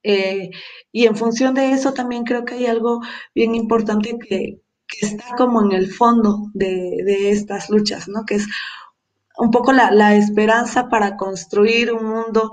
eh, 0.03 0.51
y 0.91 1.05
en 1.05 1.15
función 1.15 1.53
de 1.53 1.71
eso 1.71 1.93
también 1.93 2.23
creo 2.23 2.45
que 2.45 2.55
hay 2.55 2.65
algo 2.65 3.01
bien 3.35 3.55
importante 3.55 4.17
que, 4.17 4.61
está 5.01 5.35
como 5.37 5.61
en 5.63 5.71
el 5.71 5.91
fondo 5.91 6.49
de, 6.53 7.31
estas 7.31 7.69
luchas, 7.69 8.09
¿no? 8.09 8.25
Que 8.25 8.35
es 8.35 8.47
un 9.37 9.51
poco 9.51 9.71
la, 9.71 10.15
esperanza 10.15 10.89
para 10.89 11.15
construir 11.17 11.93
un 11.93 12.05
mundo, 12.05 12.51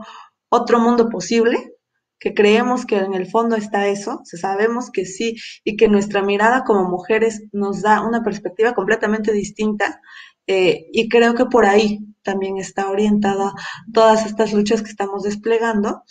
otro 0.48 0.78
mundo 0.78 1.08
posible, 1.08 1.74
que 2.18 2.34
creemos 2.34 2.84
que 2.86 2.96
en 2.98 3.14
el 3.14 3.26
fondo 3.28 3.56
está 3.56 3.86
eso, 3.88 4.20
sabemos 4.24 4.90
que 4.90 5.04
sí, 5.04 5.36
y 5.64 5.76
que 5.76 5.88
nuestra 5.88 6.22
mirada 6.22 6.64
como 6.64 6.88
mujeres 6.88 7.42
nos 7.52 7.82
da 7.82 8.00
una 8.00 8.22
perspectiva 8.22 8.74
completamente 8.74 9.32
distinta, 9.32 10.00
eh, 10.46 10.86
y 10.92 11.08
creo 11.08 11.34
que 11.34 11.46
por 11.46 11.66
ahí 11.66 12.00
también 12.22 12.58
está 12.58 12.90
orientada 12.90 13.52
todas 13.92 14.26
estas 14.26 14.52
luchas 14.52 14.82
que 14.82 14.90
estamos 14.90 15.22
desplegando, 15.22 16.02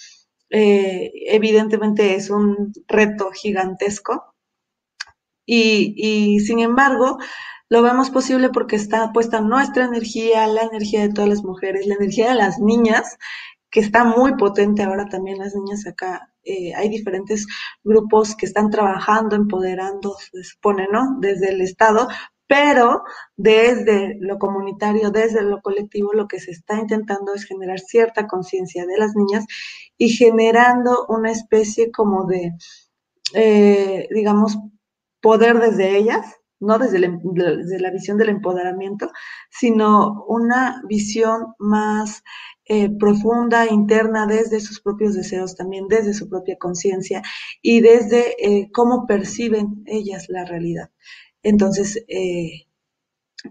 eh, 0.49 1.12
evidentemente 1.28 2.16
es 2.16 2.30
un 2.30 2.72
reto 2.88 3.32
gigantesco 3.32 4.34
y, 5.45 6.39
sin 6.39 6.60
embargo 6.60 7.18
lo 7.70 7.82
vemos 7.82 8.10
posible 8.10 8.49
porque 8.49 8.78
está 8.78 9.12
puesta 9.12 9.41
nuestra 9.41 9.86
energía, 9.86 10.47
la 10.47 10.62
energía 10.62 11.01
de 11.01 11.14
todas 11.14 11.30
las 11.30 11.43
mujeres, 11.43 11.86
la 11.86 11.95
energía 11.95 12.30
de 12.30 12.36
las 12.36 12.60
niñas, 12.60 13.18
que 13.70 13.80
está 13.82 14.03
muy 14.03 14.36
potente 14.36 14.84
ahora 14.84 15.05
también 15.05 15.39
las 15.39 15.55
niñas 15.55 15.86
acá. 15.88 16.32
Eh, 16.43 16.74
hay 16.76 16.89
diferentes 16.89 17.45
grupos 17.84 18.36
que 18.36 18.45
están 18.45 18.70
trabajando, 18.70 19.36
empoderando, 19.36 20.15
se 20.32 20.43
supone, 20.43 20.88
¿no? 20.91 21.18
Desde 21.20 21.49
el 21.49 21.61
Estado, 21.61 22.07
pero 22.47 23.03
desde 23.36 24.18
lo 24.22 24.39
comunitario, 24.39 25.11
desde 25.11 25.43
lo 25.43 25.61
colectivo, 25.61 26.13
lo 26.13 26.28
que 26.28 26.39
se 26.39 26.51
está 26.51 26.80
intentando 26.80 27.34
es 27.34 27.43
generar 27.43 27.80
cierta 27.80 28.26
conciencia 28.26 28.86
de 28.86 28.97
las 28.97 29.15
niñas 29.15 29.45
y 29.97 30.09
generando 30.09 31.05
una 31.09 31.32
especie 31.32 31.91
como 31.91 32.26
de, 32.26 32.53
eh, 33.34 34.07
digamos, 34.11 34.57
poder 35.22 35.59
desde 35.59 35.97
ellas, 35.97 36.26
no 36.59 36.80
desde, 36.80 36.99
la 36.99 37.91
visión 37.91 38.18
del 38.18 38.30
empoderamiento, 38.30 39.11
sino 39.49 40.24
una 40.28 40.82
visión 40.88 41.53
más 41.59 42.24
eh, 42.70 42.89
profunda, 42.89 43.65
interna, 43.68 44.28
desde 44.28 44.59
sus 44.59 44.82
propios 44.82 45.13
deseos 45.15 45.55
también, 45.55 45.88
desde 45.88 46.13
su 46.13 46.30
propia 46.30 46.57
conciencia 46.57 47.22
y 47.61 47.82
desde 47.82 48.36
eh, 48.45 48.70
cómo 48.74 49.05
perciben 49.07 49.84
ellas 49.86 50.28
la 50.30 50.45
realidad. 50.45 50.91
Entonces, 51.43 52.03
eh, 52.07 52.68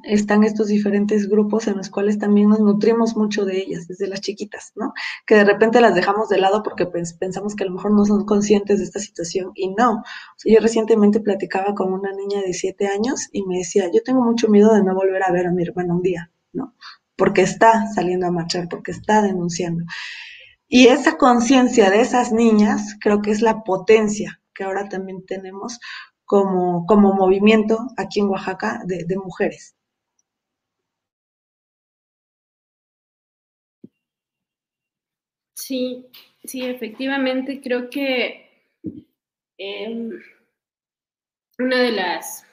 están 0.04 0.44
estos 0.44 0.66
diferentes 0.68 1.28
grupos 1.28 1.68
en 1.68 1.76
los 1.76 1.90
cuales 1.90 2.18
también 2.18 2.48
nos 2.48 2.60
nutrimos 2.60 3.16
mucho 3.16 3.44
de 3.44 3.58
ellas, 3.58 3.86
desde 3.88 4.08
las 4.08 4.20
chiquitas, 4.20 4.72
¿no? 4.74 4.92
Que 5.26 5.36
de 5.36 5.44
repente 5.44 5.80
las 5.80 5.94
dejamos 5.94 6.28
de 6.28 6.38
lado 6.38 6.62
porque 6.62 6.86
pensamos 6.86 7.54
que 7.54 7.64
a 7.64 7.66
lo 7.68 7.74
mejor 7.74 7.92
no 7.92 8.04
son 8.04 8.24
conscientes 8.24 8.78
de 8.78 8.84
esta 8.84 8.98
situación 8.98 9.52
y 9.54 9.68
no. 9.68 10.02
yo 10.44 10.60
recientemente 10.60 11.20
platicaba 11.20 11.74
con 11.74 11.92
una 11.92 12.12
niña 12.12 12.42
de 12.42 12.52
siete 12.52 12.88
años 12.88 13.28
y 13.32 13.44
me 13.46 13.58
decía, 13.58 13.90
yo 13.92 14.02
tengo 14.02 14.22
mucho 14.22 14.48
miedo 14.48 14.74
de 14.74 14.82
no 14.82 14.94
volver 14.94 15.22
a 15.22 15.32
ver 15.32 15.46
a 15.46 15.52
mi 15.52 15.62
hermana 15.62 15.94
un 15.94 16.02
día, 16.02 16.30
¿no? 16.52 16.74
Porque 17.16 17.42
está 17.42 17.86
saliendo 17.94 18.26
a 18.26 18.30
marchar, 18.30 18.68
porque 18.68 18.90
está 18.92 19.22
denunciando. 19.22 19.84
Y 20.68 20.88
esa 20.88 21.16
conciencia 21.16 21.90
de 21.90 22.00
esas 22.00 22.32
niñas 22.32 22.96
creo 23.00 23.22
que 23.22 23.30
es 23.30 23.40
la 23.40 23.62
potencia 23.62 24.40
que 24.56 24.64
ahora 24.64 24.88
también 24.88 25.24
tenemos 25.26 25.78
como, 26.24 26.86
como 26.86 27.14
movimiento 27.14 27.78
aquí 27.96 28.20
en 28.20 28.28
Oaxaca 28.28 28.82
de, 28.84 29.16
mujeres. 29.16 29.76
Sí, 35.54 36.06
sí, 36.44 36.64
efectivamente, 36.64 37.60
creo 37.60 37.90
que 37.90 38.48
em, 39.58 40.10
una 41.58 41.80
de 41.80 41.92
las 41.92 42.44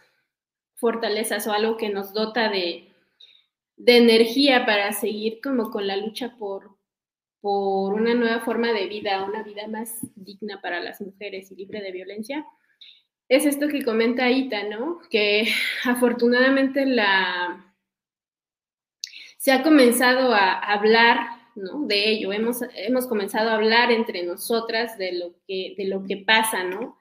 fortalezas 0.75 1.47
o 1.47 1.53
algo 1.53 1.77
que 1.77 1.89
nos 1.89 2.13
dota 2.13 2.49
de, 2.49 2.92
de, 3.75 3.97
energía 3.97 4.65
para 4.65 4.91
seguir 4.93 5.39
como 5.41 5.71
con 5.71 5.87
la 5.87 5.97
lucha 5.97 6.35
por, 6.37 6.77
por 7.41 7.93
una 7.93 8.13
nueva 8.13 8.41
forma 8.41 8.71
de 8.71 8.87
vida, 8.87 9.23
una 9.23 9.43
vida 9.43 9.67
más 9.67 9.99
digna 10.15 10.61
para 10.61 10.79
las 10.79 11.01
mujeres 11.01 11.51
y 11.51 11.55
libre 11.55 11.81
de 11.81 11.91
violencia, 11.91 12.45
es 13.29 13.45
esto 13.45 13.67
que 13.67 13.83
comenta 13.83 14.29
Ita, 14.29 14.63
¿no? 14.63 14.99
Que 15.09 15.47
afortunadamente 15.85 16.85
la 16.85 17.69
se 19.43 19.51
ha 19.51 19.61
comenzado 19.61 20.33
a 20.33 20.53
hablar 20.53 21.17
¿no? 21.55 21.85
de 21.85 22.09
ello, 22.09 22.31
hemos, 22.31 22.61
hemos 22.75 23.07
comenzado 23.07 23.49
a 23.49 23.55
hablar 23.55 23.91
entre 23.91 24.23
nosotras 24.23 24.97
de 24.97 25.11
lo, 25.11 25.35
que, 25.45 25.75
de 25.77 25.85
lo 25.85 26.05
que 26.05 26.15
pasa, 26.15 26.63
¿no? 26.63 26.97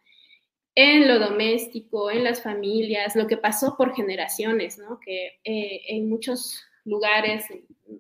En 0.75 1.07
lo 1.07 1.19
doméstico, 1.19 2.11
en 2.11 2.25
las 2.25 2.43
familias, 2.43 3.15
lo 3.15 3.27
que 3.27 3.37
pasó 3.37 3.77
por 3.77 3.95
generaciones, 3.95 4.79
¿no? 4.79 4.99
Que 5.01 5.39
eh, 5.45 5.83
en 5.89 6.09
muchos 6.09 6.63
lugares, 6.85 7.45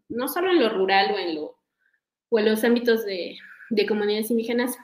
no 0.08 0.28
solo 0.28 0.50
en 0.50 0.60
lo 0.60 0.70
rural 0.70 1.14
o 2.30 2.38
en, 2.38 2.46
los 2.46 2.64
ámbitos 2.64 3.04
de, 3.04 3.36
de 3.70 3.86
comunidades 3.86 4.30
indígenas, 4.30 4.76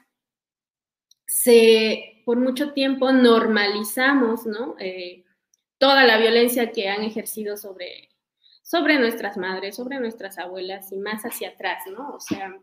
se 1.26 2.22
por 2.28 2.38
mucho 2.38 2.74
tiempo 2.74 3.10
normalizamos, 3.10 4.44
¿no? 4.44 4.76
Eh, 4.78 5.24
toda 5.78 6.04
la 6.04 6.18
violencia 6.18 6.72
que 6.72 6.90
han 6.90 7.02
ejercido 7.02 7.56
sobre, 7.56 8.10
sobre 8.62 8.98
nuestras 8.98 9.38
madres, 9.38 9.76
sobre 9.76 9.98
nuestras 9.98 10.38
abuelas 10.38 10.92
y 10.92 10.98
más 10.98 11.22
hacia 11.22 11.50
atrás, 11.50 11.84
¿no? 11.90 12.10
O 12.10 12.20
sea, 12.20 12.54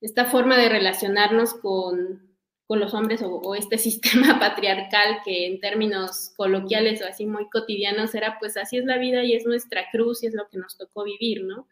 esta 0.00 0.24
forma 0.24 0.56
de 0.56 0.68
relacionarnos 0.68 1.54
con, 1.54 2.33
los 2.76 2.94
hombres 2.94 3.22
o, 3.22 3.54
este 3.54 3.78
sistema 3.86 4.38
patriarcal 4.38 5.20
que 5.24 5.46
en 5.46 5.60
términos 5.60 6.32
coloquiales 6.36 7.02
o 7.02 7.06
así 7.06 7.26
muy 7.26 7.48
cotidianos 7.50 8.14
era 8.14 8.38
pues 8.38 8.56
así 8.56 8.78
es 8.78 8.84
la 8.84 8.98
vida 8.98 9.22
y 9.24 9.34
es 9.34 9.46
nuestra 9.46 9.90
cruz 9.90 10.22
y 10.22 10.26
es 10.26 10.34
lo 10.34 10.48
que 10.48 10.58
nos 10.58 10.76
tocó 10.76 11.04
vivir, 11.04 11.44
¿no? 11.44 11.68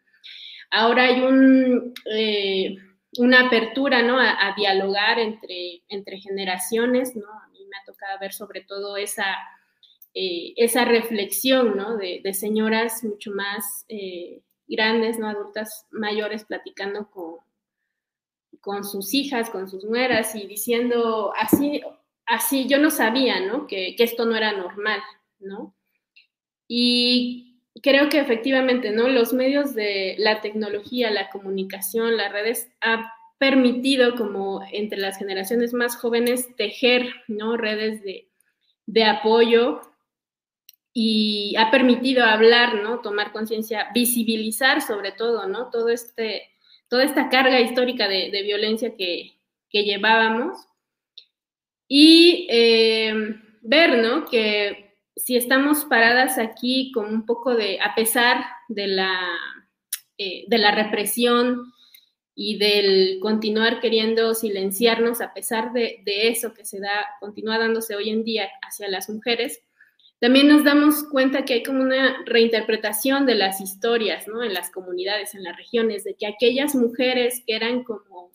Ahora 0.71 1.05
hay 1.05 1.21
un... 1.21 1.93
Eh, 2.11 2.77
una 3.17 3.47
apertura, 3.47 4.01
¿no? 4.01 4.19
A, 4.19 4.53
dialogar 4.57 5.19
entre, 5.19 5.83
entre 5.89 6.17
generaciones, 6.17 7.15
¿no? 7.15 7.27
A 7.27 7.47
mí 7.49 7.59
me 7.65 7.77
ha 7.77 7.85
tocado 7.85 8.17
ver 8.19 8.33
sobre 8.33 8.61
todo 8.61 8.97
esa, 8.97 9.37
eh, 10.13 10.53
esa 10.57 10.85
reflexión, 10.85 11.77
¿no? 11.77 11.97
De, 11.97 12.21
señoras 12.33 13.03
mucho 13.03 13.31
más 13.31 13.85
eh, 13.87 14.41
grandes, 14.67 15.19
¿no? 15.19 15.27
Adultas 15.27 15.87
mayores 15.91 16.45
platicando 16.45 17.09
con, 17.11 17.37
con 18.63 18.85
sus 18.85 19.13
hijas, 19.13 19.49
con 19.49 19.69
sus 19.69 19.83
nueras 19.83 20.35
y 20.35 20.47
diciendo 20.47 21.33
así, 21.37 21.81
así, 22.25 22.65
yo 22.67 22.79
no 22.79 22.89
sabía, 22.89 23.41
¿no? 23.41 23.67
Que, 23.67 23.95
que 23.95 24.03
esto 24.03 24.25
no 24.25 24.35
era 24.35 24.53
normal, 24.53 25.01
¿no? 25.39 25.75
Y 26.67 27.61
creo 27.81 28.07
que 28.07 28.19
efectivamente, 28.19 28.91
¿no? 28.91 29.09
Los 29.09 29.33
medios 29.33 29.75
de 29.75 30.15
la 30.17 30.39
tecnología, 30.41 31.11
la 31.11 31.29
comunicación, 31.29 32.15
las 32.15 32.31
redes 32.31 32.71
ha 32.81 33.13
permitido 33.37 34.15
como 34.15 34.61
entre 34.71 34.97
las 34.97 35.17
generaciones 35.17 35.73
más 35.73 35.97
jóvenes 35.97 36.55
tejer, 36.55 37.13
¿no? 37.27 37.57
Redes 37.57 38.01
de, 38.01 39.03
apoyo 39.03 39.81
y 40.93 41.53
ha 41.57 41.69
permitido 41.69 42.23
hablar, 42.23 42.75
¿no? 42.75 43.01
Tomar 43.01 43.33
conciencia, 43.33 43.89
visibilizar 43.93 44.81
sobre 44.81 45.11
todo, 45.11 45.45
¿no? 45.47 45.69
Todo 45.71 45.89
este, 45.89 46.52
toda 46.93 47.05
esta 47.05 47.27
carga 47.27 47.59
histórica 47.59 48.07
de, 48.07 48.29
violencia 48.43 48.95
que, 48.95 49.33
llevábamos 49.71 50.55
y 51.87 52.45
eh, 52.51 53.15
ver, 53.63 53.97
¿no? 53.97 54.25
Que 54.25 54.93
si 55.15 55.35
estamos 55.35 55.85
paradas 55.85 56.37
aquí 56.37 56.91
con 56.91 57.11
un 57.11 57.25
poco 57.25 57.55
de, 57.55 57.79
a 57.81 57.95
pesar 57.95 58.45
de 58.67 58.85
la, 58.85 59.11
eh, 60.19 60.45
de 60.47 60.57
la 60.59 60.69
represión 60.69 61.73
y 62.35 62.59
del 62.59 63.17
continuar 63.19 63.79
queriendo 63.79 64.35
silenciarnos 64.35 65.19
a 65.19 65.33
pesar 65.33 65.73
de, 65.73 66.03
eso 66.05 66.53
que 66.53 66.63
se 66.63 66.79
da, 66.79 67.07
continúa 67.19 67.57
dándose 67.57 67.95
hoy 67.95 68.11
en 68.11 68.23
día 68.23 68.47
hacia 68.61 68.87
las 68.87 69.09
mujeres, 69.09 69.63
también 70.23 70.47
nos 70.47 70.63
damos 70.63 71.03
cuenta 71.03 71.43
que 71.43 71.55
hay 71.55 71.63
como 71.63 71.81
una 71.81 72.23
reinterpretación 72.25 73.25
de 73.25 73.35
las 73.35 73.59
historias, 73.59 74.25
¿no? 74.25 74.41
En 74.41 74.53
las 74.53 74.69
comunidades, 74.69 75.35
en 75.35 75.43
las 75.43 75.57
regiones, 75.57 76.05
de 76.05 76.15
que 76.15 76.25
aquellas 76.25 76.75
mujeres 76.75 77.43
que 77.45 77.57
eran 77.57 77.83
como, 77.83 78.31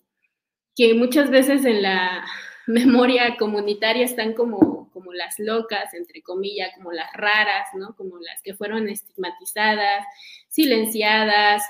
que 0.77 0.93
muchas 0.93 1.31
veces 1.31 1.65
en 1.65 1.81
la 1.81 2.27
memoria 2.67 3.39
comunitaria 3.39 4.05
están 4.05 4.35
como, 4.35 4.91
como 4.93 5.15
las 5.15 5.39
locas, 5.39 5.95
entre 5.95 6.21
comillas, 6.21 6.75
como 6.75 6.93
las 6.93 7.11
raras, 7.15 7.69
¿no? 7.73 7.97
Como 7.97 8.19
las 8.19 8.43
que 8.43 8.53
fueron 8.53 8.91
estigmatizadas, 8.91 10.05
silenciadas, 10.49 11.63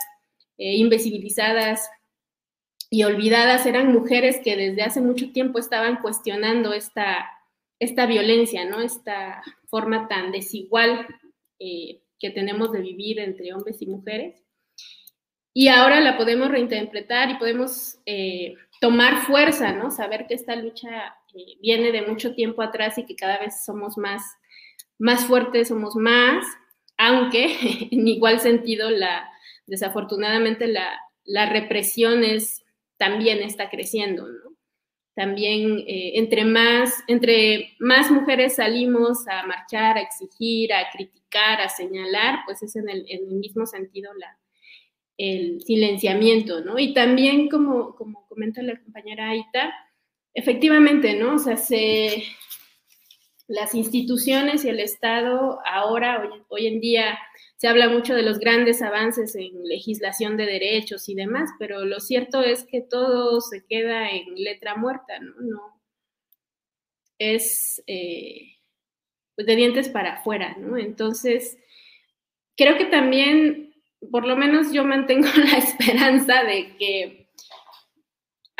eh, 0.56 0.74
invisibilizadas 0.78 1.88
y 2.90 3.04
olvidadas 3.04 3.66
eran 3.66 3.92
mujeres 3.92 4.40
que 4.42 4.56
desde 4.56 4.82
hace 4.82 5.00
mucho 5.00 5.30
tiempo 5.30 5.60
estaban 5.60 6.00
cuestionando 6.02 6.72
esta, 6.72 7.37
esta 7.78 8.06
violencia, 8.06 8.64
¿no? 8.64 8.80
Esta 8.80 9.42
forma 9.68 10.08
tan 10.08 10.32
desigual 10.32 11.06
eh, 11.58 12.02
que 12.18 12.30
tenemos 12.30 12.72
de 12.72 12.80
vivir 12.80 13.20
entre 13.20 13.52
hombres 13.54 13.80
y 13.80 13.86
mujeres. 13.86 14.42
Y 15.54 15.68
ahora 15.68 16.00
la 16.00 16.16
podemos 16.16 16.48
reinterpretar 16.48 17.30
y 17.30 17.38
podemos 17.38 17.98
eh, 18.06 18.54
tomar 18.80 19.22
fuerza, 19.22 19.72
¿no? 19.72 19.90
Saber 19.90 20.26
que 20.26 20.34
esta 20.34 20.54
lucha 20.56 21.16
eh, 21.34 21.56
viene 21.60 21.90
de 21.92 22.02
mucho 22.02 22.34
tiempo 22.34 22.62
atrás 22.62 22.98
y 22.98 23.06
que 23.06 23.16
cada 23.16 23.38
vez 23.38 23.64
somos 23.64 23.98
más, 23.98 24.22
más 24.98 25.24
fuertes, 25.24 25.68
somos 25.68 25.96
más, 25.96 26.46
aunque 26.96 27.88
en 27.90 28.06
igual 28.06 28.40
sentido, 28.40 28.90
la, 28.90 29.28
desafortunadamente 29.66 30.66
la, 30.66 31.00
la 31.24 31.46
represión 31.46 32.24
es 32.24 32.64
también 32.96 33.38
está 33.38 33.70
creciendo. 33.70 34.26
También 35.18 35.80
eh, 35.80 36.12
entre, 36.14 36.44
más, 36.44 36.94
entre 37.08 37.74
más 37.80 38.08
mujeres 38.08 38.54
salimos 38.54 39.26
a 39.26 39.44
marchar, 39.48 39.98
a 39.98 40.00
exigir, 40.00 40.72
a 40.72 40.88
criticar, 40.92 41.60
a 41.60 41.68
señalar, 41.68 42.42
pues 42.46 42.62
es 42.62 42.76
en 42.76 42.88
el, 42.88 43.04
mismo 43.26 43.66
sentido 43.66 44.14
la, 44.14 44.38
el 45.16 45.60
silenciamiento, 45.62 46.60
¿no? 46.60 46.78
Y 46.78 46.94
también, 46.94 47.48
como, 47.48 47.96
como 47.96 48.28
comenta 48.28 48.62
la 48.62 48.80
compañera 48.80 49.30
Aita, 49.30 49.74
efectivamente, 50.34 51.14
¿no? 51.14 51.34
O 51.34 51.38
sea, 51.40 51.56
se, 51.56 52.22
las 53.48 53.74
instituciones 53.74 54.64
y 54.64 54.68
el 54.68 54.78
Estado 54.78 55.58
ahora, 55.66 56.22
hoy, 56.22 56.42
hoy 56.46 56.66
en 56.68 56.80
día, 56.80 57.18
se 57.58 57.68
habla 57.68 57.88
mucho 57.88 58.14
de 58.14 58.22
los 58.22 58.38
grandes 58.38 58.80
avances 58.80 59.34
en 59.36 59.62
legislación 59.64 60.36
de 60.36 60.46
derechos 60.46 61.08
y 61.08 61.14
demás, 61.14 61.50
pero 61.58 61.84
lo 61.84 62.00
cierto 62.00 62.42
es 62.42 62.64
que 62.64 62.80
todo 62.80 63.40
se 63.40 63.66
queda 63.66 64.10
en 64.10 64.34
letra 64.36 64.76
muerta, 64.76 65.18
¿no? 65.20 65.78
es 67.18 67.82
eh, 67.86 68.56
de 69.36 69.56
dientes 69.56 69.88
para 69.88 70.14
afuera, 70.14 70.56
¿no? 70.58 70.76
Entonces, 70.76 71.58
creo 72.56 72.76
que 72.76 72.86
también, 72.86 73.74
por 74.10 74.26
lo 74.26 74.36
menos 74.36 74.72
yo 74.72 74.84
mantengo 74.84 75.28
la 75.36 75.58
esperanza 75.58 76.44
de 76.44 76.76
que 76.76 77.17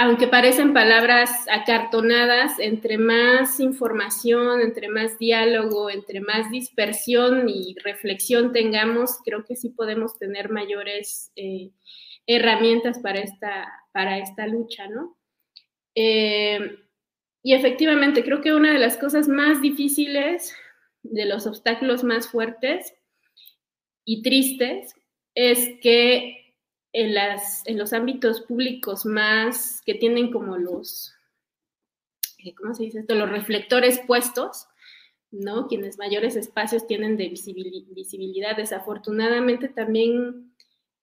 aunque 0.01 0.29
parecen 0.29 0.73
palabras 0.73 1.29
acartonadas, 1.51 2.61
entre 2.61 2.99
más 2.99 3.59
información, 3.59 4.61
entre 4.61 4.89
más 4.89 5.19
diálogo, 5.19 5.91
entre 5.91 6.21
más 6.21 6.53
dispersión 6.53 7.49
y 7.49 7.75
reflexión 7.83 8.53
tengamos, 8.53 9.19
creo 9.25 9.45
que 9.45 9.57
sí 9.57 9.71
podemos 9.71 10.17
tener 10.17 10.51
mayores 10.51 11.33
eh, 11.35 11.73
herramientas 12.29 13.01
para 13.01 13.19
esta, 13.19 13.73
para 13.91 14.19
esta 14.19 14.47
lucha, 14.47 14.87
¿no? 14.87 15.19
Eh, 15.97 16.79
y 17.43 17.55
efectivamente, 17.55 18.23
creo 18.23 18.41
que 18.41 18.55
una 18.55 18.73
de 18.73 18.79
las 18.79 18.99
cosas 18.99 19.27
más 19.27 19.61
difíciles, 19.61 20.55
de 21.03 21.27
los 21.27 21.45
obstáculos 21.45 22.05
más 22.05 22.29
fuertes 22.29 22.95
y 24.05 24.23
tristes, 24.23 24.95
es 25.35 25.71
que 25.83 26.38
en, 26.99 27.15
las, 27.15 27.65
en 27.67 27.79
los 27.79 27.93
ámbitos 27.93 28.41
públicos 28.41 29.07
más 29.07 29.83
que 29.87 29.95
tienen 29.95 30.33
como 30.33 30.59
los, 30.59 31.15
eh, 32.45 32.55
¿cómo 32.57 32.75
se 32.75 32.83
dice 32.83 32.99
esto? 32.99 33.15
Los 33.15 33.31
reflectores 33.31 34.01
puestos, 34.01 34.67
¿no? 35.31 35.69
Quienes 35.69 35.97
mayores 35.97 36.35
espacios 36.35 36.89
tienen 36.89 37.17
de 37.17 37.29
visibilidad. 37.29 38.57
Desafortunadamente 38.57 39.69
también 39.69 40.53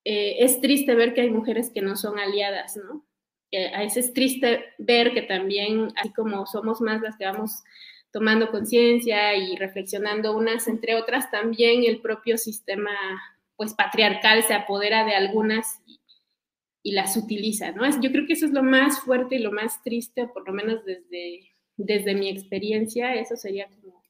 eh, 0.04 0.36
es 0.40 0.60
triste 0.60 0.96
ver 0.96 1.14
que 1.14 1.22
hay 1.22 1.30
mujeres 1.30 1.70
que 1.70 1.82
no 1.82 1.96
son 1.96 2.20
aliadas, 2.20 2.78
¿no? 2.78 3.06
a 3.74 3.80
veces 3.80 4.08
es 4.08 4.14
triste 4.14 4.66
ver 4.78 5.14
que 5.14 5.22
también, 5.22 5.88
así 5.96 6.12
como 6.12 6.46
somos 6.46 6.82
más 6.82 7.02
las 7.02 7.16
que 7.16 7.24
vamos 7.24 7.64
tomando 8.12 8.52
conciencia 8.52 9.34
y 9.34 9.56
reflexionando 9.56 10.36
unas 10.36 10.68
entre 10.68 10.96
otras, 10.96 11.32
también 11.32 11.86
el 11.86 12.02
propio 12.02 12.38
sistema 12.38 12.92
pues 13.56 13.74
patriarcal 13.74 14.44
se 14.44 14.54
apodera 14.54 15.06
de 15.06 15.16
algunas 15.16 15.82
y, 15.86 16.92
las 16.92 17.18
utiliza, 17.18 17.72
¿no? 17.72 17.84
Yo 18.00 18.12
creo 18.12 18.28
que 18.28 18.34
eso 18.34 18.46
es 18.46 18.52
lo 18.52 18.62
más 18.62 19.00
fuerte 19.00 19.38
y 19.38 19.40
lo 19.40 19.52
más 19.52 19.82
triste, 19.82 20.28
por 20.28 20.48
lo 20.48 20.54
menos 20.54 20.86
desde, 20.86 21.56
desde 21.78 22.14
mi 22.14 22.30
experiencia, 22.30 23.16
eso 23.16 23.36
sería 23.36 23.68
como, 23.70 24.04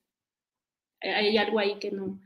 hay 1.00 1.38
algo 1.38 1.60
ahí 1.60 1.80
que 1.80 1.92
no, 1.92 2.20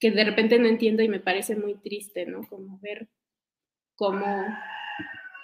que 0.00 0.10
de 0.10 0.24
repente 0.24 0.58
no 0.58 0.66
entiendo 0.66 1.04
y 1.04 1.08
me 1.08 1.20
parece 1.20 1.54
muy 1.54 1.76
triste, 1.76 2.26
¿no? 2.26 2.44
Como 2.48 2.80
ver 2.80 3.08
cómo 3.94 4.26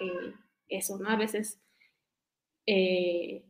eh, 0.01 0.33
eso, 0.67 0.99
¿no? 0.99 1.09
A 1.09 1.15
veces 1.15 1.61
eh, 2.65 3.45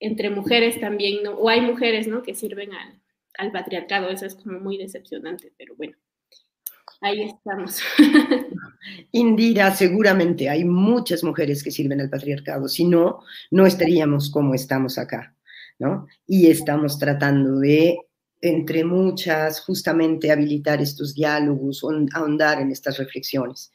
entre 0.00 0.28
mujeres 0.28 0.78
también, 0.78 1.22
¿no? 1.22 1.32
O 1.32 1.48
hay 1.48 1.62
mujeres, 1.62 2.08
¿no? 2.08 2.22
Que 2.22 2.34
sirven 2.34 2.72
al 3.38 3.52
patriarcado, 3.52 4.10
eso 4.10 4.26
es 4.26 4.34
como 4.34 4.60
muy 4.60 4.76
decepcionante, 4.76 5.50
pero 5.56 5.74
bueno 5.76 5.96
ahí 7.02 7.22
estamos. 7.22 7.80
Indira, 9.12 9.74
seguramente 9.74 10.48
hay 10.48 10.64
muchas 10.64 11.22
mujeres 11.22 11.62
que 11.62 11.70
sirven 11.70 12.00
al 12.00 12.10
patriarcado, 12.10 12.68
si 12.68 12.84
no, 12.84 13.20
no 13.50 13.66
estaríamos 13.66 14.30
como 14.30 14.54
estamos 14.54 14.98
acá, 14.98 15.36
¿no? 15.78 16.06
Y 16.26 16.46
estamos 16.46 16.98
tratando 16.98 17.58
de, 17.58 17.98
entre 18.40 18.84
muchas, 18.84 19.60
justamente 19.60 20.30
habilitar 20.30 20.80
estos 20.80 21.14
diálogos, 21.14 21.84
ahondar 22.14 22.60
en 22.60 22.70
estas 22.70 22.98
reflexiones. 22.98 23.72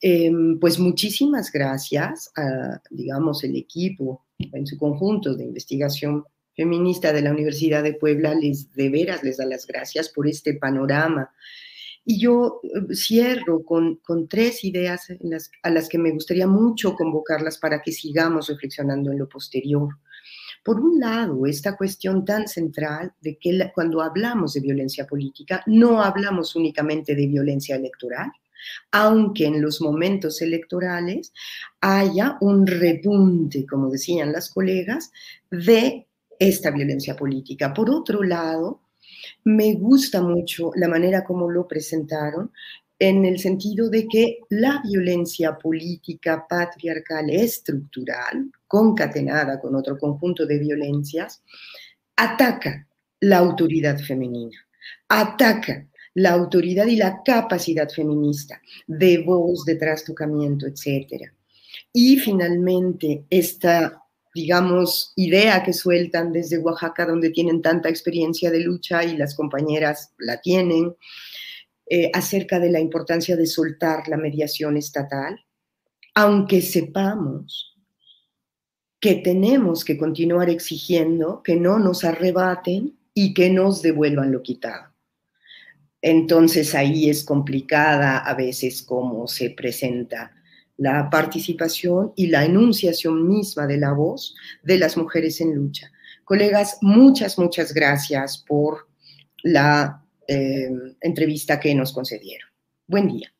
Em, 0.00 0.58
pues 0.58 0.78
muchísimas 0.78 1.50
gracias 1.52 2.30
a, 2.36 2.82
digamos, 2.90 3.44
el 3.44 3.56
equipo 3.56 4.26
en 4.38 4.66
su 4.66 4.76
conjunto 4.76 5.34
de 5.34 5.44
investigación 5.44 6.24
feminista 6.56 7.12
de 7.12 7.22
la 7.22 7.32
Universidad 7.32 7.82
de 7.82 7.94
Puebla, 7.94 8.34
les 8.34 8.72
de 8.74 8.88
veras 8.88 9.22
les 9.22 9.38
da 9.38 9.46
las 9.46 9.66
gracias 9.66 10.08
por 10.08 10.28
este 10.28 10.54
panorama 10.54 11.30
y 12.04 12.20
yo 12.20 12.60
eh, 12.62 12.94
cierro 12.94 13.64
con, 13.64 14.00
tres 14.28 14.64
ideas 14.64 15.08
a 15.62 15.70
las 15.70 15.88
que 15.88 15.98
me 15.98 16.10
gustaría 16.10 16.46
mucho 16.46 16.94
convocarlas 16.94 17.58
para 17.58 17.80
que 17.82 17.92
sigamos 17.92 18.48
reflexionando 18.48 19.10
en 19.12 19.18
lo 19.18 19.28
posterior. 19.28 19.88
Por 20.64 20.80
un 20.80 20.98
lado, 20.98 21.46
esta 21.46 21.76
cuestión 21.76 22.24
tan 22.24 22.48
central 22.48 23.12
de 23.20 23.36
que 23.38 23.70
cuando 23.74 24.00
hablamos 24.00 24.54
de 24.54 24.60
violencia 24.60 25.06
política, 25.06 25.62
no 25.66 26.02
hablamos 26.02 26.56
únicamente 26.56 27.14
de 27.14 27.26
violencia 27.26 27.76
electoral, 27.76 28.32
aunque 28.90 29.44
en 29.44 29.60
los 29.60 29.82
momentos 29.82 30.40
electorales 30.40 31.34
haya 31.82 32.38
un 32.40 32.66
repunte, 32.66 33.66
como 33.66 33.90
decían 33.90 34.32
las 34.32 34.48
colegas, 34.50 35.12
de 35.50 36.06
esta 36.38 36.70
violencia 36.70 37.14
política. 37.14 37.74
Por 37.74 37.90
otro 37.90 38.22
lado, 38.22 38.80
me 39.44 39.74
gusta 39.74 40.22
mucho 40.22 40.70
la 40.76 40.88
manera 40.88 41.24
como 41.24 41.50
lo 41.50 41.66
presentaron, 41.66 42.50
en 42.98 43.24
el 43.24 43.38
sentido 43.38 43.90
de 43.90 44.06
que 44.06 44.38
la 44.50 44.80
violencia 44.84 45.58
política 45.58 46.46
patriarcal 46.48 47.28
estructural, 47.30 48.50
concatenada 48.66 49.60
con 49.60 49.74
otro 49.74 49.98
conjunto 49.98 50.46
de 50.46 50.58
violencias, 50.58 51.42
ataca 52.16 52.86
la 53.20 53.38
autoridad 53.38 53.98
femenina, 53.98 54.56
ataca 55.08 55.86
la 56.14 56.30
autoridad 56.30 56.86
y 56.86 56.96
la 56.96 57.22
capacidad 57.24 57.88
feminista 57.88 58.60
de 58.86 59.18
voz, 59.18 59.64
de 59.64 59.74
trastocamiento, 59.74 60.66
etc. 60.66 61.30
Y 61.92 62.18
finalmente, 62.18 63.24
esta 63.28 64.03
digamos, 64.34 65.12
idea 65.16 65.62
que 65.62 65.72
sueltan 65.72 66.32
desde 66.32 66.58
Oaxaca, 66.58 67.06
donde 67.06 67.30
tienen 67.30 67.62
tanta 67.62 67.88
experiencia 67.88 68.50
de 68.50 68.60
lucha 68.60 69.04
y 69.04 69.16
las 69.16 69.34
compañeras 69.34 70.12
la 70.18 70.40
tienen, 70.40 70.96
eh, 71.86 72.10
acerca 72.12 72.58
de 72.58 72.70
la 72.70 72.80
importancia 72.80 73.36
de 73.36 73.46
soltar 73.46 74.08
la 74.08 74.16
mediación 74.16 74.76
estatal, 74.76 75.38
aunque 76.14 76.62
sepamos 76.62 77.74
que 79.00 79.16
tenemos 79.16 79.84
que 79.84 79.98
continuar 79.98 80.48
exigiendo 80.48 81.42
que 81.42 81.56
no 81.56 81.78
nos 81.78 82.04
arrebaten 82.04 82.98
y 83.12 83.34
que 83.34 83.50
nos 83.50 83.82
devuelvan 83.82 84.32
lo 84.32 84.42
quitado. 84.42 84.94
Entonces 86.00 86.74
ahí 86.74 87.08
es 87.08 87.22
complicada 87.22 88.18
a 88.18 88.34
veces 88.34 88.82
cómo 88.82 89.28
se 89.28 89.50
presenta 89.50 90.32
la 90.76 91.08
participación 91.10 92.12
y 92.16 92.28
la 92.28 92.44
enunciación 92.44 93.26
misma 93.28 93.66
de 93.66 93.78
la 93.78 93.92
voz 93.92 94.34
de 94.62 94.78
las 94.78 94.96
mujeres 94.96 95.40
en 95.40 95.54
lucha. 95.54 95.90
Colegas, 96.24 96.78
muchas, 96.80 97.38
muchas 97.38 97.72
gracias 97.72 98.38
por 98.38 98.88
la 99.42 100.02
eh, 100.26 100.70
entrevista 101.00 101.60
que 101.60 101.74
nos 101.74 101.92
concedieron. 101.92 102.48
Buen 102.86 103.08
día. 103.08 103.33